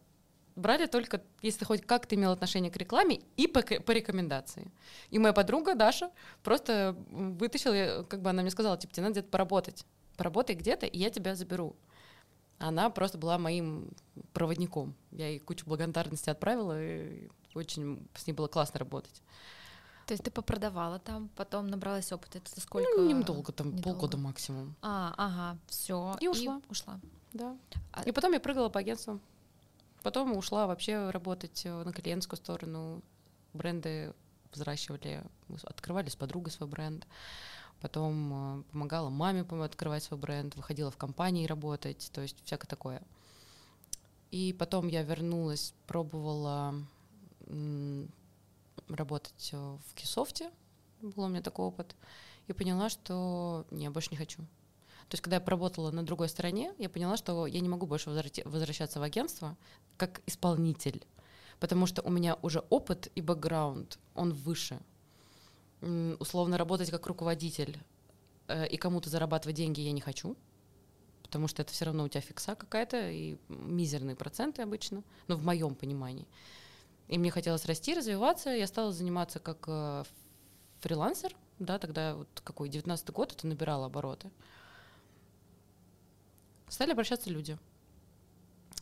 Брали 0.55 0.85
только, 0.85 1.21
если 1.41 1.65
хоть 1.65 1.85
как-то 1.85 2.15
имел 2.15 2.31
отношение 2.31 2.71
к 2.71 2.77
рекламе, 2.77 3.19
и 3.35 3.45
по, 3.45 3.61
по 3.61 3.91
рекомендации. 3.91 4.71
И 5.09 5.19
моя 5.19 5.33
подруга 5.33 5.75
Даша 5.75 6.09
просто 6.41 6.95
вытащила, 7.11 8.03
как 8.03 8.21
бы 8.21 8.29
она 8.29 8.41
мне 8.41 8.51
сказала, 8.51 8.77
типа, 8.77 8.93
тебе 8.93 9.03
надо 9.03 9.19
где-то 9.19 9.29
поработать 9.29 9.85
поработай 10.15 10.55
где-то, 10.55 10.85
и 10.85 10.97
я 10.97 11.09
тебя 11.09 11.35
заберу. 11.35 11.75
Она 12.57 12.89
просто 12.89 13.17
была 13.17 13.37
моим 13.37 13.89
проводником. 14.33 14.95
Я 15.11 15.29
ей 15.29 15.39
кучу 15.39 15.65
благодарности 15.65 16.29
отправила, 16.29 16.81
и 16.81 17.29
очень 17.53 18.07
с 18.15 18.27
ней 18.27 18.33
было 18.33 18.47
классно 18.47 18.79
работать. 18.79 19.21
То 20.05 20.13
есть 20.13 20.23
ты 20.23 20.29
попродавала 20.29 20.99
там, 20.99 21.29
потом 21.35 21.67
набралась 21.67 22.11
опыта. 22.11 22.37
Это 22.37 22.61
сколько? 22.61 22.89
Ну, 22.95 23.09
недолго, 23.09 23.51
там 23.51 23.67
недолго. 23.67 23.83
полгода 23.83 24.17
максимум. 24.17 24.75
А, 24.81 25.13
ага, 25.17 25.57
все. 25.67 26.15
И 26.21 26.27
ушла. 26.27 26.61
И 26.67 26.71
ушла. 26.71 26.99
Да. 27.33 27.57
А... 27.91 28.03
И 28.03 28.11
потом 28.11 28.33
я 28.33 28.39
прыгала 28.39 28.69
по 28.69 28.79
агентству. 28.79 29.19
Потом 30.03 30.37
ушла 30.37 30.67
вообще 30.67 31.09
работать 31.09 31.63
э, 31.65 31.83
на 31.83 31.91
клиентскую 31.91 32.37
сторону. 32.37 33.01
Бренды 33.53 34.13
взращивали, 34.53 35.23
открывали 35.63 36.09
с 36.09 36.15
подругой 36.15 36.51
свой 36.51 36.69
бренд 36.69 37.07
потом 37.81 38.59
э, 38.59 38.63
помогала 38.71 39.09
маме 39.09 39.41
открывать 39.41 40.03
свой 40.03 40.19
бренд, 40.19 40.55
выходила 40.55 40.91
в 40.91 40.97
компании 40.97 41.45
работать, 41.45 42.09
то 42.13 42.21
есть 42.21 42.37
всякое 42.43 42.67
такое. 42.67 43.01
И 44.31 44.53
потом 44.53 44.87
я 44.87 45.03
вернулась, 45.03 45.73
пробовала 45.87 46.75
работать 48.87 49.49
э, 49.53 49.57
в 49.57 49.93
Кисофте, 49.93 50.51
был 51.01 51.23
у 51.23 51.27
меня 51.27 51.41
такой 51.41 51.65
опыт, 51.65 51.95
и 52.47 52.53
поняла, 52.53 52.89
что 52.89 53.65
не, 53.71 53.89
больше 53.89 54.11
не 54.11 54.17
хочу. 54.17 54.41
То 55.07 55.13
есть, 55.13 55.21
когда 55.21 55.35
я 55.37 55.41
поработала 55.41 55.91
на 55.91 56.03
другой 56.03 56.29
стороне, 56.29 56.73
я 56.79 56.89
поняла, 56.89 57.15
что 57.17 57.45
я 57.45 57.59
не 57.59 57.69
могу 57.69 57.85
больше 57.85 58.09
возвращаться 58.09 58.99
в 58.99 59.03
агентство 59.03 59.55
как 59.97 60.21
исполнитель, 60.25 61.05
потому 61.59 61.85
что 61.85 62.01
у 62.01 62.09
меня 62.09 62.37
уже 62.41 62.59
опыт 62.69 63.11
и 63.13 63.21
бэкграунд, 63.21 63.99
он 64.15 64.33
выше 64.33 64.79
условно 65.81 66.57
работать 66.57 66.89
как 66.91 67.05
руководитель 67.07 67.77
э, 68.47 68.67
и 68.67 68.77
кому-то 68.77 69.09
зарабатывать 69.09 69.55
деньги 69.55 69.81
я 69.81 69.91
не 69.91 70.01
хочу, 70.01 70.35
потому 71.21 71.47
что 71.47 71.61
это 71.61 71.71
все 71.71 71.85
равно 71.85 72.03
у 72.03 72.07
тебя 72.07 72.21
фикса 72.21 72.55
какая-то 72.55 73.09
и 73.09 73.37
мизерные 73.49 74.15
проценты 74.15 74.61
обычно, 74.61 75.03
но 75.27 75.35
в 75.35 75.43
моем 75.43 75.75
понимании. 75.75 76.27
И 77.07 77.17
мне 77.17 77.29
хотелось 77.29 77.65
расти, 77.65 77.93
развиваться. 77.93 78.49
Я 78.49 78.67
стала 78.67 78.91
заниматься 78.91 79.39
как 79.39 79.65
э, 79.67 80.03
фрилансер, 80.79 81.35
да, 81.59 81.77
тогда 81.77 82.15
вот 82.15 82.27
какой, 82.43 82.69
19 82.69 83.09
год, 83.11 83.31
это 83.33 83.47
набирало 83.47 83.85
обороты. 83.85 84.31
Стали 86.67 86.91
обращаться 86.91 87.29
люди. 87.29 87.57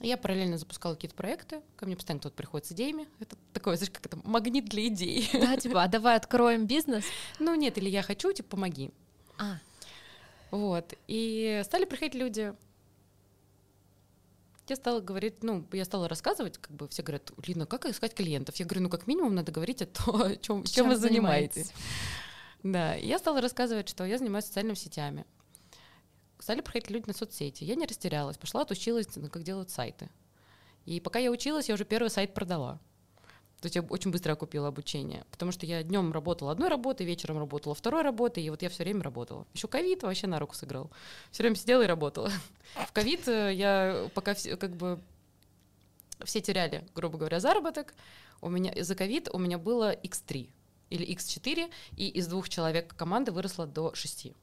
Я 0.03 0.17
параллельно 0.17 0.57
запускала 0.57 0.95
какие-то 0.95 1.15
проекты, 1.15 1.61
ко 1.77 1.85
мне 1.85 1.95
постоянно 1.95 2.19
кто-то 2.19 2.35
приходит 2.35 2.67
с 2.67 2.73
идеями. 2.73 3.07
Это 3.21 3.37
такое, 3.53 3.77
знаешь, 3.77 3.89
как 3.89 4.05
это, 4.05 4.19
магнит 4.25 4.65
для 4.65 4.87
идей. 4.87 5.29
Да, 5.31 5.55
типа, 5.55 5.83
а 5.83 5.87
давай 5.87 6.17
откроем 6.17 6.67
бизнес? 6.67 7.05
Ну 7.39 7.55
нет, 7.55 7.77
или 7.77 7.89
я 7.89 8.01
хочу, 8.01 8.33
типа, 8.33 8.49
помоги. 8.49 8.91
А. 9.39 9.59
Вот. 10.51 10.93
И 11.07 11.61
стали 11.63 11.85
приходить 11.85 12.15
люди. 12.15 12.53
Я 14.67 14.75
стала 14.75 14.99
говорить, 14.99 15.41
ну, 15.41 15.65
я 15.71 15.85
стала 15.85 16.09
рассказывать, 16.09 16.57
как 16.57 16.71
бы 16.71 16.89
все 16.89 17.01
говорят, 17.01 17.31
Лина, 17.47 17.65
как 17.65 17.85
искать 17.85 18.13
клиентов? 18.13 18.57
Я 18.57 18.65
говорю, 18.65 18.83
ну, 18.83 18.89
как 18.89 19.07
минимум 19.07 19.35
надо 19.35 19.53
говорить 19.53 19.81
о 19.81 19.85
том, 19.85 20.21
чем, 20.41 20.63
чем, 20.63 20.65
чем 20.65 20.89
вы 20.89 20.97
занимаетесь. 20.97 21.67
занимаетесь. 21.67 21.73
Да, 22.63 22.95
я 22.95 23.19
стала 23.19 23.39
рассказывать, 23.39 23.87
что 23.87 24.03
я 24.03 24.17
занимаюсь 24.17 24.45
социальными 24.45 24.75
сетями 24.75 25.25
стали 26.43 26.59
приходить 26.59 26.89
люди 26.89 27.07
на 27.07 27.13
соцсети. 27.13 27.63
Я 27.63 27.75
не 27.75 27.85
растерялась, 27.85 28.37
пошла 28.37 28.61
отучилась, 28.61 29.07
как 29.07 29.43
делают 29.43 29.69
сайты. 29.69 30.09
И 30.85 30.99
пока 30.99 31.17
я 31.19 31.31
училась, 31.31 31.69
я 31.69 31.75
уже 31.75 31.85
первый 31.85 32.09
сайт 32.09 32.33
продала. 32.33 32.79
То 33.61 33.67
есть 33.67 33.77
я 33.77 33.81
очень 33.81 34.11
быстро 34.11 34.33
окупила 34.33 34.67
обучение, 34.67 35.25
потому 35.31 35.53
что 35.53 35.65
я 35.65 35.81
днем 35.83 36.11
работала 36.11 36.51
одной 36.51 36.67
работой, 36.67 37.05
вечером 37.05 37.39
работала 37.39 37.73
второй 37.73 38.01
работой, 38.01 38.43
и 38.43 38.49
вот 38.49 38.61
я 38.61 38.67
все 38.67 38.83
время 38.83 39.01
работала. 39.03 39.47
Еще 39.53 39.69
ковид 39.69 40.03
вообще 40.03 40.27
на 40.27 40.37
руку 40.37 40.53
сыграл. 40.53 40.91
Все 41.31 41.43
время 41.43 41.55
сидела 41.55 41.83
и 41.83 41.87
работала. 41.87 42.29
В 42.75 42.91
ковид 42.91 43.25
э, 43.29 43.53
я 43.53 44.09
пока 44.13 44.33
все, 44.33 44.57
как 44.57 44.75
бы 44.75 44.99
все 46.25 46.41
теряли, 46.41 46.85
грубо 46.93 47.17
говоря, 47.17 47.39
заработок. 47.39 47.93
У 48.41 48.49
меня 48.49 48.73
за 48.83 48.95
ковид 48.95 49.29
у 49.31 49.39
меня 49.39 49.57
было 49.57 49.93
x3 49.93 50.49
или 50.89 51.15
x4, 51.15 51.71
и 51.95 52.09
из 52.09 52.27
двух 52.27 52.49
человек 52.49 52.93
команды 52.97 53.31
выросло 53.31 53.65
до 53.65 53.95
шести 53.95 54.35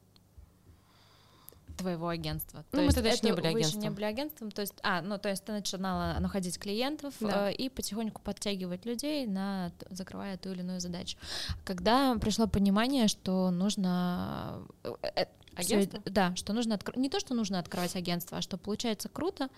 твоего 1.77 2.07
агентства. 2.09 2.65
Ну, 2.71 2.79
то 2.79 2.85
мы 2.85 2.91
тогда 2.91 3.09
еще 3.09 3.25
не 3.25 3.33
были 3.33 3.47
агентством. 3.47 3.81
не 3.81 3.89
были 3.89 4.05
агентством, 4.05 4.51
то 4.51 4.61
есть, 4.61 4.73
а, 4.83 5.01
ну, 5.01 5.17
то 5.17 5.29
есть 5.29 5.43
ты 5.43 5.51
начинала 5.51 6.19
находить 6.19 6.57
клиентов 6.57 7.13
да. 7.19 7.51
э, 7.51 7.53
и 7.53 7.69
потихоньку 7.69 8.21
подтягивать 8.21 8.85
людей, 8.85 9.25
на, 9.25 9.71
закрывая 9.89 10.37
ту 10.37 10.51
или 10.51 10.59
иную 10.59 10.79
задачу. 10.79 11.17
Когда 11.63 12.15
пришло 12.15 12.47
понимание, 12.47 13.07
что 13.07 13.51
нужно... 13.51 14.63
Э, 14.83 14.93
э 15.15 15.25
Агентство? 15.53 15.99
Всё, 15.99 16.11
да, 16.11 16.33
что 16.37 16.53
нужно 16.53 16.75
откр... 16.75 16.97
не 16.97 17.09
то, 17.09 17.19
что 17.19 17.33
нужно 17.33 17.59
открывать 17.59 17.97
агентство, 17.97 18.37
а 18.37 18.41
что 18.41 18.57
получается 18.57 19.09
круто, 19.09 19.49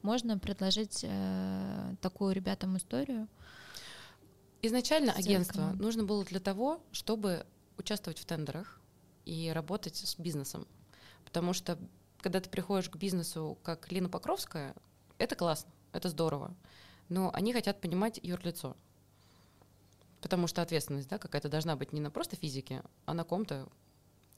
можно 0.00 0.38
предложить 0.38 1.00
э, 1.02 1.94
такую 2.00 2.34
ребятам 2.34 2.78
историю. 2.78 3.28
Изначально 4.62 5.12
агентство 5.12 5.74
нужно 5.78 6.04
было 6.04 6.24
для 6.24 6.40
того, 6.40 6.80
чтобы 6.90 7.44
участвовать 7.76 8.18
в 8.18 8.24
тендерах 8.24 8.80
и 9.24 9.50
работать 9.52 9.96
с 9.96 10.18
бизнесом. 10.18 10.66
Потому 11.24 11.52
что 11.52 11.78
когда 12.20 12.40
ты 12.40 12.48
приходишь 12.48 12.88
к 12.88 12.96
бизнесу 12.96 13.58
как 13.62 13.90
Лина 13.90 14.08
Покровская, 14.08 14.74
это 15.18 15.34
классно, 15.34 15.70
это 15.92 16.08
здорово. 16.08 16.54
Но 17.08 17.30
они 17.34 17.52
хотят 17.52 17.80
понимать 17.80 18.18
юрлицо. 18.22 18.76
Потому 20.20 20.46
что 20.46 20.62
ответственность 20.62 21.08
да, 21.08 21.18
какая-то 21.18 21.48
должна 21.48 21.76
быть 21.76 21.92
не 21.92 22.00
на 22.00 22.10
просто 22.10 22.36
физике, 22.36 22.82
а 23.06 23.14
на 23.14 23.24
ком-то 23.24 23.68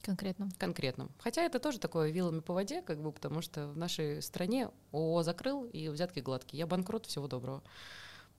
конкретном. 0.05 0.51
конкретном. 0.53 1.11
Хотя 1.18 1.43
это 1.43 1.59
тоже 1.59 1.78
такое 1.78 2.11
вилами 2.11 2.41
по 2.41 2.55
воде, 2.55 2.82
как 2.82 3.01
бы, 3.01 3.12
потому 3.12 3.43
что 3.43 3.68
в 3.68 3.76
нашей 3.76 4.22
стране 4.22 4.70
ООО 4.93 5.22
закрыл 5.22 5.64
и 5.64 5.89
взятки 5.89 6.20
гладкие. 6.20 6.59
Я 6.59 6.66
банкрот, 6.66 7.07
всего 7.07 7.26
доброго. 7.26 7.62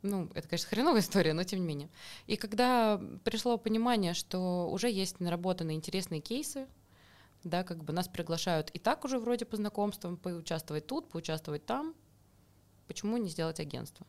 Ну, 0.02 0.30
это, 0.36 0.48
конечно, 0.48 0.70
хреновая 0.70 1.02
история, 1.02 1.34
но 1.34 1.44
тем 1.44 1.62
не 1.62 1.66
менее. 1.66 1.90
И 2.28 2.36
когда 2.36 3.02
пришло 3.24 3.58
понимание, 3.58 4.14
что 4.14 4.70
уже 4.70 4.90
есть 4.90 5.20
наработанные 5.20 5.76
интересные 5.76 6.22
кейсы, 6.22 6.68
да, 7.46 7.64
как 7.64 7.84
бы 7.84 7.94
нас 7.94 8.08
приглашают 8.08 8.72
и 8.72 8.80
так 8.80 9.06
уже 9.06 9.20
вроде 9.20 9.46
по 9.46 9.56
знакомствам 9.56 10.18
поучаствовать 10.18 10.88
тут, 10.88 11.08
поучаствовать 11.08 11.66
там, 11.66 11.96
почему 12.88 13.18
не 13.18 13.30
сделать 13.30 13.60
агентство? 13.60 14.06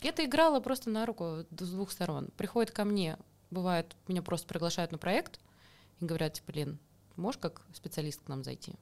И 0.00 0.08
это 0.08 0.24
играло 0.24 0.60
просто 0.60 0.90
на 0.90 1.06
руку 1.06 1.46
с 1.50 1.70
двух 1.70 1.92
сторон. 1.92 2.28
Приходит 2.36 2.72
ко 2.72 2.84
мне, 2.84 3.16
бывает, 3.50 3.96
меня 4.08 4.22
просто 4.22 4.46
приглашают 4.48 4.92
на 4.92 4.98
проект 4.98 5.40
и 6.00 6.04
говорят, 6.04 6.34
типа, 6.34 6.50
Лен, 6.50 6.78
можешь 7.16 7.40
как 7.40 7.62
специалист 7.72 8.20
к 8.22 8.28
нам 8.28 8.42
зайти? 8.42 8.74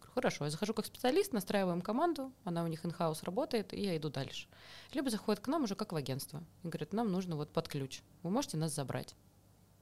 Хорошо, 0.00 0.44
я 0.44 0.50
захожу 0.50 0.74
как 0.74 0.86
специалист, 0.86 1.32
настраиваем 1.32 1.80
команду, 1.80 2.32
она 2.44 2.64
у 2.64 2.66
них 2.66 2.84
in-house 2.84 3.24
работает, 3.24 3.72
и 3.72 3.82
я 3.82 3.96
иду 3.96 4.10
дальше. 4.10 4.48
Либо 4.92 5.10
заходит 5.10 5.42
к 5.42 5.48
нам 5.48 5.64
уже 5.64 5.74
как 5.76 5.92
в 5.92 5.96
агентство 5.96 6.42
и 6.64 6.68
говорит, 6.68 6.92
нам 6.92 7.10
нужно 7.10 7.36
вот 7.36 7.52
под 7.52 7.68
ключ, 7.68 8.02
вы 8.22 8.30
можете 8.30 8.56
нас 8.56 8.74
забрать? 8.74 9.14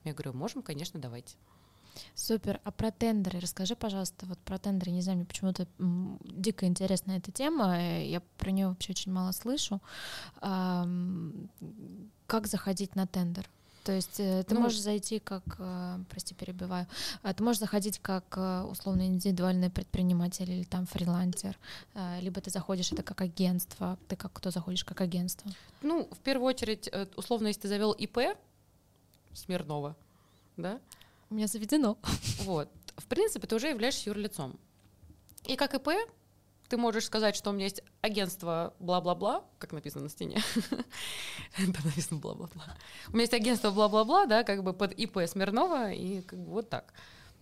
Я 0.05 0.12
говорю, 0.12 0.32
можем, 0.34 0.62
конечно, 0.62 1.01
давайте. 1.01 1.36
Супер. 2.14 2.61
А 2.64 2.70
про 2.70 2.90
тендеры 2.90 3.40
расскажи, 3.40 3.76
пожалуйста, 3.76 4.26
вот 4.26 4.38
про 4.38 4.59
тендеры. 4.59 4.93
Не 4.93 5.03
знаю, 5.03 5.18
мне 5.18 5.26
почему-то 5.26 5.66
дико 5.78 6.66
интересна 6.66 7.12
эта 7.12 7.32
тема. 7.32 8.03
Я 8.03 8.22
про 8.38 8.51
нее 8.51 8.68
вообще 8.68 8.93
очень 8.93 9.12
мало 9.12 9.32
слышу. 9.32 9.80
Как 10.40 12.47
заходить 12.47 12.97
на 12.97 13.07
тендер? 13.07 13.49
То 13.84 13.93
есть 13.93 14.20
э, 14.20 14.45
ты 14.45 14.55
ну, 14.55 14.61
можешь 14.61 14.80
зайти 14.80 15.18
как, 15.18 15.43
э, 15.59 15.99
прости, 16.09 16.34
перебиваю, 16.34 16.86
а 17.22 17.34
ты 17.34 17.43
можешь 17.43 17.61
заходить 17.61 17.99
как 17.99 18.24
э, 18.36 18.62
условно 18.62 19.07
индивидуальный 19.07 19.70
предприниматель 19.70 20.51
или 20.51 20.62
там 20.62 20.86
фрилансер, 20.86 21.59
либо 22.20 22.40
ты 22.40 22.51
заходишь 22.51 22.93
это 22.93 23.03
как 23.03 23.20
агентство, 23.20 23.99
ты 24.09 24.16
как 24.16 24.32
кто 24.32 24.51
заходишь 24.51 24.84
как 24.84 25.01
агентство? 25.01 25.51
Ну, 25.82 26.09
в 26.12 26.18
первую 26.18 26.47
очередь, 26.47 26.90
условно, 27.16 27.49
если 27.49 27.62
ты 27.62 27.68
завел 27.68 27.93
ИП 27.93 28.36
Смирнова, 29.34 29.97
да? 30.57 30.78
У 31.33 31.35
меня 31.35 31.47
заведено. 31.47 31.97
Вот. 32.41 32.68
В 32.99 33.07
принципе, 33.07 33.47
ты 33.47 33.57
уже 33.57 33.68
являешься 33.68 34.11
юрлицом. 34.11 34.61
И 35.47 35.57
как 35.57 35.72
ИП 35.72 35.89
ты 36.68 36.76
можешь 36.76 37.07
сказать, 37.07 37.35
что 37.37 37.49
у 37.49 37.53
меня 37.55 37.64
есть 37.64 37.83
агентство 38.03 38.74
бла-бла-бла, 38.80 39.43
как 39.59 39.72
написано 39.72 40.05
на 40.05 40.11
стене. 40.11 40.43
Там 41.57 41.74
написано 41.85 42.20
бла-бла-бла. 42.20 42.76
У 43.09 43.12
меня 43.12 43.22
есть 43.22 43.33
агентство 43.33 43.70
бла-бла-бла, 43.70 44.26
да, 44.26 44.45
как 44.45 44.62
бы 44.62 44.74
под 44.74 44.93
ИП 44.93 45.20
Смирнова, 45.26 45.91
и 45.91 46.20
как 46.20 46.39
бы 46.39 46.51
вот 46.51 46.68
так. 46.68 46.93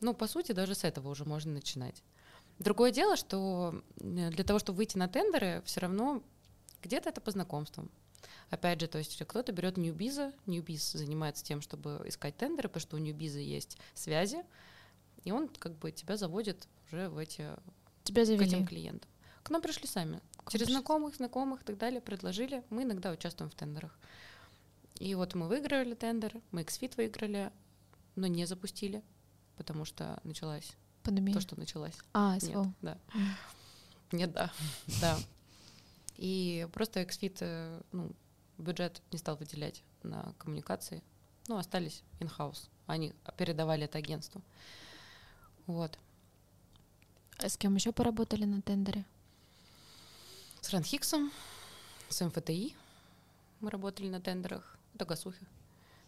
Ну, 0.00 0.14
по 0.14 0.28
сути, 0.28 0.52
даже 0.52 0.76
с 0.76 0.84
этого 0.84 1.08
уже 1.08 1.24
можно 1.24 1.52
начинать. 1.52 2.04
Другое 2.60 2.92
дело, 2.92 3.16
что 3.16 3.82
э, 4.00 4.30
для 4.30 4.44
того, 4.44 4.60
чтобы 4.60 4.76
выйти 4.76 4.98
на 4.98 5.08
тендеры, 5.08 5.62
все 5.64 5.80
равно 5.80 6.22
где-то 6.82 7.08
это 7.08 7.20
по 7.20 7.32
знакомствам. 7.32 7.90
Опять 8.50 8.80
же, 8.80 8.88
то 8.88 8.98
есть 8.98 9.16
кто-то 9.24 9.52
берет 9.52 9.76
Ньюбиза, 9.76 10.32
Ньюбиз 10.46 10.92
занимается 10.92 11.44
тем, 11.44 11.60
чтобы 11.60 12.02
искать 12.04 12.36
тендеры, 12.36 12.68
потому 12.68 12.80
что 12.80 12.96
у 12.96 12.98
Ньюбиза 12.98 13.38
есть 13.38 13.78
связи, 13.94 14.44
и 15.24 15.32
он 15.32 15.48
как 15.48 15.76
бы 15.76 15.92
тебя 15.92 16.16
заводит 16.16 16.66
уже 16.86 17.08
в 17.08 17.18
эти 17.18 17.46
тебя 18.04 18.24
завели. 18.24 18.44
к 18.44 18.48
этим 18.48 18.66
клиентам. 18.66 19.10
К 19.42 19.50
нам 19.50 19.62
пришли 19.62 19.86
сами. 19.86 20.20
К 20.44 20.50
Через 20.50 20.66
знакомых, 20.66 21.16
знакомых 21.16 21.62
и 21.62 21.64
так 21.64 21.78
далее 21.78 22.00
предложили. 22.00 22.62
Мы 22.70 22.82
иногда 22.82 23.10
участвуем 23.10 23.50
в 23.50 23.54
тендерах. 23.54 23.96
И 24.98 25.14
вот 25.14 25.34
мы 25.34 25.48
выиграли 25.48 25.94
тендер, 25.94 26.34
мы 26.50 26.62
XFIT 26.62 26.96
выиграли, 26.96 27.50
но 28.16 28.26
не 28.26 28.44
запустили, 28.44 29.02
потому 29.56 29.86
что 29.86 30.20
началась 30.24 30.76
Пандемия. 31.02 31.34
то, 31.34 31.40
что 31.40 31.58
началась. 31.58 31.96
А, 32.12 32.36
Нет, 32.42 32.68
да. 32.82 32.98
Нет, 34.12 34.32
да, 34.32 34.52
да. 35.00 35.18
И 36.20 36.68
просто 36.74 37.00
XFIT, 37.00 37.38
э, 37.40 37.80
ну, 37.92 38.12
бюджет 38.58 39.00
не 39.10 39.16
стал 39.16 39.36
выделять 39.36 39.82
на 40.02 40.34
коммуникации. 40.36 41.02
Ну, 41.48 41.56
остались 41.56 42.02
in-house. 42.20 42.68
Они 42.86 43.14
передавали 43.38 43.84
это 43.84 43.96
агентству. 43.96 44.42
Вот. 45.66 45.98
А 47.38 47.48
с 47.48 47.56
кем 47.56 47.74
еще 47.74 47.90
поработали 47.92 48.44
на 48.44 48.60
тендере? 48.60 49.06
С 50.60 50.68
Ранхиксом, 50.70 51.32
с 52.10 52.22
МФТИ 52.22 52.74
мы 53.60 53.70
работали 53.70 54.10
на 54.10 54.20
тендерах. 54.20 54.76
Это 54.94 55.06
гасухи. 55.06 55.46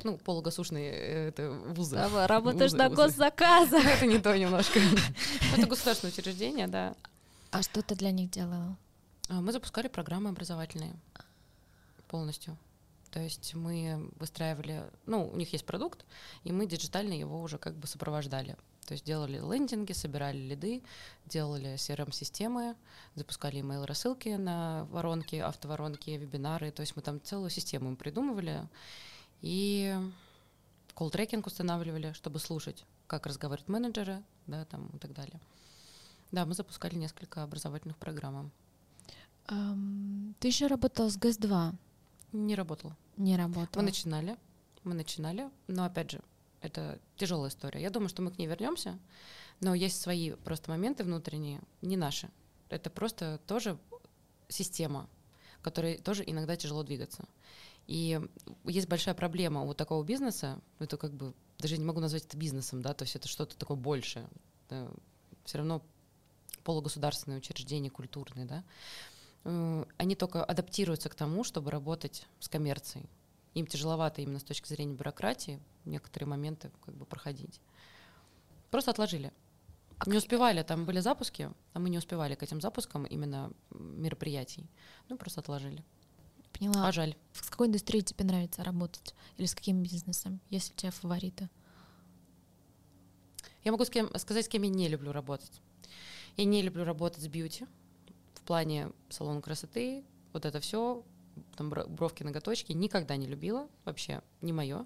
Ну, 0.04 0.18
полугасушные 0.18 0.92
э, 0.92 1.28
это 1.28 1.50
вузы. 1.50 1.96
Да, 1.96 2.26
работаешь 2.26 2.72
вузы, 2.72 2.76
на 2.76 2.90
госзаказах. 2.90 3.82
Это 3.96 4.04
не 4.04 4.18
то 4.18 4.36
немножко. 4.36 4.78
Это 5.56 5.66
государственное 5.66 6.12
учреждение, 6.12 6.66
да. 6.66 6.94
А 7.50 7.62
что 7.62 7.80
ты 7.80 7.94
для 7.94 8.10
них 8.10 8.30
делала? 8.30 8.76
А, 9.32 9.40
мы 9.40 9.52
запускали 9.52 9.88
программы 9.88 10.28
образовательные 10.28 10.94
полностью. 12.08 12.58
То 13.10 13.20
есть 13.20 13.54
мы 13.54 14.10
выстраивали, 14.18 14.84
ну, 15.06 15.26
у 15.26 15.36
них 15.36 15.52
есть 15.54 15.64
продукт, 15.64 16.04
и 16.44 16.52
мы 16.52 16.66
диджитально 16.66 17.14
его 17.14 17.40
уже 17.40 17.56
как 17.56 17.74
бы 17.74 17.86
сопровождали. 17.86 18.56
То 18.86 18.92
есть 18.92 19.06
делали 19.06 19.38
лендинги, 19.38 19.92
собирали 19.92 20.36
лиды, 20.36 20.82
делали 21.24 21.76
CRM-системы, 21.76 22.76
запускали 23.14 23.60
email 23.60 23.86
рассылки 23.86 24.30
на 24.30 24.84
воронки, 24.90 25.36
автоворонки, 25.36 26.10
вебинары. 26.10 26.70
То 26.70 26.82
есть 26.82 26.94
мы 26.94 27.00
там 27.00 27.22
целую 27.22 27.48
систему 27.48 27.96
придумывали. 27.96 28.68
И 29.40 29.96
колл-трекинг 30.94 31.46
устанавливали, 31.46 32.12
чтобы 32.12 32.38
слушать, 32.38 32.84
как 33.06 33.26
разговаривают 33.26 33.68
менеджеры, 33.68 34.22
да, 34.46 34.66
там 34.66 34.88
и 34.88 34.98
так 34.98 35.14
далее. 35.14 35.40
Да, 36.32 36.44
мы 36.44 36.54
запускали 36.54 36.96
несколько 36.96 37.42
образовательных 37.42 37.96
программ. 37.96 38.52
Um, 39.48 40.34
ты 40.40 40.48
еще 40.48 40.66
работал 40.66 41.10
с 41.10 41.16
ГЭС-2? 41.16 41.74
Не 42.32 42.54
работала. 42.54 42.96
Не 43.16 43.36
работала. 43.36 43.82
Мы 43.82 43.88
начинали, 43.88 44.36
мы 44.84 44.94
начинали, 44.94 45.50
но 45.66 45.84
опять 45.84 46.10
же, 46.10 46.20
это 46.60 46.98
тяжелая 47.16 47.50
история. 47.50 47.82
Я 47.82 47.90
думаю, 47.90 48.08
что 48.08 48.22
мы 48.22 48.30
к 48.30 48.38
ней 48.38 48.46
вернемся, 48.46 48.98
но 49.60 49.74
есть 49.74 50.00
свои 50.00 50.32
просто 50.32 50.70
моменты 50.70 51.04
внутренние, 51.04 51.60
не 51.82 51.96
наши. 51.96 52.30
Это 52.68 52.88
просто 52.88 53.40
тоже 53.46 53.78
система, 54.48 55.08
которой 55.60 55.98
тоже 55.98 56.24
иногда 56.26 56.56
тяжело 56.56 56.82
двигаться. 56.82 57.24
И 57.86 58.20
есть 58.64 58.88
большая 58.88 59.14
проблема 59.14 59.62
у 59.62 59.74
такого 59.74 60.04
бизнеса, 60.04 60.60
это 60.78 60.96
как 60.96 61.12
бы, 61.12 61.34
даже 61.58 61.76
не 61.76 61.84
могу 61.84 62.00
назвать 62.00 62.24
это 62.24 62.36
бизнесом, 62.36 62.80
да, 62.80 62.94
то 62.94 63.02
есть 63.02 63.16
это 63.16 63.28
что-то 63.28 63.56
такое 63.56 63.76
большее. 63.76 64.28
Все 65.44 65.58
равно 65.58 65.82
полугосударственные 66.62 67.38
учреждения, 67.38 67.90
культурные, 67.90 68.46
да, 68.46 68.64
они 69.44 70.14
только 70.14 70.44
адаптируются 70.44 71.08
к 71.08 71.14
тому, 71.14 71.44
чтобы 71.44 71.70
работать 71.70 72.26
с 72.38 72.48
коммерцией. 72.48 73.08
Им 73.54 73.66
тяжеловато 73.66 74.22
именно 74.22 74.38
с 74.38 74.44
точки 74.44 74.68
зрения 74.68 74.94
бюрократии, 74.94 75.60
некоторые 75.84 76.28
моменты 76.28 76.70
как 76.84 76.94
бы 76.94 77.04
проходить. 77.04 77.60
Просто 78.70 78.92
отложили. 78.92 79.32
А 79.98 80.08
не 80.08 80.16
успевали, 80.16 80.62
там 80.62 80.84
были 80.84 81.00
запуски, 81.00 81.50
а 81.74 81.78
мы 81.78 81.90
не 81.90 81.98
успевали 81.98 82.34
к 82.34 82.42
этим 82.42 82.60
запускам 82.60 83.04
именно 83.04 83.52
мероприятий. 83.70 84.66
Ну, 85.08 85.16
просто 85.16 85.40
отложили. 85.40 85.84
Поняла. 86.52 86.88
А 86.88 86.92
жаль. 86.92 87.16
С 87.32 87.50
какой 87.50 87.66
индустрией 87.66 88.04
тебе 88.04 88.24
нравится 88.24 88.64
работать? 88.64 89.14
Или 89.36 89.46
с 89.46 89.54
каким 89.54 89.82
бизнесом? 89.82 90.40
Есть 90.50 90.72
у 90.72 90.74
тебя 90.74 90.90
фавориты? 90.90 91.50
Я 93.64 93.72
могу 93.72 93.84
с 93.84 93.90
кем, 93.90 94.10
сказать, 94.18 94.46
с 94.46 94.48
кем 94.48 94.62
я 94.62 94.70
не 94.70 94.88
люблю 94.88 95.12
работать. 95.12 95.60
Я 96.36 96.46
не 96.46 96.62
люблю 96.62 96.84
работать 96.84 97.22
с 97.22 97.28
бьюти 97.28 97.66
в 98.42 98.44
плане 98.44 98.90
салона 99.08 99.40
красоты, 99.40 100.04
вот 100.32 100.44
это 100.44 100.58
все, 100.58 101.04
там 101.56 101.70
бровки, 101.70 102.24
ноготочки, 102.24 102.72
никогда 102.72 103.16
не 103.16 103.28
любила, 103.28 103.68
вообще 103.84 104.20
не 104.40 104.52
мое. 104.52 104.84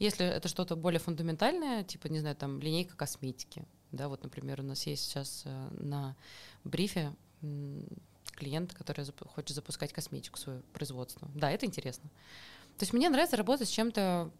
Если 0.00 0.26
это 0.26 0.48
что-то 0.48 0.74
более 0.74 0.98
фундаментальное, 0.98 1.84
типа, 1.84 2.08
не 2.08 2.18
знаю, 2.18 2.34
там 2.34 2.60
линейка 2.60 2.96
косметики, 2.96 3.64
да, 3.92 4.08
вот, 4.08 4.24
например, 4.24 4.60
у 4.60 4.64
нас 4.64 4.86
есть 4.86 5.04
сейчас 5.04 5.42
э, 5.44 5.68
на 5.78 6.16
брифе 6.64 7.14
клиент, 8.32 8.74
который 8.74 9.06
хочет 9.32 9.54
запускать 9.54 9.92
косметику 9.92 10.38
свое 10.38 10.62
производство. 10.72 11.30
Да, 11.34 11.50
это 11.50 11.64
интересно. 11.64 12.10
То 12.76 12.82
есть 12.82 12.92
мне 12.92 13.08
нравится 13.08 13.36
работать 13.36 13.68
с 13.68 13.72
чем-то 13.72 14.32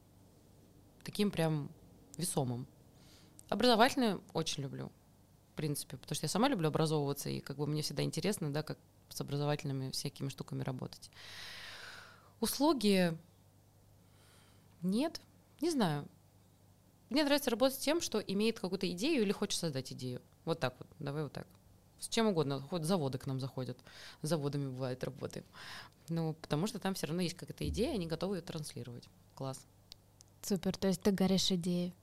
таким 1.05 1.31
прям 1.31 1.71
весомым. 2.19 2.67
Образовательные 3.49 4.21
очень 4.33 4.65
люблю, 4.65 4.91
в 5.57 5.59
принципе, 5.59 5.97
потому 5.97 6.15
что 6.15 6.27
я 6.27 6.29
сама 6.29 6.49
люблю 6.49 6.69
образовываться, 6.69 7.31
и 7.31 7.41
как 7.41 7.57
бы 7.57 7.67
мне 7.67 7.81
всегда 7.81 8.03
интересно, 8.03 8.53
да, 8.53 8.63
как 8.63 8.79
с 9.09 9.19
образовательными 9.23 9.91
всякими 9.91 10.29
штуками 10.29 10.63
работать. 10.63 11.11
Услуги 12.41 13.17
нет, 14.83 15.19
не 15.63 15.71
знаю. 15.71 16.07
Мне 17.09 17.25
нравится 17.25 17.49
работать 17.49 17.79
с 17.79 17.81
тем, 17.81 18.03
что 18.03 18.19
имеет 18.19 18.61
какую-то 18.61 18.91
идею 18.91 19.23
или 19.23 19.33
хочет 19.33 19.59
создать 19.59 19.95
идею. 19.95 20.21
Вот 20.45 20.61
так 20.61 20.75
вот, 20.79 20.89
давай 20.99 21.23
вот 21.23 21.33
так. 21.33 21.47
С 22.01 22.09
чем 22.09 22.27
угодно. 22.27 22.61
Хоть 22.61 22.85
заводы 22.85 23.17
к 23.17 23.25
нам 23.27 23.41
заходят. 23.41 23.79
С 24.21 24.29
заводами 24.29 24.67
бывает 24.67 25.03
работаем. 25.05 25.47
Ну, 26.11 26.35
потому 26.35 26.67
что 26.67 26.79
там 26.79 26.93
все 26.93 27.07
равно 27.07 27.23
есть 27.23 27.35
какая-то 27.35 27.67
идея, 27.69 27.95
они 27.95 28.07
готовы 28.07 28.37
ее 28.37 28.43
транслировать. 28.43 29.09
Класс. 29.35 29.65
Супер, 30.43 30.77
то 30.77 30.89
есть 30.89 31.01
ты 31.01 31.13
горишь 31.13 31.51
идеей. 31.51 31.95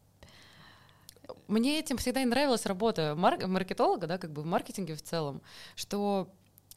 Мне 1.48 1.80
этим 1.80 1.98
всегда 1.98 2.22
и 2.22 2.26
нравилась 2.26 2.66
работа 2.66 3.16
мар- 3.16 3.48
маркетолога, 3.48 4.08
да, 4.08 4.18
как 4.18 4.32
бы 4.32 4.42
в 4.42 4.46
маркетинге 4.46 4.96
в 4.96 5.02
целом, 5.02 5.42
что 5.76 6.30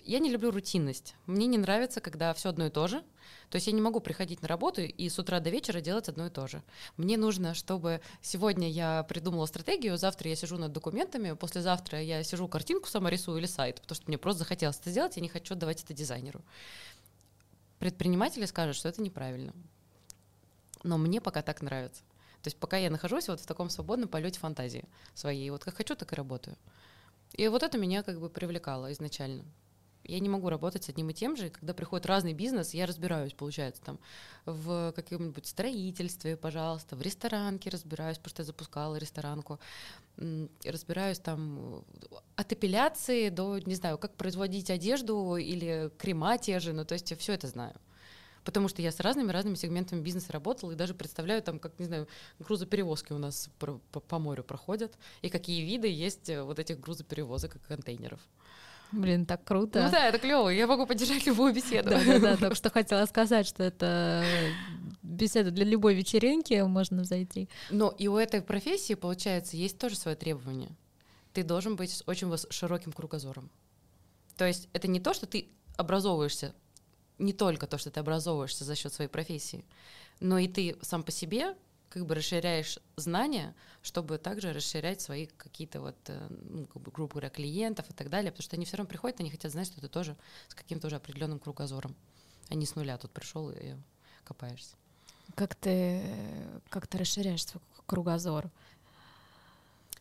я 0.07 0.21
не 0.21 0.31
люблю 0.31 0.53
рутинность. 0.53 1.17
Мне 1.27 1.47
не 1.47 1.59
нравится, 1.59 2.01
когда 2.01 2.33
все 2.33 2.51
одно 2.51 2.67
и 2.67 2.71
то 2.71 2.87
же. 2.87 3.03
То 3.51 3.57
есть 3.57 3.67
я 3.67 3.73
не 3.73 3.81
могу 3.81 3.99
приходить 3.99 4.41
на 4.41 4.49
работу 4.49 4.81
и 4.83 5.09
с 5.09 5.19
утра 5.19 5.41
до 5.41 5.51
вечера 5.51 5.81
делать 5.81 6.09
одно 6.09 6.27
и 6.27 6.31
то 6.31 6.47
же. 6.47 6.63
Мне 6.97 7.17
нужно, 7.17 7.55
чтобы 7.55 8.01
сегодня 8.23 8.71
я 8.71 9.03
придумала 9.03 9.47
стратегию, 9.47 9.99
завтра 9.99 10.31
я 10.31 10.37
сижу 10.37 10.59
над 10.59 10.73
документами, 10.73 11.33
послезавтра 11.33 12.01
я 12.01 12.23
сижу 12.23 12.47
картинку 12.47 12.89
сама 12.89 13.11
рисую 13.11 13.39
или 13.39 13.47
сайт, 13.47 13.81
потому 13.81 13.97
что 13.97 14.05
мне 14.07 14.17
просто 14.17 14.41
захотелось 14.41 14.79
это 14.79 14.91
сделать, 14.91 15.17
я 15.17 15.23
не 15.23 15.29
хочу 15.29 15.55
отдавать 15.55 15.83
это 15.83 15.93
дизайнеру. 15.93 16.45
Предприниматели 17.81 18.45
скажут, 18.47 18.77
что 18.77 18.89
это 18.89 19.03
неправильно. 19.03 19.53
Но 20.85 20.99
мне 20.99 21.21
пока 21.21 21.43
так 21.43 21.63
нравится. 21.63 22.03
То 22.47 22.49
есть 22.49 22.61
пока 22.61 22.77
я 22.77 22.91
нахожусь 22.91 23.27
вот 23.27 23.41
в 23.41 23.47
таком 23.47 23.69
свободном 23.71 24.09
полете 24.09 24.39
фантазии 24.39 24.85
своей, 25.15 25.51
вот 25.51 25.65
как 25.65 25.75
хочу, 25.75 25.97
так 25.97 26.13
и 26.13 26.15
работаю. 26.15 26.57
И 27.33 27.49
вот 27.49 27.65
это 27.65 27.77
меня 27.77 28.05
как 28.05 28.21
бы 28.21 28.31
привлекало 28.31 28.93
изначально. 28.93 29.45
Я 30.05 30.21
не 30.21 30.29
могу 30.29 30.49
работать 30.49 30.85
с 30.85 30.89
одним 30.89 31.11
и 31.11 31.13
тем 31.13 31.37
же, 31.37 31.51
когда 31.51 31.75
приходит 31.75 32.07
разный 32.07 32.35
бизнес, 32.35 32.73
я 32.73 32.87
разбираюсь, 32.87 33.33
получается, 33.33 33.83
там, 33.83 33.99
в 34.45 34.93
каком-нибудь 34.95 35.45
строительстве, 35.45 36.37
пожалуйста, 36.37 36.95
в 36.95 37.03
ресторанке 37.03 37.69
разбираюсь, 37.69 38.19
потому 38.19 38.31
что 38.31 38.43
я 38.43 38.47
запускала 38.47 38.95
ресторанку, 38.95 39.59
разбираюсь 40.65 41.19
там 41.19 41.85
от 42.37 42.53
эпиляции 42.53 43.29
до, 43.29 43.59
не 43.59 43.75
знаю, 43.75 43.99
как 43.99 44.15
производить 44.15 44.71
одежду 44.71 45.35
или 45.35 45.91
крема 45.99 46.39
те 46.39 46.61
же, 46.61 46.73
ну, 46.73 46.85
то 46.85 46.93
есть 46.95 47.11
я 47.11 47.17
все 47.17 47.33
это 47.33 47.49
знаю 47.49 47.75
потому 48.47 48.69
что 48.69 48.81
я 48.81 48.93
с 48.93 49.01
разными-разными 49.01 49.57
сегментами 49.57 50.01
бизнеса 50.01 50.33
работала 50.33 50.71
и 50.71 50.77
даже 50.77 50.95
представляю 50.95 51.43
там, 51.43 51.59
как, 51.59 51.79
не 51.81 51.85
знаю, 51.85 52.09
грузоперевозки 52.39 53.13
у 53.13 53.19
нас 53.19 53.51
по, 53.59 53.81
по, 53.91 54.01
по 54.01 54.19
морю 54.21 54.45
проходят, 54.45 54.97
и 55.21 55.29
какие 55.29 55.63
виды 55.63 55.89
есть 55.89 56.31
э, 56.31 56.43
вот 56.43 56.61
этих 56.61 56.81
грузоперевозок 56.81 57.57
и 57.57 57.59
контейнеров. 57.59 58.21
Блин, 58.93 59.27
так 59.27 59.43
круто. 59.43 59.83
Ну 59.83 59.91
да, 59.91 60.09
это 60.09 60.21
клево. 60.21 60.49
Я 60.49 60.69
могу 60.69 60.87
поддержать 60.87 61.27
любую 61.27 61.53
беседу. 61.53 61.91
Да, 61.91 62.01
да, 62.05 62.19
да. 62.21 62.37
Только 62.37 62.55
что 62.55 62.71
хотела 62.71 63.05
сказать, 63.07 63.49
что 63.49 63.65
это 63.65 64.25
беседа 65.03 65.51
для 65.51 65.65
любой 65.65 65.97
вечеринки 65.97 66.55
можно 66.63 67.03
зайти. 67.03 67.49
Но 67.71 67.93
и 67.99 68.07
у 68.07 68.17
этой 68.17 68.43
профессии, 68.43 68.95
получается, 68.95 69.57
есть 69.57 69.77
тоже 69.79 69.97
свои 69.97 70.15
требования. 70.15 70.71
Ты 71.33 71.43
должен 71.43 71.75
быть 71.75 71.91
с 71.91 72.05
очень 72.07 72.33
широким 72.51 72.93
кругозором. 72.93 73.51
То 74.37 74.47
есть 74.47 74.69
это 74.73 74.87
не 74.87 75.01
то, 75.01 75.15
что 75.15 75.27
ты 75.27 75.49
образовываешься, 75.77 76.55
не 77.19 77.33
только 77.33 77.67
то, 77.67 77.79
что 77.79 77.91
ты 77.91 78.01
образовываешься 78.01 78.64
за 78.64 78.75
счет 78.75 78.93
своей 78.93 79.11
профессии, 79.11 79.64
но 80.21 80.39
и 80.39 80.49
ты 80.49 80.77
сам 80.83 81.03
по 81.03 81.12
себе 81.12 81.57
как 81.89 82.05
бы 82.05 82.14
расширяешь 82.14 82.79
знания, 82.97 83.55
чтобы 83.83 84.19
также 84.19 84.53
расширять 84.53 85.01
свои 85.01 85.27
какие-то 85.27 85.81
вот, 85.81 85.97
э, 86.09 86.29
ну, 86.31 86.67
как 86.67 86.83
бы, 86.83 86.91
грубо 86.91 87.12
говоря, 87.12 87.31
клиентов 87.31 87.89
и 87.89 87.93
так 87.93 88.11
далее, 88.11 88.33
потому 88.33 88.43
что 88.43 88.57
они 88.57 88.67
все 88.67 88.77
равно 88.77 88.89
приходят, 88.89 89.21
они 89.21 89.31
хотят 89.31 89.53
знать, 89.53 89.69
что 89.69 89.81
ты 89.81 89.89
тоже 89.89 90.17
с 90.49 90.55
каким-то 90.55 90.89
уже 90.89 90.97
определенным 90.97 91.39
кругозором, 91.39 91.95
а 92.49 92.55
не 92.55 92.67
с 92.67 92.75
нуля 92.75 92.99
тут 92.99 93.12
пришел 93.12 93.51
и 93.51 93.75
копаешься. 94.25 94.77
Как 95.35 95.55
ты, 95.55 96.03
как 96.69 96.87
ты 96.87 96.99
расширяешь 96.99 97.47
свой 97.47 97.62
кругозор? 97.87 98.51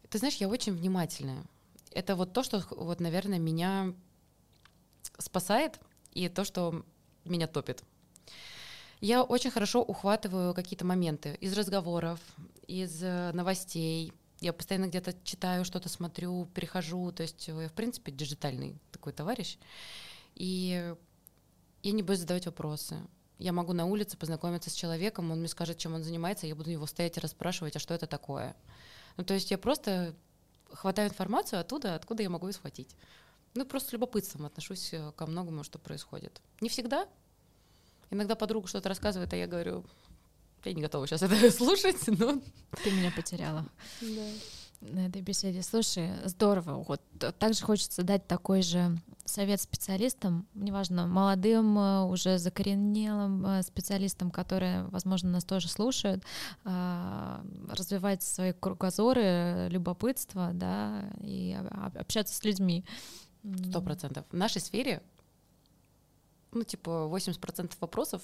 Ты 0.10 0.18
знаешь, 0.18 0.36
я 0.36 0.48
очень 0.48 0.74
внимательная. 0.74 1.44
Это 1.92 2.16
вот 2.16 2.34
то, 2.34 2.44
что, 2.44 2.64
вот, 2.72 3.00
наверное, 3.00 3.40
меня 3.40 3.94
спасает, 5.18 5.80
и 6.12 6.30
то, 6.30 6.44
что 6.44 6.84
меня 7.26 7.48
топит. 7.48 7.84
Я 9.02 9.24
очень 9.24 9.52
хорошо 9.52 9.82
ухватываю 9.82 10.54
какие-то 10.54 10.86
моменты 10.86 11.38
из 11.42 11.54
разговоров, 11.58 12.20
из 12.68 13.04
э, 13.04 13.32
новостей. 13.34 14.14
Я 14.40 14.54
постоянно 14.54 14.88
где-то 14.88 15.14
читаю, 15.24 15.66
что-то 15.66 15.90
смотрю, 15.90 16.48
перехожу. 16.54 17.12
То 17.12 17.24
есть 17.24 17.48
я, 17.48 17.68
в 17.68 17.74
принципе, 17.74 18.12
диджитальный 18.12 18.80
такой 18.92 19.14
товарищ. 19.14 19.58
И 20.36 20.96
я 21.84 21.92
не 21.92 22.04
боюсь 22.04 22.22
задавать 22.22 22.46
вопросы. 22.46 22.98
Я 23.38 23.52
могу 23.52 23.74
на 23.74 23.86
улице 23.86 24.18
познакомиться 24.18 24.70
с 24.70 24.74
человеком, 24.74 25.30
он 25.32 25.40
мне 25.40 25.50
скажет, 25.50 25.78
чем 25.78 25.94
он 25.94 26.04
занимается, 26.04 26.48
я 26.48 26.56
буду 26.56 26.72
его 26.72 26.86
стоять 26.86 27.18
и 27.18 27.20
расспрашивать, 27.20 27.76
а 27.76 27.80
что 27.80 27.94
это 27.94 28.08
такое. 28.08 28.56
Ну, 29.18 29.26
то 29.26 29.34
есть 29.34 29.52
я 29.52 29.58
просто 29.58 30.16
хватаю 30.72 31.10
информацию 31.10 31.60
оттуда, 31.60 31.96
откуда 31.96 32.24
я 32.24 32.30
могу 32.30 32.48
ее 32.48 32.54
схватить. 32.54 32.96
Ну, 33.56 33.66
просто 33.66 33.90
с 33.90 33.94
любопытством 33.94 34.46
отношусь 34.46 34.94
э, 34.94 35.12
ко 35.16 35.26
многому, 35.26 35.64
что 35.64 35.80
происходит. 35.80 36.42
Не 36.62 36.70
всегда, 36.70 37.08
Иногда 38.12 38.36
подруга 38.36 38.68
что-то 38.68 38.90
рассказывает, 38.90 39.34
а 39.34 39.36
я 39.36 39.48
говорю, 39.48 39.84
я 40.64 40.74
не 40.74 40.82
готова 40.82 41.08
сейчас 41.08 41.22
это 41.22 41.52
слушать, 41.58 42.08
но... 42.08 42.40
Ты 42.84 42.92
меня 42.92 43.12
потеряла. 43.16 43.66
Да. 44.02 44.28
На 44.82 45.08
этой 45.08 45.22
беседе. 45.22 45.64
Слушай, 45.64 46.12
здорово. 46.26 46.84
Вот 46.88 47.02
также 47.40 47.64
хочется 47.64 48.04
дать 48.04 48.28
такой 48.28 48.62
же 48.62 48.96
совет 49.24 49.60
специалистам, 49.60 50.46
неважно, 50.54 51.08
молодым, 51.08 51.80
э, 51.80 52.04
уже 52.04 52.38
закоренелым 52.38 53.46
э, 53.46 53.64
специалистам, 53.64 54.30
которые, 54.30 54.84
возможно, 54.86 55.32
нас 55.32 55.44
тоже 55.44 55.68
слушают, 55.68 56.24
а, 56.64 57.44
развивать 57.70 58.22
свои 58.22 58.54
кругозоры, 58.54 59.68
любопытство, 59.70 60.52
да, 60.54 61.10
и 61.22 61.58
общаться 61.96 62.36
с 62.36 62.44
людьми. 62.44 62.86
Сто 63.70 63.82
процентов. 63.82 64.26
В 64.32 64.36
нашей 64.36 64.62
сфере 64.62 65.02
ну, 66.56 66.64
типа, 66.64 67.10
80% 67.12 67.74
вопросов 67.80 68.24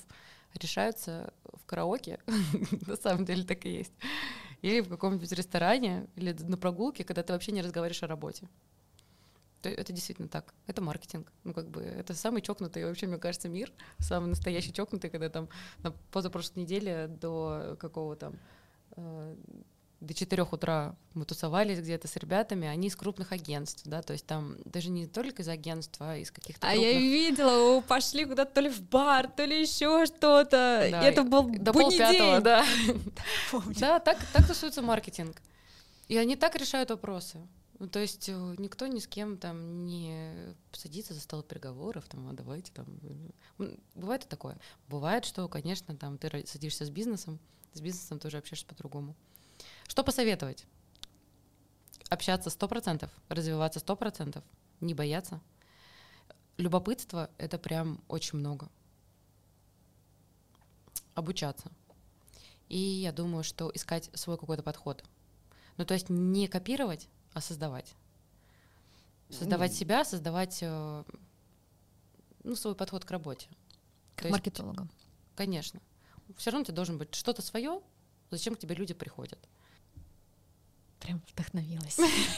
решаются 0.56 1.34
в 1.44 1.66
караоке, 1.66 2.20
на 2.88 2.96
самом 2.96 3.26
деле 3.26 3.44
так 3.44 3.66
и 3.66 3.70
есть. 3.70 3.94
Или 4.62 4.80
в 4.80 4.90
каком-нибудь 4.90 5.32
ресторане, 5.32 6.08
или 6.16 6.32
на 6.34 6.58
прогулке, 6.58 7.04
когда 7.04 7.24
ты 7.24 7.34
вообще 7.34 7.52
не 7.52 7.62
разговариваешь 7.62 8.04
о 8.04 8.08
работе. 8.08 8.48
Это 9.64 9.94
действительно 9.94 10.28
так. 10.28 10.56
Это 10.66 10.82
маркетинг. 10.82 11.32
Ну, 11.44 11.54
как 11.54 11.70
бы, 11.70 11.82
это 11.82 12.16
самый 12.16 12.42
чокнутый 12.42 12.84
вообще, 12.86 13.06
мне 13.06 13.18
кажется, 13.18 13.48
мир. 13.48 13.72
Самый 14.00 14.30
настоящий 14.30 14.74
чокнутый, 14.74 15.10
когда 15.10 15.30
там 15.30 15.50
на 15.84 15.92
позапрошлой 15.92 16.64
неделе 16.64 17.08
до 17.08 17.78
какого 17.80 18.16
там 18.16 18.40
э, 18.96 19.36
до 20.02 20.16
4 20.16 20.43
утра 20.43 20.95
мы 21.14 21.26
тусовались 21.26 21.80
где-то 21.80 22.08
с 22.08 22.16
ребятами, 22.16 22.68
они 22.68 22.88
из 22.88 22.95
крупных 22.95 23.32
агентств, 23.32 23.84
да, 23.86 24.02
то 24.02 24.14
есть 24.14 24.26
там 24.26 24.58
даже 24.66 24.89
не 24.89 25.08
только 25.08 25.43
из 25.43 25.47
агентства, 25.47 26.14
а 26.14 26.18
из 26.18 26.32
каких-то 26.32 26.68
А 26.68 26.72
крупных... 26.72 26.93
я 26.93 26.99
видела, 26.99 27.82
пошли 27.82 28.26
куда-то 28.26 28.52
то 28.52 28.62
ли 28.62 28.70
в 28.70 28.82
бар, 28.82 29.30
то 29.30 29.45
ли 29.45 29.62
еще 29.62 30.06
что-то, 30.08 30.88
да, 30.91 31.04
это 31.04 31.24
был 31.24 31.43
до 31.43 31.72
полпятого, 31.72 32.41
да. 32.41 32.66
Да, 33.80 33.99
так, 33.99 34.18
так 34.34 34.47
тусуется 34.47 34.82
маркетинг. 34.82 35.41
И 36.08 36.18
они 36.18 36.36
так 36.36 36.56
решают 36.56 36.89
вопросы. 36.89 37.39
Ну, 37.80 37.88
то 37.88 37.99
есть 37.99 38.30
э, 38.30 38.56
никто 38.58 38.86
ни 38.88 38.99
с 38.99 39.08
кем 39.08 39.38
там 39.38 39.86
не 39.86 40.54
садится 40.72 41.14
за 41.14 41.22
стол 41.22 41.41
переговоров, 41.41 42.06
там, 42.08 42.28
а 42.30 42.34
давайте 42.34 42.72
там. 42.72 42.86
Бывает 43.95 44.26
и 44.26 44.28
такое. 44.28 44.58
Бывает, 44.88 45.26
что, 45.26 45.47
конечно, 45.47 45.95
там 45.95 46.18
ты 46.18 46.45
садишься 46.45 46.86
с 46.86 46.89
бизнесом, 46.89 47.39
с 47.74 47.82
бизнесом 47.82 48.20
тоже 48.20 48.38
общаешься 48.38 48.68
по-другому. 48.68 49.16
Что 49.92 50.06
посоветовать? 50.06 50.66
Общаться 52.10 52.50
сто 52.50 52.70
процентов, 52.70 53.12
развиваться 53.28 53.82
сто 53.82 53.98
процентов, 53.98 54.42
не 54.80 54.94
бояться. 54.94 55.42
Любопытство— 56.56 57.30
это 57.38 57.58
прям 57.58 58.02
очень 58.08 58.39
много. 58.39 58.70
Обучаться. 61.14 61.70
И 62.70 62.78
я 62.78 63.12
думаю, 63.12 63.44
что 63.44 63.70
искать 63.74 64.10
свой 64.14 64.38
какой-то 64.38 64.64
подход. 64.64 65.04
Ну, 65.76 65.84
то 65.84 65.94
есть 65.94 66.10
не 66.10 66.48
копировать, 66.48 67.10
а 67.34 67.42
создавать. 67.42 67.94
Создавать 69.30 69.74
себя, 69.74 70.06
создавать 70.06 70.60
э, 70.62 71.04
ну, 72.46 72.56
свой 72.56 72.76
подход 72.76 73.04
к 73.04 73.12
работе. 73.12 73.50
Как 74.16 74.32
маркетологам. 74.32 74.89
Конечно. 75.36 75.82
Все 76.38 76.50
равно 76.50 76.62
у 76.62 76.66
тебя 76.66 76.76
должен 76.76 76.98
быть 76.98 77.14
что-то 77.14 77.42
свое, 77.42 77.82
зачем 78.30 78.56
к 78.56 78.60
тебе 78.60 78.74
люди 78.74 78.94
приходят. 78.94 79.50
Прям 81.02 81.22
вдохновилась. 81.34 81.97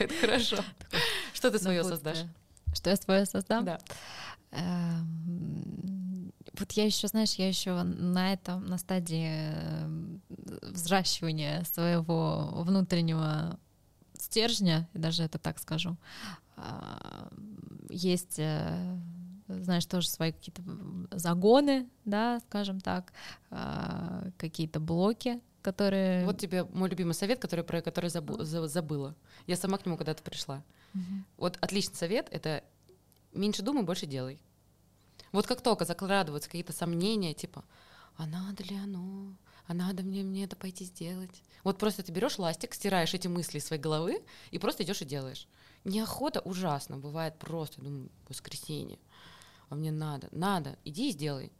Это 0.00 0.14
хорошо. 0.20 0.56
Что 1.32 1.50
ты 1.50 1.58
свое 1.58 1.84
создашь? 1.84 2.24
Что 2.74 2.90
я 2.90 2.96
свое 2.96 3.26
создам? 3.26 3.64
Да. 3.64 3.78
Эм, 4.50 6.32
вот 6.58 6.72
я 6.72 6.84
еще, 6.84 7.06
знаешь, 7.08 7.34
я 7.34 7.48
еще 7.48 7.82
на 7.82 8.32
этом, 8.32 8.66
на 8.66 8.78
стадии 8.78 9.52
эм, 9.52 10.20
взращивания 10.62 11.64
своего 11.64 12.62
внутреннего 12.64 13.58
стержня, 14.14 14.88
даже 14.94 15.22
это 15.22 15.38
так 15.38 15.58
скажу, 15.58 15.96
а, 16.56 17.28
есть, 17.88 18.38
э, 18.38 18.98
знаешь, 19.48 19.86
тоже 19.86 20.08
свои 20.08 20.32
какие-то 20.32 20.62
загоны, 21.12 21.88
да, 22.04 22.40
скажем 22.48 22.80
так, 22.80 23.12
а, 23.50 24.28
какие-то 24.36 24.80
блоки, 24.80 25.40
которые... 25.72 26.24
Вот 26.24 26.38
тебе 26.38 26.64
мой 26.64 26.88
любимый 26.88 27.12
совет, 27.12 27.38
который, 27.38 27.64
про 27.64 27.82
который 27.82 28.10
забу, 28.10 28.42
забыла. 28.42 29.14
Я 29.46 29.56
сама 29.56 29.76
к 29.76 29.84
нему 29.84 29.96
когда-то 29.96 30.22
пришла. 30.22 30.64
Угу. 30.94 31.24
Вот 31.36 31.58
отличный 31.60 31.96
совет— 31.96 32.28
это 32.30 32.64
меньше 33.32 33.62
думай, 33.62 33.82
больше 33.82 34.06
делай. 34.06 34.40
Вот 35.32 35.46
как 35.46 35.60
только 35.60 35.84
закладываются 35.84 36.48
какие-то 36.48 36.72
сомнения, 36.72 37.34
типа, 37.34 37.64
а 38.16 38.26
надо 38.26 38.64
ли 38.64 38.76
оно? 38.76 39.36
А 39.66 39.74
надо 39.74 40.02
мне, 40.02 40.22
мне 40.22 40.44
это 40.44 40.56
пойти 40.56 40.84
сделать? 40.86 41.42
Вот 41.64 41.78
просто 41.78 42.02
ты 42.02 42.12
берешь 42.12 42.38
ластик, 42.38 42.72
стираешь 42.72 43.12
эти 43.12 43.28
мысли 43.28 43.58
из 43.58 43.66
своей 43.66 43.82
головы 43.82 44.22
и 44.50 44.58
просто 44.58 44.84
идешь 44.84 45.02
и 45.02 45.04
делаешь. 45.04 45.46
Неохота 45.84 46.40
ужасно, 46.40 46.96
бывает 46.96 47.38
просто, 47.38 47.82
думаю, 47.82 48.08
воскресенье, 48.26 48.98
а 49.68 49.74
мне 49.74 49.92
надо, 49.92 50.28
надо, 50.32 50.78
иди 50.84 51.10
и 51.10 51.12
сделай. 51.12 51.52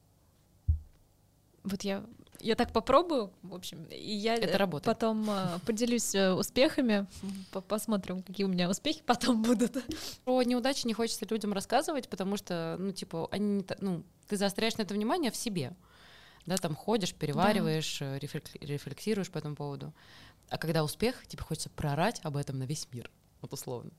Вот 1.63 1.83
я 1.83 2.07
я 2.41 2.55
так 2.55 2.73
попробую, 2.73 3.33
в 3.43 3.55
общем, 3.55 3.85
и 3.85 4.15
я 4.15 4.35
Это 4.35 4.59
работает. 4.59 4.85
потом 4.85 5.29
э, 5.31 5.59
поделюсь 5.67 6.15
э, 6.15 6.33
успехами, 6.33 7.07
посмотрим, 7.69 8.23
какие 8.23 8.47
у 8.47 8.49
меня 8.49 8.69
успехи 8.69 9.03
потом 9.05 9.43
будут. 9.45 9.77
Про 10.25 10.43
неудачи 10.43 10.87
не 10.87 10.95
хочется 10.95 11.27
людям 11.29 11.53
рассказывать, 11.53 12.09
потому 12.09 12.37
что, 12.37 12.77
ну, 12.79 12.93
типа, 12.93 13.29
они, 13.31 13.65
ну, 13.81 14.05
ты 14.29 14.37
заостряешь 14.37 14.77
на 14.77 14.83
это 14.83 14.95
внимание 14.95 15.31
в 15.31 15.37
себе, 15.37 15.75
да, 16.47 16.57
там 16.57 16.75
ходишь, 16.75 17.15
перевариваешь, 17.15 17.99
да. 17.99 18.17
Э, 18.17 18.19
рефлексируешь 18.19 19.31
по 19.31 19.39
этому 19.39 19.57
поводу. 19.57 19.93
А 20.49 20.59
когда 20.59 20.85
успех, 20.85 21.27
тебе 21.27 21.43
хочется 21.43 21.71
прорать 21.71 22.21
об 22.23 22.37
этом 22.37 22.59
на 22.59 22.65
весь 22.65 22.89
мир, 22.93 23.11
вот 23.43 23.53
условно. 23.53 23.91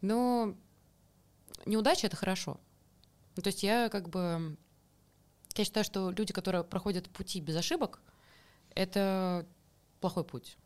Но 0.00 0.54
неудача— 1.66 2.06
это 2.08 2.16
хорошо. 2.16 2.60
Ну, 3.36 3.42
то 3.42 3.48
есть 3.48 3.62
я 3.62 3.88
как 3.88 4.08
бы 4.08 4.56
я 5.62 5.64
считаю, 5.64 5.84
что 5.84 6.10
люди, 6.10 6.32
которые 6.32 6.64
проходят 6.64 7.08
пути 7.10 7.40
без 7.40 7.56
ошибок, 7.56 8.00
это 8.74 9.46
плохой 10.00 10.24
путь. 10.24 10.56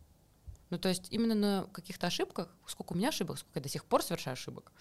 Ну, 0.71 0.79
то 0.79 0.89
есть 0.89 1.09
именно 1.11 1.35
на 1.35 1.67
каких-то 1.73 2.07
ошибках, 2.07 2.55
сколько 2.67 2.93
у 2.93 2.97
меня 2.97 3.09
ошибок, 3.09 3.39
сколько 3.39 3.59
я 3.59 3.63
до 3.63 3.69
сих 3.69 3.85
пор 3.85 4.03
совершаю 4.03 4.35
ошибок, 4.35 4.73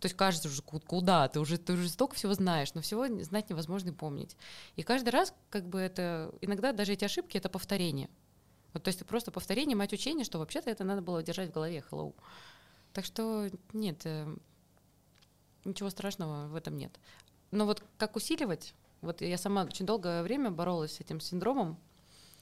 то 0.00 0.06
есть 0.06 0.16
кажется 0.16 0.48
уже 0.48 0.62
куда, 0.62 1.28
ты 1.28 1.40
уже, 1.40 1.56
ты 1.56 1.72
уже 1.72 1.88
столько 1.88 2.16
всего 2.16 2.34
знаешь, 2.34 2.74
но 2.74 2.82
всего 2.82 3.06
знать 3.22 3.48
невозможно 3.48 3.90
и 3.90 3.92
помнить. 3.92 4.36
И 4.76 4.82
каждый 4.82 5.08
раз, 5.08 5.34
как 5.48 5.66
бы 5.66 5.80
это, 5.80 6.34
иногда 6.42 6.72
даже 6.72 6.92
эти 6.92 7.04
ошибки— 7.04 7.36
это 7.38 7.48
повторение. 7.48 8.10
Вот, 8.74 8.82
то 8.82 8.88
есть 8.88 9.00
это 9.00 9.08
просто 9.08 9.30
повторение, 9.30 9.74
мать 9.74 9.94
учения, 9.94 10.24
что 10.24 10.38
вообще-то 10.38 10.70
это 10.70 10.84
надо 10.84 11.00
было 11.00 11.22
держать 11.22 11.48
в 11.48 11.52
голове, 11.52 11.82
hello. 11.90 12.14
Так 12.92 13.06
что 13.06 13.48
нет, 13.72 14.02
э, 14.04 14.36
ничего 15.64 15.88
страшного 15.88 16.48
в 16.48 16.54
этом 16.54 16.76
нет. 16.76 16.98
Но 17.50 17.64
вот 17.64 17.82
как 17.96 18.16
усиливать, 18.16 18.74
вот 19.06 19.22
я 19.22 19.38
сама 19.38 19.64
очень 19.64 19.86
долгое 19.86 20.22
время 20.22 20.50
боролась 20.50 20.96
с 20.96 21.00
этим 21.00 21.20
синдромом. 21.20 21.78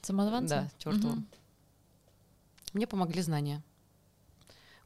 Самозванца? 0.01 0.55
Да, 0.55 0.69
чертовым. 0.77 1.19
Угу. 1.19 1.25
Мне 2.73 2.87
помогли 2.87 3.21
знания. 3.21 3.63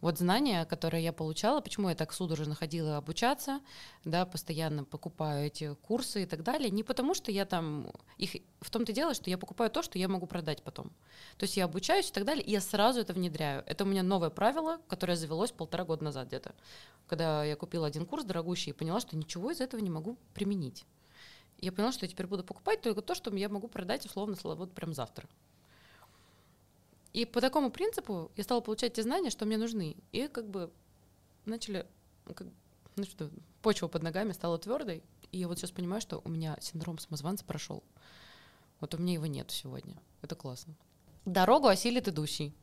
Вот 0.02 0.18
знания, 0.18 0.66
которые 0.66 1.04
я 1.04 1.12
получала, 1.12 1.60
почему 1.60 1.90
я 1.90 1.96
так 1.96 2.14
судорожно 2.14 2.56
ходила 2.56 2.96
обучаться, 2.96 3.60
да, 4.06 4.26
постоянно 4.26 4.86
покупаю 4.86 5.48
эти 5.48 5.76
курсы 5.76 6.24
и 6.24 6.26
так 6.26 6.42
далее, 6.44 6.70
не 6.70 6.84
потому 6.84 7.14
что 7.14 7.32
я 7.32 7.46
там, 7.46 7.92
их 8.18 8.38
в 8.62 8.70
том-то 8.70 8.94
дело, 8.94 9.14
что 9.14 9.30
я 9.30 9.38
покупаю 9.38 9.70
то, 9.70 9.82
что 9.82 10.00
я 10.00 10.08
могу 10.08 10.26
продать 10.26 10.64
потом. 10.64 10.92
То 11.38 11.44
есть 11.44 11.58
я 11.58 11.66
обучаюсь 11.66 12.10
и 12.10 12.14
так 12.14 12.24
далее, 12.24 12.44
и 12.44 12.52
я 12.52 12.62
сразу 12.62 13.02
это 13.02 13.14
внедряю. 13.14 13.64
Это 13.66 13.84
у 13.84 13.88
меня 13.88 14.04
новое 14.04 14.30
правило, 14.30 14.80
которое 14.88 15.18
завелось 15.18 15.52
полтора 15.52 15.84
года 15.84 16.06
назад 16.06 16.28
где-то, 16.28 16.56
когда 17.08 17.44
я 17.44 17.58
купила 17.58 17.88
один 17.88 18.06
курс 18.06 18.24
дорогущий 18.24 18.70
и 18.70 18.74
поняла, 18.74 19.02
что 19.02 19.18
ничего 19.18 19.52
из 19.52 19.60
этого 19.60 19.82
не 19.82 19.90
могу 19.90 20.18
применить 20.34 20.86
я 21.62 21.72
поняла, 21.72 21.92
что 21.92 22.06
я 22.06 22.10
теперь 22.10 22.28
буду 22.28 22.44
покупать 22.44 22.82
только 22.82 23.02
то, 23.02 23.16
что 23.16 23.36
я 23.36 23.50
могу 23.50 23.68
продать 23.68 24.06
условно 24.06 24.36
вот 24.44 24.74
прям 24.74 24.94
завтра. 24.94 25.28
И 27.14 27.26
по 27.26 27.42
такому 27.42 27.72
принципу 27.72 28.32
я 28.36 28.44
стала 28.44 28.62
получать 28.62 28.94
те 28.94 29.04
знания, 29.04 29.30
что 29.30 29.46
мне 29.46 29.58
нужны. 29.58 29.98
И 30.12 30.28
как 30.28 30.48
бы 30.48 30.72
начали, 31.46 31.88
как, 32.26 32.48
ну 32.96 33.04
что, 33.04 33.32
почва 33.62 33.88
под 33.88 34.04
ногами 34.04 34.32
стала 34.32 34.58
твердой. 34.60 35.04
И 35.32 35.40
я 35.40 35.48
вот 35.48 35.58
сейчас 35.58 35.72
понимаю, 35.72 36.02
что 36.02 36.22
у 36.24 36.30
меня 36.30 36.58
синдром 36.62 37.00
самозванца 37.00 37.46
прошел. 37.46 37.84
Вот 38.80 38.94
у 38.94 38.98
меня 38.98 39.14
его 39.14 39.26
нет 39.26 39.52
сегодня. 39.52 40.02
Это 40.22 40.36
классно. 40.36 40.76
Дорогу 41.26 41.68
осилит 41.68 42.08
идущий. 42.08 42.54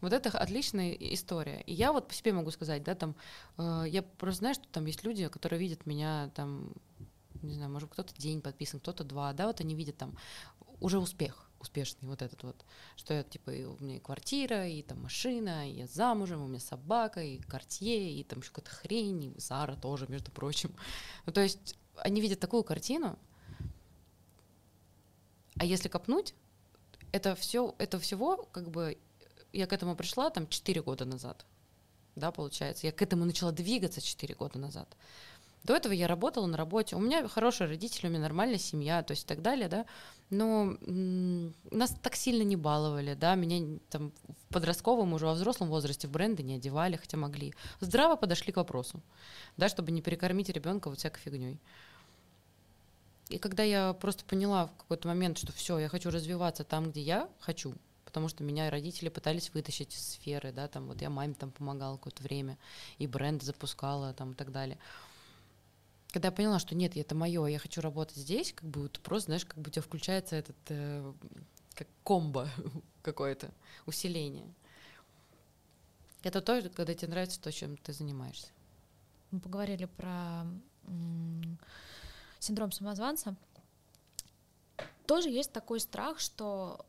Вот 0.00 0.12
это 0.12 0.30
отличная 0.30 0.92
история. 0.92 1.60
И 1.62 1.74
я 1.74 1.92
вот 1.92 2.08
по 2.08 2.14
себе 2.14 2.32
могу 2.32 2.50
сказать, 2.50 2.82
да, 2.82 2.94
там, 2.94 3.14
э, 3.58 3.84
я 3.88 4.02
просто 4.02 4.38
знаю, 4.38 4.54
что 4.54 4.66
там 4.68 4.86
есть 4.86 5.04
люди, 5.04 5.28
которые 5.28 5.60
видят 5.60 5.84
меня 5.84 6.30
там 6.34 6.72
не 7.42 7.54
знаю, 7.54 7.70
может 7.70 7.90
кто-то 7.90 8.14
день 8.16 8.40
подписан, 8.42 8.80
кто-то 8.80 9.04
два, 9.04 9.32
да, 9.32 9.46
вот 9.46 9.60
они 9.60 9.74
видят 9.74 9.96
там 9.96 10.16
уже 10.80 10.98
успех 10.98 11.50
успешный 11.60 12.08
вот 12.08 12.22
этот 12.22 12.42
вот, 12.42 12.64
что 12.96 13.14
я, 13.14 13.22
типа, 13.22 13.50
у 13.50 13.84
меня 13.84 13.96
и 13.96 14.00
квартира, 14.00 14.66
и 14.66 14.82
там 14.82 15.02
машина, 15.02 15.70
и 15.70 15.74
я 15.74 15.86
замужем, 15.86 16.42
у 16.42 16.48
меня 16.48 16.58
собака, 16.58 17.22
и 17.22 17.38
картье, 17.38 18.12
и 18.12 18.24
там 18.24 18.40
еще 18.40 18.50
какая-то 18.50 18.70
хрень, 18.70 19.24
и 19.24 19.38
Зара 19.38 19.76
тоже, 19.76 20.06
между 20.08 20.30
прочим. 20.30 20.74
Ну, 21.26 21.32
то 21.32 21.42
есть 21.42 21.76
они 21.96 22.20
видят 22.20 22.40
такую 22.40 22.64
картину, 22.64 23.18
а 25.56 25.64
если 25.64 25.88
копнуть, 25.88 26.34
это 27.12 27.34
все, 27.34 27.74
это 27.78 27.98
всего, 27.98 28.48
как 28.52 28.70
бы, 28.70 28.98
я 29.52 29.66
к 29.66 29.72
этому 29.72 29.94
пришла 29.94 30.30
там 30.30 30.48
4 30.48 30.82
года 30.82 31.04
назад, 31.04 31.44
да, 32.16 32.32
получается, 32.32 32.86
я 32.86 32.92
к 32.92 33.02
этому 33.02 33.26
начала 33.26 33.52
двигаться 33.52 34.00
4 34.00 34.34
года 34.34 34.58
назад. 34.58 34.96
До 35.64 35.76
этого 35.76 35.92
я 35.92 36.06
работала 36.06 36.46
на 36.46 36.56
работе. 36.56 36.96
У 36.96 37.00
меня 37.00 37.28
хорошие 37.28 37.68
родители, 37.68 38.06
у 38.06 38.10
меня 38.10 38.20
нормальная 38.20 38.58
семья, 38.58 39.02
то 39.02 39.12
есть 39.12 39.24
и 39.24 39.26
так 39.26 39.42
далее, 39.42 39.68
да. 39.68 39.84
Но 40.30 40.76
нас 41.70 41.94
так 42.02 42.16
сильно 42.16 42.42
не 42.42 42.56
баловали, 42.56 43.14
да. 43.14 43.34
Меня 43.34 43.78
там 43.90 44.12
в 44.28 44.52
подростковом, 44.54 45.12
уже 45.12 45.26
во 45.26 45.34
взрослом 45.34 45.68
возрасте 45.68 46.08
в 46.08 46.12
бренды 46.12 46.42
не 46.42 46.54
одевали, 46.54 46.96
хотя 46.96 47.16
могли. 47.18 47.54
Здраво 47.80 48.16
подошли 48.16 48.52
к 48.52 48.56
вопросу, 48.56 49.02
да, 49.56 49.68
чтобы 49.68 49.92
не 49.92 50.00
перекормить 50.00 50.48
ребенка 50.48 50.88
вот 50.88 50.98
всякой 50.98 51.20
фигней. 51.20 51.58
И 53.28 53.38
когда 53.38 53.62
я 53.62 53.92
просто 53.92 54.24
поняла 54.24 54.66
в 54.66 54.76
какой-то 54.76 55.08
момент, 55.08 55.38
что 55.38 55.52
все, 55.52 55.78
я 55.78 55.88
хочу 55.88 56.10
развиваться 56.10 56.64
там, 56.64 56.90
где 56.90 57.02
я 57.02 57.28
хочу, 57.38 57.74
потому 58.04 58.28
что 58.28 58.42
меня 58.42 58.70
родители 58.70 59.08
пытались 59.08 59.52
вытащить 59.54 59.94
из 59.94 60.14
сферы, 60.14 60.50
да, 60.52 60.66
там 60.66 60.88
вот 60.88 61.00
я 61.00 61.10
маме 61.10 61.34
там 61.34 61.52
помогала 61.52 61.96
какое-то 61.96 62.24
время, 62.24 62.58
и 62.98 63.06
бренд 63.06 63.42
запускала 63.42 64.14
там 64.14 64.32
и 64.32 64.34
так 64.34 64.50
далее 64.50 64.78
когда 66.12 66.28
я 66.28 66.32
поняла, 66.32 66.58
что 66.58 66.74
нет, 66.74 66.96
это 66.96 67.14
мое, 67.14 67.46
я 67.46 67.58
хочу 67.58 67.80
работать 67.80 68.16
здесь, 68.16 68.52
как 68.52 68.68
бы 68.68 68.82
вот 68.82 69.00
просто, 69.00 69.26
знаешь, 69.26 69.44
как 69.44 69.58
бы 69.58 69.68
у 69.68 69.70
тебя 69.70 69.82
включается 69.82 70.36
этот 70.36 70.56
э, 70.68 71.12
как 71.74 71.88
комбо 72.02 72.48
какое-то, 73.02 73.50
усиление. 73.86 74.52
Это 76.22 76.40
то, 76.40 76.60
когда 76.74 76.94
тебе 76.94 77.08
нравится 77.08 77.40
то, 77.40 77.50
чем 77.50 77.76
ты 77.78 77.92
занимаешься. 77.92 78.48
Мы 79.30 79.40
поговорили 79.40 79.86
про 79.86 80.44
синдром 82.38 82.72
самозванца. 82.72 83.36
Тоже 85.06 85.28
есть 85.28 85.52
такой 85.52 85.80
страх, 85.80 86.20
что 86.20 86.84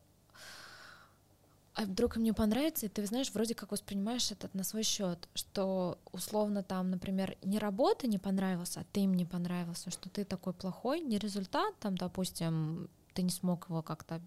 а 1.73 1.83
вдруг 1.83 2.17
мне 2.17 2.33
понравится, 2.33 2.85
и 2.85 2.89
ты, 2.89 3.05
знаешь, 3.05 3.31
вроде 3.33 3.55
как 3.55 3.71
воспринимаешь 3.71 4.31
это 4.31 4.49
на 4.53 4.63
свой 4.63 4.83
счет, 4.83 5.29
что 5.33 5.99
условно 6.11 6.63
там, 6.63 6.89
например, 6.89 7.37
не 7.43 7.59
работа 7.59 8.07
не 8.07 8.17
понравилась, 8.17 8.75
а 8.77 8.83
ты 8.91 9.01
им 9.01 9.13
не 9.13 9.25
понравился, 9.25 9.89
что 9.89 10.09
ты 10.09 10.25
такой 10.25 10.53
плохой, 10.53 10.99
не 10.99 11.17
результат, 11.17 11.77
там, 11.79 11.97
допустим, 11.97 12.89
ты 13.13 13.21
не 13.21 13.29
смог 13.29 13.69
его 13.69 13.81
как-то 13.81 14.21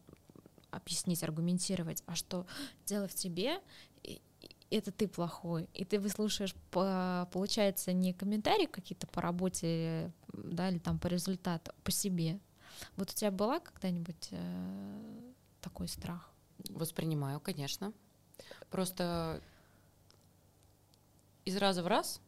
объяснить, 0.71 1.23
аргументировать, 1.23 2.03
а 2.07 2.15
что 2.15 2.47
дело 2.87 3.09
в 3.09 3.15
тебе, 3.15 3.61
это 4.71 4.91
ты 4.91 5.07
плохой, 5.07 5.69
и 5.75 5.85
ты 5.85 6.01
выслушаешь, 6.01 6.55
по, 6.71 7.29
получается, 7.33 7.93
не 7.93 8.13
комментарии 8.13 8.67
какие-то 8.67 9.07
по 9.07 9.21
работе, 9.21 10.13
да, 10.33 10.71
или 10.71 10.79
там 10.79 10.99
по 10.99 11.07
результату, 11.07 11.73
по 11.85 11.93
себе. 11.93 12.41
Вот 12.97 13.11
у 13.11 13.15
тебя 13.15 13.31
была 13.31 13.61
когда-нибудь 13.61 14.29
э, 14.33 15.33
такой 15.61 15.87
страх? 15.89 16.34
Воспринимаю, 16.71 17.41
конечно. 17.41 17.93
Просто 18.71 19.43
из 21.45 21.57
раза 21.57 21.83
в 21.83 21.87
раз 21.87 22.21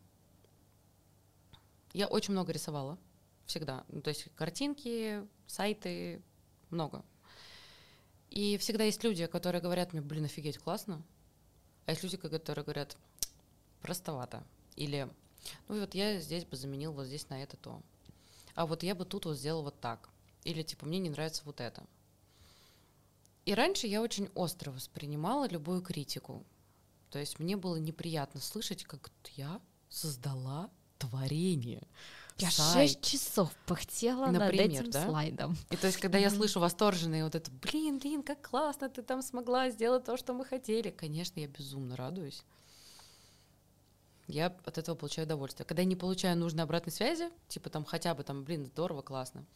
я 1.93 2.07
очень 2.07 2.33
много 2.33 2.53
рисовала. 2.53 2.99
Всегда. 3.47 3.85
Ну, 3.89 4.03
то 4.03 4.11
есть 4.11 4.29
картинки, 4.35 5.27
сайты, 5.47 6.23
много. 6.71 7.05
И 8.29 8.59
всегда 8.59 8.85
есть 8.85 9.03
люди, 9.05 9.27
которые 9.27 9.63
говорят 9.63 9.93
мне, 9.93 10.03
блин, 10.03 10.25
офигеть, 10.25 10.59
классно. 10.59 11.03
А 11.87 11.93
есть 11.93 12.03
люди, 12.03 12.17
которые 12.17 12.65
говорят, 12.65 12.97
простовато. 13.81 14.45
Или, 14.75 15.09
ну 15.69 15.81
вот 15.81 15.95
я 15.95 16.21
здесь 16.21 16.45
бы 16.45 16.57
заменил 16.57 16.93
вот 16.93 17.07
здесь 17.07 17.29
на 17.29 17.43
это 17.43 17.57
то. 17.57 17.81
А 18.55 18.67
вот 18.67 18.83
я 18.83 18.95
бы 18.95 19.05
тут 19.05 19.25
вот 19.25 19.39
сделал 19.39 19.63
вот 19.63 19.81
так. 19.81 20.09
Или 20.45 20.63
типа, 20.63 20.87
мне 20.87 20.99
не 20.99 21.09
нравится 21.09 21.43
вот 21.45 21.61
это. 21.61 21.85
И 23.47 23.55
раньше 23.55 23.87
я 23.87 24.03
очень 24.03 24.29
остро 24.35 24.73
воспринимала 24.73 25.49
любую 25.49 25.81
критику. 25.81 26.45
То 27.11 27.21
есть 27.21 27.39
мне 27.39 27.57
было 27.57 27.77
неприятно 27.77 28.41
слышать, 28.41 28.85
как 28.85 29.11
я 29.37 29.61
создала 29.89 30.69
творение. 30.99 31.87
Я 32.39 32.51
сайт. 32.51 32.91
шесть 32.91 33.03
часов 33.03 33.55
пыхтела 33.67 34.27
над 34.27 34.41
Например, 34.41 34.83
этим 34.83 34.91
да? 34.91 35.07
слайдом. 35.07 35.57
И 35.71 35.77
то 35.77 35.87
есть, 35.87 35.99
когда 35.99 36.19
я 36.19 36.29
слышу 36.29 36.61
восторженные 36.61 37.25
вот 37.25 37.35
это, 37.35 37.51
блин, 37.51 37.99
блин, 37.99 38.23
как 38.23 38.47
классно, 38.51 38.91
ты 38.91 39.03
там 39.03 39.23
смогла 39.23 39.71
сделать 39.71 40.05
то, 40.05 40.17
что 40.17 40.35
мы 40.35 40.45
хотели. 40.45 40.91
Конечно, 40.91 41.41
я 41.41 41.47
безумно 41.47 41.97
радуюсь. 41.97 42.43
Я 44.27 44.47
от 44.65 44.77
этого 44.77 44.97
получаю 44.97 45.27
удовольствие. 45.27 45.65
Когда 45.65 45.83
я 45.83 45.89
не 45.89 45.97
получаю 45.97 46.37
нужной 46.37 46.65
обратной 46.65 46.93
связи, 46.93 47.31
типа 47.49 47.71
там 47.71 47.85
хотя 47.85 48.13
бы 48.15 48.25
там, 48.25 48.45
блин, 48.45 48.67
здорово, 48.67 49.03
классно, 49.03 49.47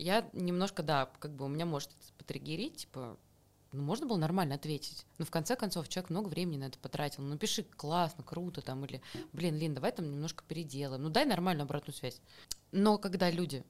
я 0.00 0.28
немножко, 0.32 0.82
да, 0.82 1.10
как 1.18 1.32
бы 1.32 1.44
у 1.44 1.48
меня 1.48 1.66
может 1.66 1.90
потриггерить, 2.16 2.78
типа, 2.78 3.18
ну, 3.72 3.82
можно 3.82 4.06
было 4.06 4.16
нормально 4.16 4.56
ответить. 4.56 5.06
Но 5.18 5.24
в 5.24 5.30
конце 5.30 5.56
концов 5.56 5.88
человек 5.88 6.10
много 6.10 6.28
времени 6.28 6.58
на 6.58 6.64
это 6.64 6.78
потратил. 6.78 7.22
Ну, 7.22 7.30
напиши 7.30 7.62
классно, 7.62 8.24
круто 8.24 8.62
там, 8.62 8.84
или, 8.84 9.00
блин, 9.32 9.56
Лин, 9.56 9.74
давай 9.74 9.92
там 9.92 10.10
немножко 10.10 10.42
переделаем. 10.46 11.02
Ну, 11.02 11.10
дай 11.10 11.24
нормальную 11.24 11.64
обратную 11.64 11.94
связь. 11.94 12.20
Но 12.72 12.98
когда 12.98 13.30
люди 13.30 13.64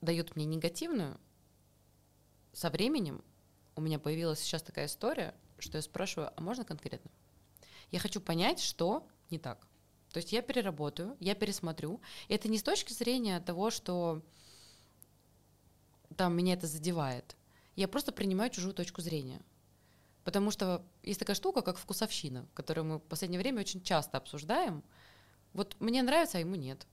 дают 0.00 0.36
мне 0.36 0.44
негативную, 0.44 1.18
со 2.52 2.70
временем 2.70 3.24
у 3.76 3.80
меня 3.80 3.98
появилась 3.98 4.40
сейчас 4.40 4.62
такая 4.62 4.86
история, 4.86 5.34
что 5.58 5.78
я 5.78 5.82
спрашиваю, 5.82 6.30
а 6.36 6.40
можно 6.40 6.64
конкретно? 6.64 7.10
Я 7.90 7.98
хочу 7.98 8.20
понять, 8.20 8.60
что 8.60 9.06
не 9.30 9.38
так. 9.38 9.66
То 10.12 10.18
есть 10.18 10.32
я 10.32 10.42
переработаю, 10.42 11.16
я 11.18 11.34
пересмотрю. 11.34 12.00
И 12.28 12.34
это 12.34 12.48
не 12.48 12.58
с 12.58 12.62
точки 12.62 12.92
зрения 12.92 13.40
того, 13.40 13.70
что 13.70 14.22
там 16.14 16.36
меня 16.36 16.54
это 16.54 16.66
задевает. 16.66 17.36
Я 17.76 17.88
просто 17.88 18.12
принимаю 18.12 18.50
чужую 18.50 18.74
точку 18.74 19.02
зрения. 19.02 19.40
Потому 20.24 20.50
что 20.50 20.82
есть 21.02 21.20
такая 21.20 21.36
штука, 21.36 21.60
как 21.60 21.76
вкусовщина, 21.76 22.46
которую 22.54 22.84
мы 22.86 22.96
в 22.96 23.02
последнее 23.02 23.40
время 23.40 23.60
очень 23.60 23.82
часто 23.82 24.16
обсуждаем. 24.16 24.82
Вот 25.52 25.76
мне 25.80 26.02
нравится, 26.02 26.38
а 26.38 26.40
ему 26.40 26.54
нет. 26.54 26.86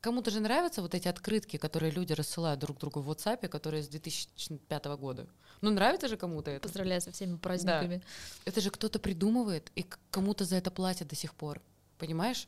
Кому-то 0.00 0.30
же 0.30 0.40
нравятся 0.40 0.80
вот 0.80 0.94
эти 0.94 1.08
открытки, 1.08 1.56
которые 1.56 1.90
люди 1.90 2.12
рассылают 2.12 2.60
друг 2.60 2.78
другу 2.78 3.00
в 3.00 3.10
WhatsApp, 3.10 3.48
которые 3.48 3.82
с 3.82 3.88
2005 3.88 4.84
года. 4.96 5.26
Ну, 5.60 5.70
нравится 5.70 6.08
же 6.08 6.16
кому-то 6.16 6.50
это. 6.50 6.62
Поздравляю 6.62 7.00
со 7.00 7.10
всеми 7.10 7.36
праздниками. 7.36 8.02
Это 8.44 8.60
же 8.60 8.70
кто-то 8.70 8.98
придумывает, 9.00 9.72
и 9.74 9.84
кому-то 10.10 10.44
за 10.44 10.56
это 10.56 10.70
платят 10.70 11.08
до 11.08 11.16
сих 11.16 11.34
пор. 11.34 11.60
Понимаешь? 11.98 12.46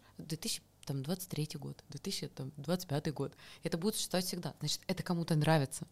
2023 0.87 1.49
год, 1.59 1.83
2025 1.89 3.13
год. 3.13 3.33
Это 3.63 3.79
будет 3.79 3.95
существовать 3.97 4.27
всегда. 4.27 4.55
Значит, 4.61 4.81
это 4.87 5.03
кому-то 5.03 5.35
нравится. 5.37 5.87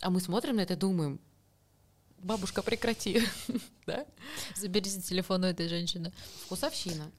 А 0.00 0.10
мы 0.10 0.20
смотрим 0.20 0.56
на 0.56 0.60
это 0.60 0.74
и 0.74 0.76
думаем, 0.76 1.20
бабушка, 2.18 2.62
прекрати. 2.62 3.22
Да? 3.86 4.06
Заберите 4.54 5.00
телефон 5.00 5.42
у 5.42 5.46
этой 5.48 5.68
женщины. 5.68 6.12
Вкусовщина. 6.46 7.10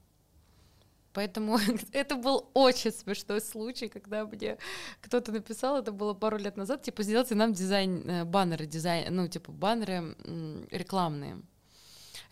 Поэтому 1.12 1.58
это 1.92 2.16
был 2.16 2.50
очень 2.54 2.90
смешной 2.92 3.40
случай, 3.40 3.88
когда 3.88 4.26
мне 4.26 4.58
кто-то 5.00 5.32
написал, 5.32 5.78
это 5.78 5.92
было 5.92 6.12
пару 6.12 6.38
лет 6.38 6.56
назад, 6.56 6.82
типа, 6.82 7.02
сделайте 7.02 7.34
нам 7.34 7.52
дизайн, 7.52 8.10
э, 8.10 8.24
баннеры, 8.24 8.66
дизайн, 8.66 9.14
ну, 9.14 9.28
типа, 9.28 9.52
баннеры 9.52 10.16
рекламные. 10.70 11.40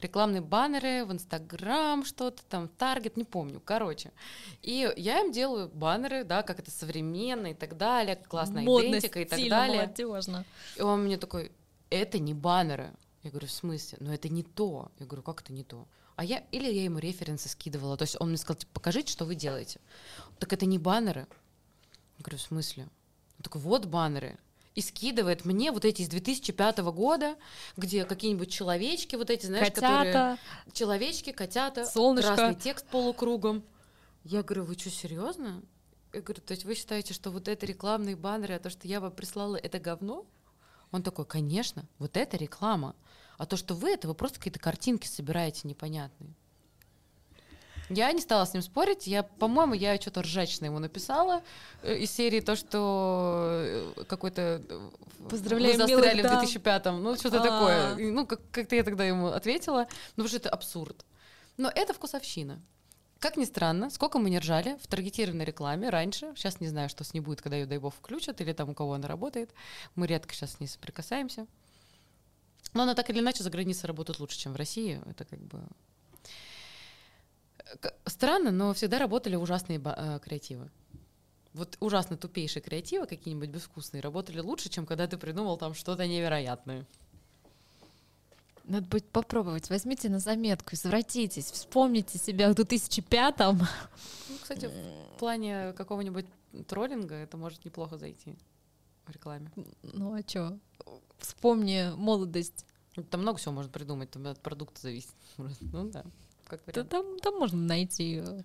Рекламные 0.01 0.41
баннеры 0.41 1.05
в 1.05 1.13
Инстаграм, 1.13 2.05
что-то 2.05 2.43
там, 2.49 2.69
Таргет, 2.69 3.17
не 3.17 3.25
помню, 3.25 3.61
короче. 3.65 4.13
И 4.63 4.93
я 4.97 5.21
им 5.21 5.33
делаю 5.33 5.69
баннеры, 5.69 6.25
да, 6.25 6.43
как 6.43 6.59
это 6.61 6.71
современно 6.71 7.49
и 7.49 7.55
так 7.55 7.77
далее, 7.77 8.17
классная 8.17 8.63
Модно, 8.63 8.91
идентика 8.91 9.21
и 9.21 9.25
так 9.25 9.39
далее. 9.49 9.83
молодежно. 9.83 10.45
И 10.77 10.83
он 10.83 11.05
мне 11.05 11.17
такой, 11.17 11.53
это 11.91 12.19
не 12.19 12.35
баннеры. 12.35 12.93
Я 13.23 13.31
говорю, 13.31 13.47
в 13.47 13.53
смысле? 13.53 13.99
Ну 14.01 14.13
это 14.13 14.29
не 14.29 14.43
то. 14.43 14.91
Я 14.99 15.07
говорю, 15.07 15.23
как 15.23 15.43
это 15.43 15.53
не 15.53 15.63
то? 15.63 15.87
А 16.17 16.25
я, 16.25 16.39
или 16.51 16.71
я 16.71 16.85
ему 16.85 16.99
референсы 16.99 17.49
скидывала. 17.49 17.97
То 17.97 18.03
есть 18.03 18.17
он 18.21 18.29
мне 18.29 18.37
сказал, 18.37 18.59
типа, 18.59 18.73
покажите, 18.75 19.13
что 19.13 19.25
вы 19.25 19.35
делаете. 19.35 19.81
Так 20.39 20.53
это 20.53 20.67
не 20.67 20.79
баннеры. 20.79 21.27
Я 22.19 22.23
говорю, 22.25 22.39
в 22.39 22.43
смысле? 22.43 22.85
Он 22.85 23.43
такой, 23.43 23.61
вот 23.61 23.87
баннеры. 23.87 24.39
И 24.75 24.81
скидывает 24.81 25.45
мне 25.45 25.71
вот 25.71 25.85
эти 25.85 26.03
из 26.03 26.09
2005 26.09 26.79
года, 26.79 27.37
где 27.77 28.05
какие-нибудь 28.05 28.51
человечки, 28.51 29.17
вот 29.17 29.29
эти, 29.29 29.47
знаешь, 29.47 29.69
которые... 29.69 30.13
Котята. 30.13 30.39
Человечки, 30.73 31.33
котята, 31.33 31.85
Солнышко. 31.85 32.35
красный 32.35 32.61
текст 32.61 32.87
полукругом. 32.87 33.65
Я 34.25 34.43
говорю, 34.43 34.65
вы 34.65 34.75
что, 34.75 34.91
серьезно? 34.91 35.63
Я 36.13 36.21
говорю, 36.23 36.41
то 36.43 36.53
есть 36.53 36.65
вы 36.65 36.75
считаете, 36.75 37.13
что 37.13 37.31
вот 37.31 37.49
это 37.49 37.67
рекламные 37.67 38.17
баннеры, 38.17 38.55
а 38.55 38.59
то, 38.59 38.71
что 38.71 38.87
я 38.89 39.01
вам 39.01 39.13
прислала, 39.13 39.57
это 39.57 39.79
говно? 39.79 40.27
Он 40.91 41.03
такой, 41.03 41.25
конечно, 41.25 41.87
вот 41.99 42.17
это 42.17 42.37
реклама. 42.37 42.95
А 43.39 43.47
то, 43.47 43.57
что 43.57 43.75
вы, 43.75 43.91
это 43.91 44.09
вы 44.09 44.15
просто 44.15 44.39
какие-то 44.39 44.61
картинки 44.61 45.07
собираете 45.07 45.67
непонятные. 45.67 46.35
Я 47.95 48.13
не 48.13 48.21
стала 48.21 48.45
с 48.45 48.53
ним 48.55 48.63
спорить. 48.63 49.07
Я, 49.07 49.23
по-моему, 49.23 49.75
я 49.75 50.01
что-то 50.01 50.23
ржачное 50.23 50.69
ему 50.69 50.79
написала 50.79 51.43
э, 51.83 51.99
из 51.99 52.11
серии 52.11 52.41
то, 52.41 52.57
что 52.57 53.93
э, 53.97 54.05
какой-то 54.09 54.63
э, 54.69 54.91
Поздравляем 55.29 55.79
вы 55.79 55.87
застряли 55.87 56.21
в 56.21 56.25
дам. 56.25 56.45
2005-м. 56.45 57.03
Ну, 57.03 57.17
что-то 57.17 57.41
А. 57.41 57.43
такое. 57.43 58.11
Ну, 58.13 58.27
как- 58.27 58.41
как-то 58.51 58.77
я 58.77 58.83
тогда 58.83 59.05
ему 59.05 59.29
ответила. 59.29 59.87
Ну, 60.17 60.25
потому 60.25 60.29
что 60.29 60.37
это 60.39 60.51
абсурд. 60.51 61.05
Но 61.57 61.71
это 61.75 61.93
вкусовщина. 61.93 62.61
Как 63.19 63.37
ни 63.37 63.45
странно, 63.45 63.89
сколько 63.91 64.19
мы 64.19 64.31
не 64.31 64.41
ржали 64.41 64.77
в 64.83 64.87
таргетированной 64.89 65.45
рекламе 65.45 65.91
раньше, 65.91 66.33
сейчас 66.35 66.61
не 66.61 66.67
знаю, 66.67 66.89
что 66.89 67.05
с 67.05 67.15
ней 67.15 67.21
будет, 67.21 67.41
когда 67.41 67.57
ее, 67.57 67.67
дай 67.67 67.79
бог, 67.79 67.95
включат, 67.95 68.41
или 68.41 68.53
там 68.53 68.71
у 68.71 68.75
кого 68.75 68.95
она 68.95 69.07
работает, 69.07 69.51
мы 69.95 70.09
редко 70.09 70.35
сейчас 70.35 70.55
с 70.55 70.61
ней 70.61 70.67
соприкасаемся. 70.67 71.47
Но 72.75 72.83
она 72.83 72.95
так 72.95 73.11
или 73.11 73.21
иначе 73.21 73.45
за 73.45 73.51
границей 73.51 73.87
работает 73.87 74.19
лучше, 74.19 74.39
чем 74.39 74.55
в 74.55 74.57
России. 74.57 75.01
Это 75.09 75.25
как 75.25 75.39
бы... 75.41 75.61
Странно, 78.07 78.51
но 78.51 78.75
всегда 78.75 78.99
работали 78.99 79.37
ужасные 79.37 79.81
э, 79.85 80.19
креативы. 80.23 80.71
Вот 81.55 81.77
ужасно 81.81 82.17
тупейшие 82.17 82.63
креативы, 82.63 83.07
какие-нибудь 83.07 83.51
безвкусные, 83.51 84.01
работали 84.01 84.41
лучше, 84.41 84.71
чем 84.71 84.87
когда 84.87 85.07
ты 85.07 85.19
придумал 85.19 85.59
там 85.59 85.75
что-то 85.75 86.07
невероятное. 86.07 86.87
Надо 88.65 88.87
будет 88.87 89.09
попробовать. 89.09 89.69
Возьмите 89.71 90.09
на 90.09 90.19
заметку, 90.19 90.75
извратитесь, 90.75 91.51
вспомните 91.51 92.19
себя 92.19 92.51
в 92.51 92.55
2005-м. 92.55 93.59
Ну, 93.59 94.37
кстати, 94.41 94.67
в 94.67 95.19
плане 95.19 95.73
какого-нибудь 95.73 96.27
троллинга 96.69 97.17
это 97.17 97.37
может 97.37 97.65
неплохо 97.65 97.99
зайти 97.99 98.35
в 99.07 99.11
рекламе. 99.11 99.51
Ну 99.83 100.15
а 100.15 100.23
чё? 100.23 100.59
Вспомни 101.19 101.93
молодость. 101.97 102.65
Там 103.11 103.23
много 103.23 103.39
всего 103.39 103.53
можно 103.53 103.71
придумать, 103.71 104.11
там 104.11 104.27
от 104.27 104.41
продукта 104.41 104.81
зависит. 104.81 105.15
Ну 105.61 105.91
да, 105.91 106.05
как 106.59 106.61
Да 106.67 106.83
вариант. 106.83 106.91
там, 106.91 107.19
там 107.21 107.39
можно 107.39 107.59
найти 107.61 108.23
э, 108.23 108.43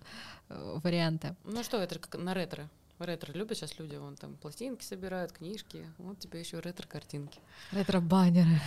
варианты. 0.82 1.34
Ну 1.44 1.62
что, 1.62 1.76
это 1.78 1.98
как 1.98 2.20
на 2.20 2.34
ретро. 2.34 2.68
Ретро 2.98 3.32
любят 3.32 3.56
сейчас 3.56 3.78
люди, 3.78 3.94
вон 3.96 4.16
там 4.16 4.34
пластинки 4.36 4.82
собирают, 4.84 5.32
книжки. 5.32 5.86
Вот 5.98 6.18
тебе 6.18 6.40
еще 6.40 6.58
ретро-картинки. 6.60 7.38
Ретро-баннеры. 7.72 8.60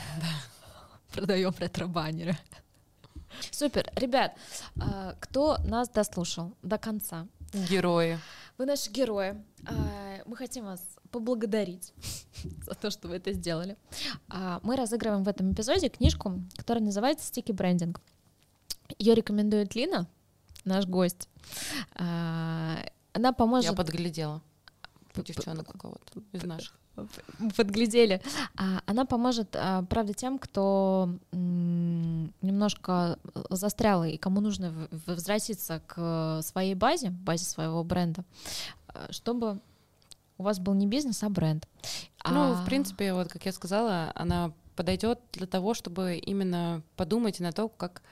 Продаем 1.13 1.53
ретро-баннеры. 1.57 2.37
Супер. 3.51 3.91
Ребят, 3.95 4.35
а, 4.79 5.15
кто 5.19 5.57
нас 5.65 5.89
дослушал 5.89 6.53
до 6.61 6.77
конца, 6.77 7.27
Герои. 7.69 8.19
вы 8.57 8.65
наши 8.65 8.89
герои. 8.89 9.41
А, 9.67 10.21
Мы 10.25 10.35
хотим 10.37 10.65
вас 10.65 10.81
поблагодарить 11.11 11.93
за 12.65 12.73
то, 12.75 12.89
что 12.91 13.07
вы 13.09 13.15
это 13.17 13.33
сделали. 13.33 13.75
А, 14.29 14.59
Мы 14.63 14.75
разыгрываем 14.77 15.23
в 15.23 15.27
этом 15.27 15.51
эпизоде 15.53 15.89
книжку, 15.89 16.41
которая 16.55 16.83
называется 16.83 17.25
«Стики 17.27 17.51
брендинг». 17.51 17.99
Ее 19.01 19.15
рекомендует 19.15 19.73
Лина, 19.73 20.05
наш 20.63 20.85
гость. 20.85 21.27
А, 21.95 22.77
Она 23.13 23.33
поможет... 23.33 23.71
Я 23.71 23.75
подглядела. 23.75 24.43
Девчонок 25.15 25.73
у 25.73 25.77
кого-то 25.77 26.21
из 26.31 26.43
наших. 26.43 26.75
Подглядели. 27.57 28.21
А, 28.55 28.83
Она 28.85 29.05
поможет, 29.05 29.55
а, 29.55 29.81
правда, 29.89 30.13
тем, 30.13 30.37
кто 30.37 31.09
немножко 31.31 33.17
застрял 33.49 34.03
и 34.03 34.17
кому 34.17 34.39
нужно 34.39 34.87
возвратиться 35.07 35.81
к 35.87 36.41
своей 36.43 36.75
базе, 36.75 37.09
базе 37.09 37.45
своего 37.45 37.83
бренда, 37.83 38.23
чтобы 39.09 39.59
у 40.37 40.43
вас 40.43 40.59
был 40.59 40.75
не 40.75 40.85
бизнес, 40.85 41.23
а 41.23 41.29
бренд. 41.29 41.67
Ну, 42.23 42.51
А, 42.51 42.53
в 42.53 42.65
принципе, 42.65 43.13
вот 43.13 43.29
как 43.29 43.47
я 43.47 43.51
сказала, 43.51 44.11
она 44.13 44.53
подойдет 44.75 45.19
для 45.31 45.47
того, 45.47 45.73
чтобы 45.73 46.17
именно 46.17 46.83
подумать 46.97 47.39
на 47.39 47.51
то, 47.51 47.67
как 47.67 48.03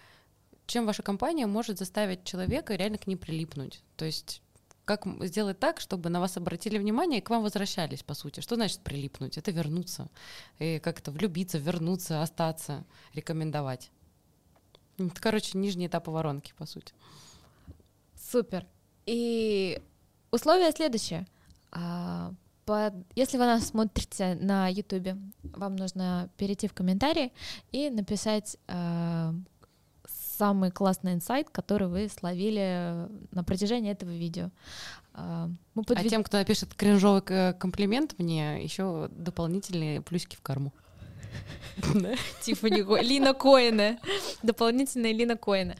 чем 0.69 0.85
ваша 0.85 1.03
компания 1.03 1.47
может 1.47 1.79
заставить 1.79 2.23
человека 2.23 2.75
реально 2.75 2.97
к 2.97 3.07
ней 3.07 3.15
прилипнуть. 3.15 3.81
То 3.97 4.05
есть 4.05 4.41
как 4.85 5.05
сделать 5.25 5.59
так, 5.59 5.79
чтобы 5.79 6.09
на 6.09 6.19
вас 6.19 6.35
обратили 6.35 6.79
внимание 6.79 7.19
и 7.19 7.21
к 7.21 7.29
вам 7.29 7.43
возвращались, 7.43 8.01
по 8.01 8.15
сути. 8.15 8.39
Что 8.39 8.55
значит 8.55 8.79
прилипнуть? 8.79 9.37
Это 9.37 9.51
вернуться. 9.51 10.09
И 10.57 10.79
как 10.79 10.99
это 10.99 11.11
влюбиться, 11.11 11.59
вернуться, 11.59 12.23
остаться, 12.23 12.83
рекомендовать. 13.13 13.91
Это, 14.97 15.21
короче, 15.21 15.57
нижний 15.59 15.85
этап 15.85 16.07
воронки, 16.07 16.53
по 16.57 16.65
сути. 16.65 16.93
Супер. 18.15 18.65
И 19.05 19.79
условие 20.31 20.71
следующее. 20.71 21.27
А, 21.71 22.33
Если 23.15 23.37
вы 23.37 23.45
нас 23.45 23.67
смотрите 23.67 24.35
на 24.41 24.67
YouTube, 24.69 25.19
вам 25.43 25.75
нужно 25.75 26.31
перейти 26.37 26.67
в 26.67 26.73
комментарии 26.73 27.31
и 27.71 27.91
написать 27.91 28.57
э, 28.67 29.33
самый 30.39 30.71
классный 30.71 31.13
инсайт, 31.13 31.49
который 31.49 31.87
вы 31.87 32.09
словили 32.09 33.07
на 33.31 33.43
протяжении 33.43 33.91
этого 33.91 34.09
видео. 34.09 34.49
Э, 35.13 35.47
мы 35.75 35.83
подвед... 35.83 36.05
А 36.05 36.09
тем, 36.09 36.23
кто 36.23 36.37
напишет 36.37 36.73
кринжовый 36.73 37.21
комплимент 37.53 38.15
мне, 38.17 38.63
еще 38.63 39.09
дополнительные 39.11 40.01
плюсики 40.01 40.35
в 40.35 40.41
карму. 40.41 40.71
Тиффани 42.41 42.81
Лина 43.03 43.33
Коина. 43.33 43.99
Дополнительные 44.43 45.13
Лина 45.13 45.35
Коина. 45.35 45.75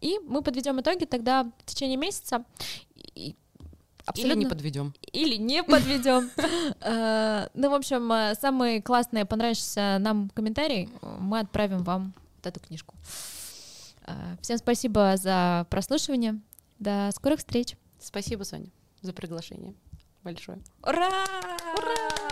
И 0.00 0.18
мы 0.26 0.42
подведем 0.42 0.80
итоги 0.80 1.04
тогда 1.04 1.44
в 1.58 1.64
течение 1.66 1.96
месяца. 1.96 2.44
Абсолютно... 4.06 4.38
Или 4.38 4.44
не 4.44 4.46
подведем. 4.48 4.94
Или 5.12 5.36
не 5.36 5.62
подведем. 5.62 6.30
Э, 6.80 7.48
ну, 7.54 7.70
в 7.70 7.74
общем, 7.74 8.10
э, 8.12 8.34
самый 8.40 8.80
классный, 8.80 9.24
понравившийся 9.24 9.98
нам 10.00 10.30
комментарий 10.30 10.88
мы 11.18 11.40
отправим 11.40 11.84
вам 11.84 12.14
вот 12.42 12.46
эту 12.46 12.60
книжку. 12.60 12.94
Э, 14.06 14.36
всем 14.42 14.58
спасибо 14.58 15.16
за 15.16 15.66
прослушивание. 15.70 16.40
До 16.78 17.10
скорых 17.14 17.40
встреч. 17.40 17.76
Спасибо, 18.00 18.44
Соня, 18.44 18.70
за 19.02 19.12
приглашение. 19.12 19.74
Большое. 20.22 20.58
Ура! 20.82 21.24
Ура! 21.76 22.29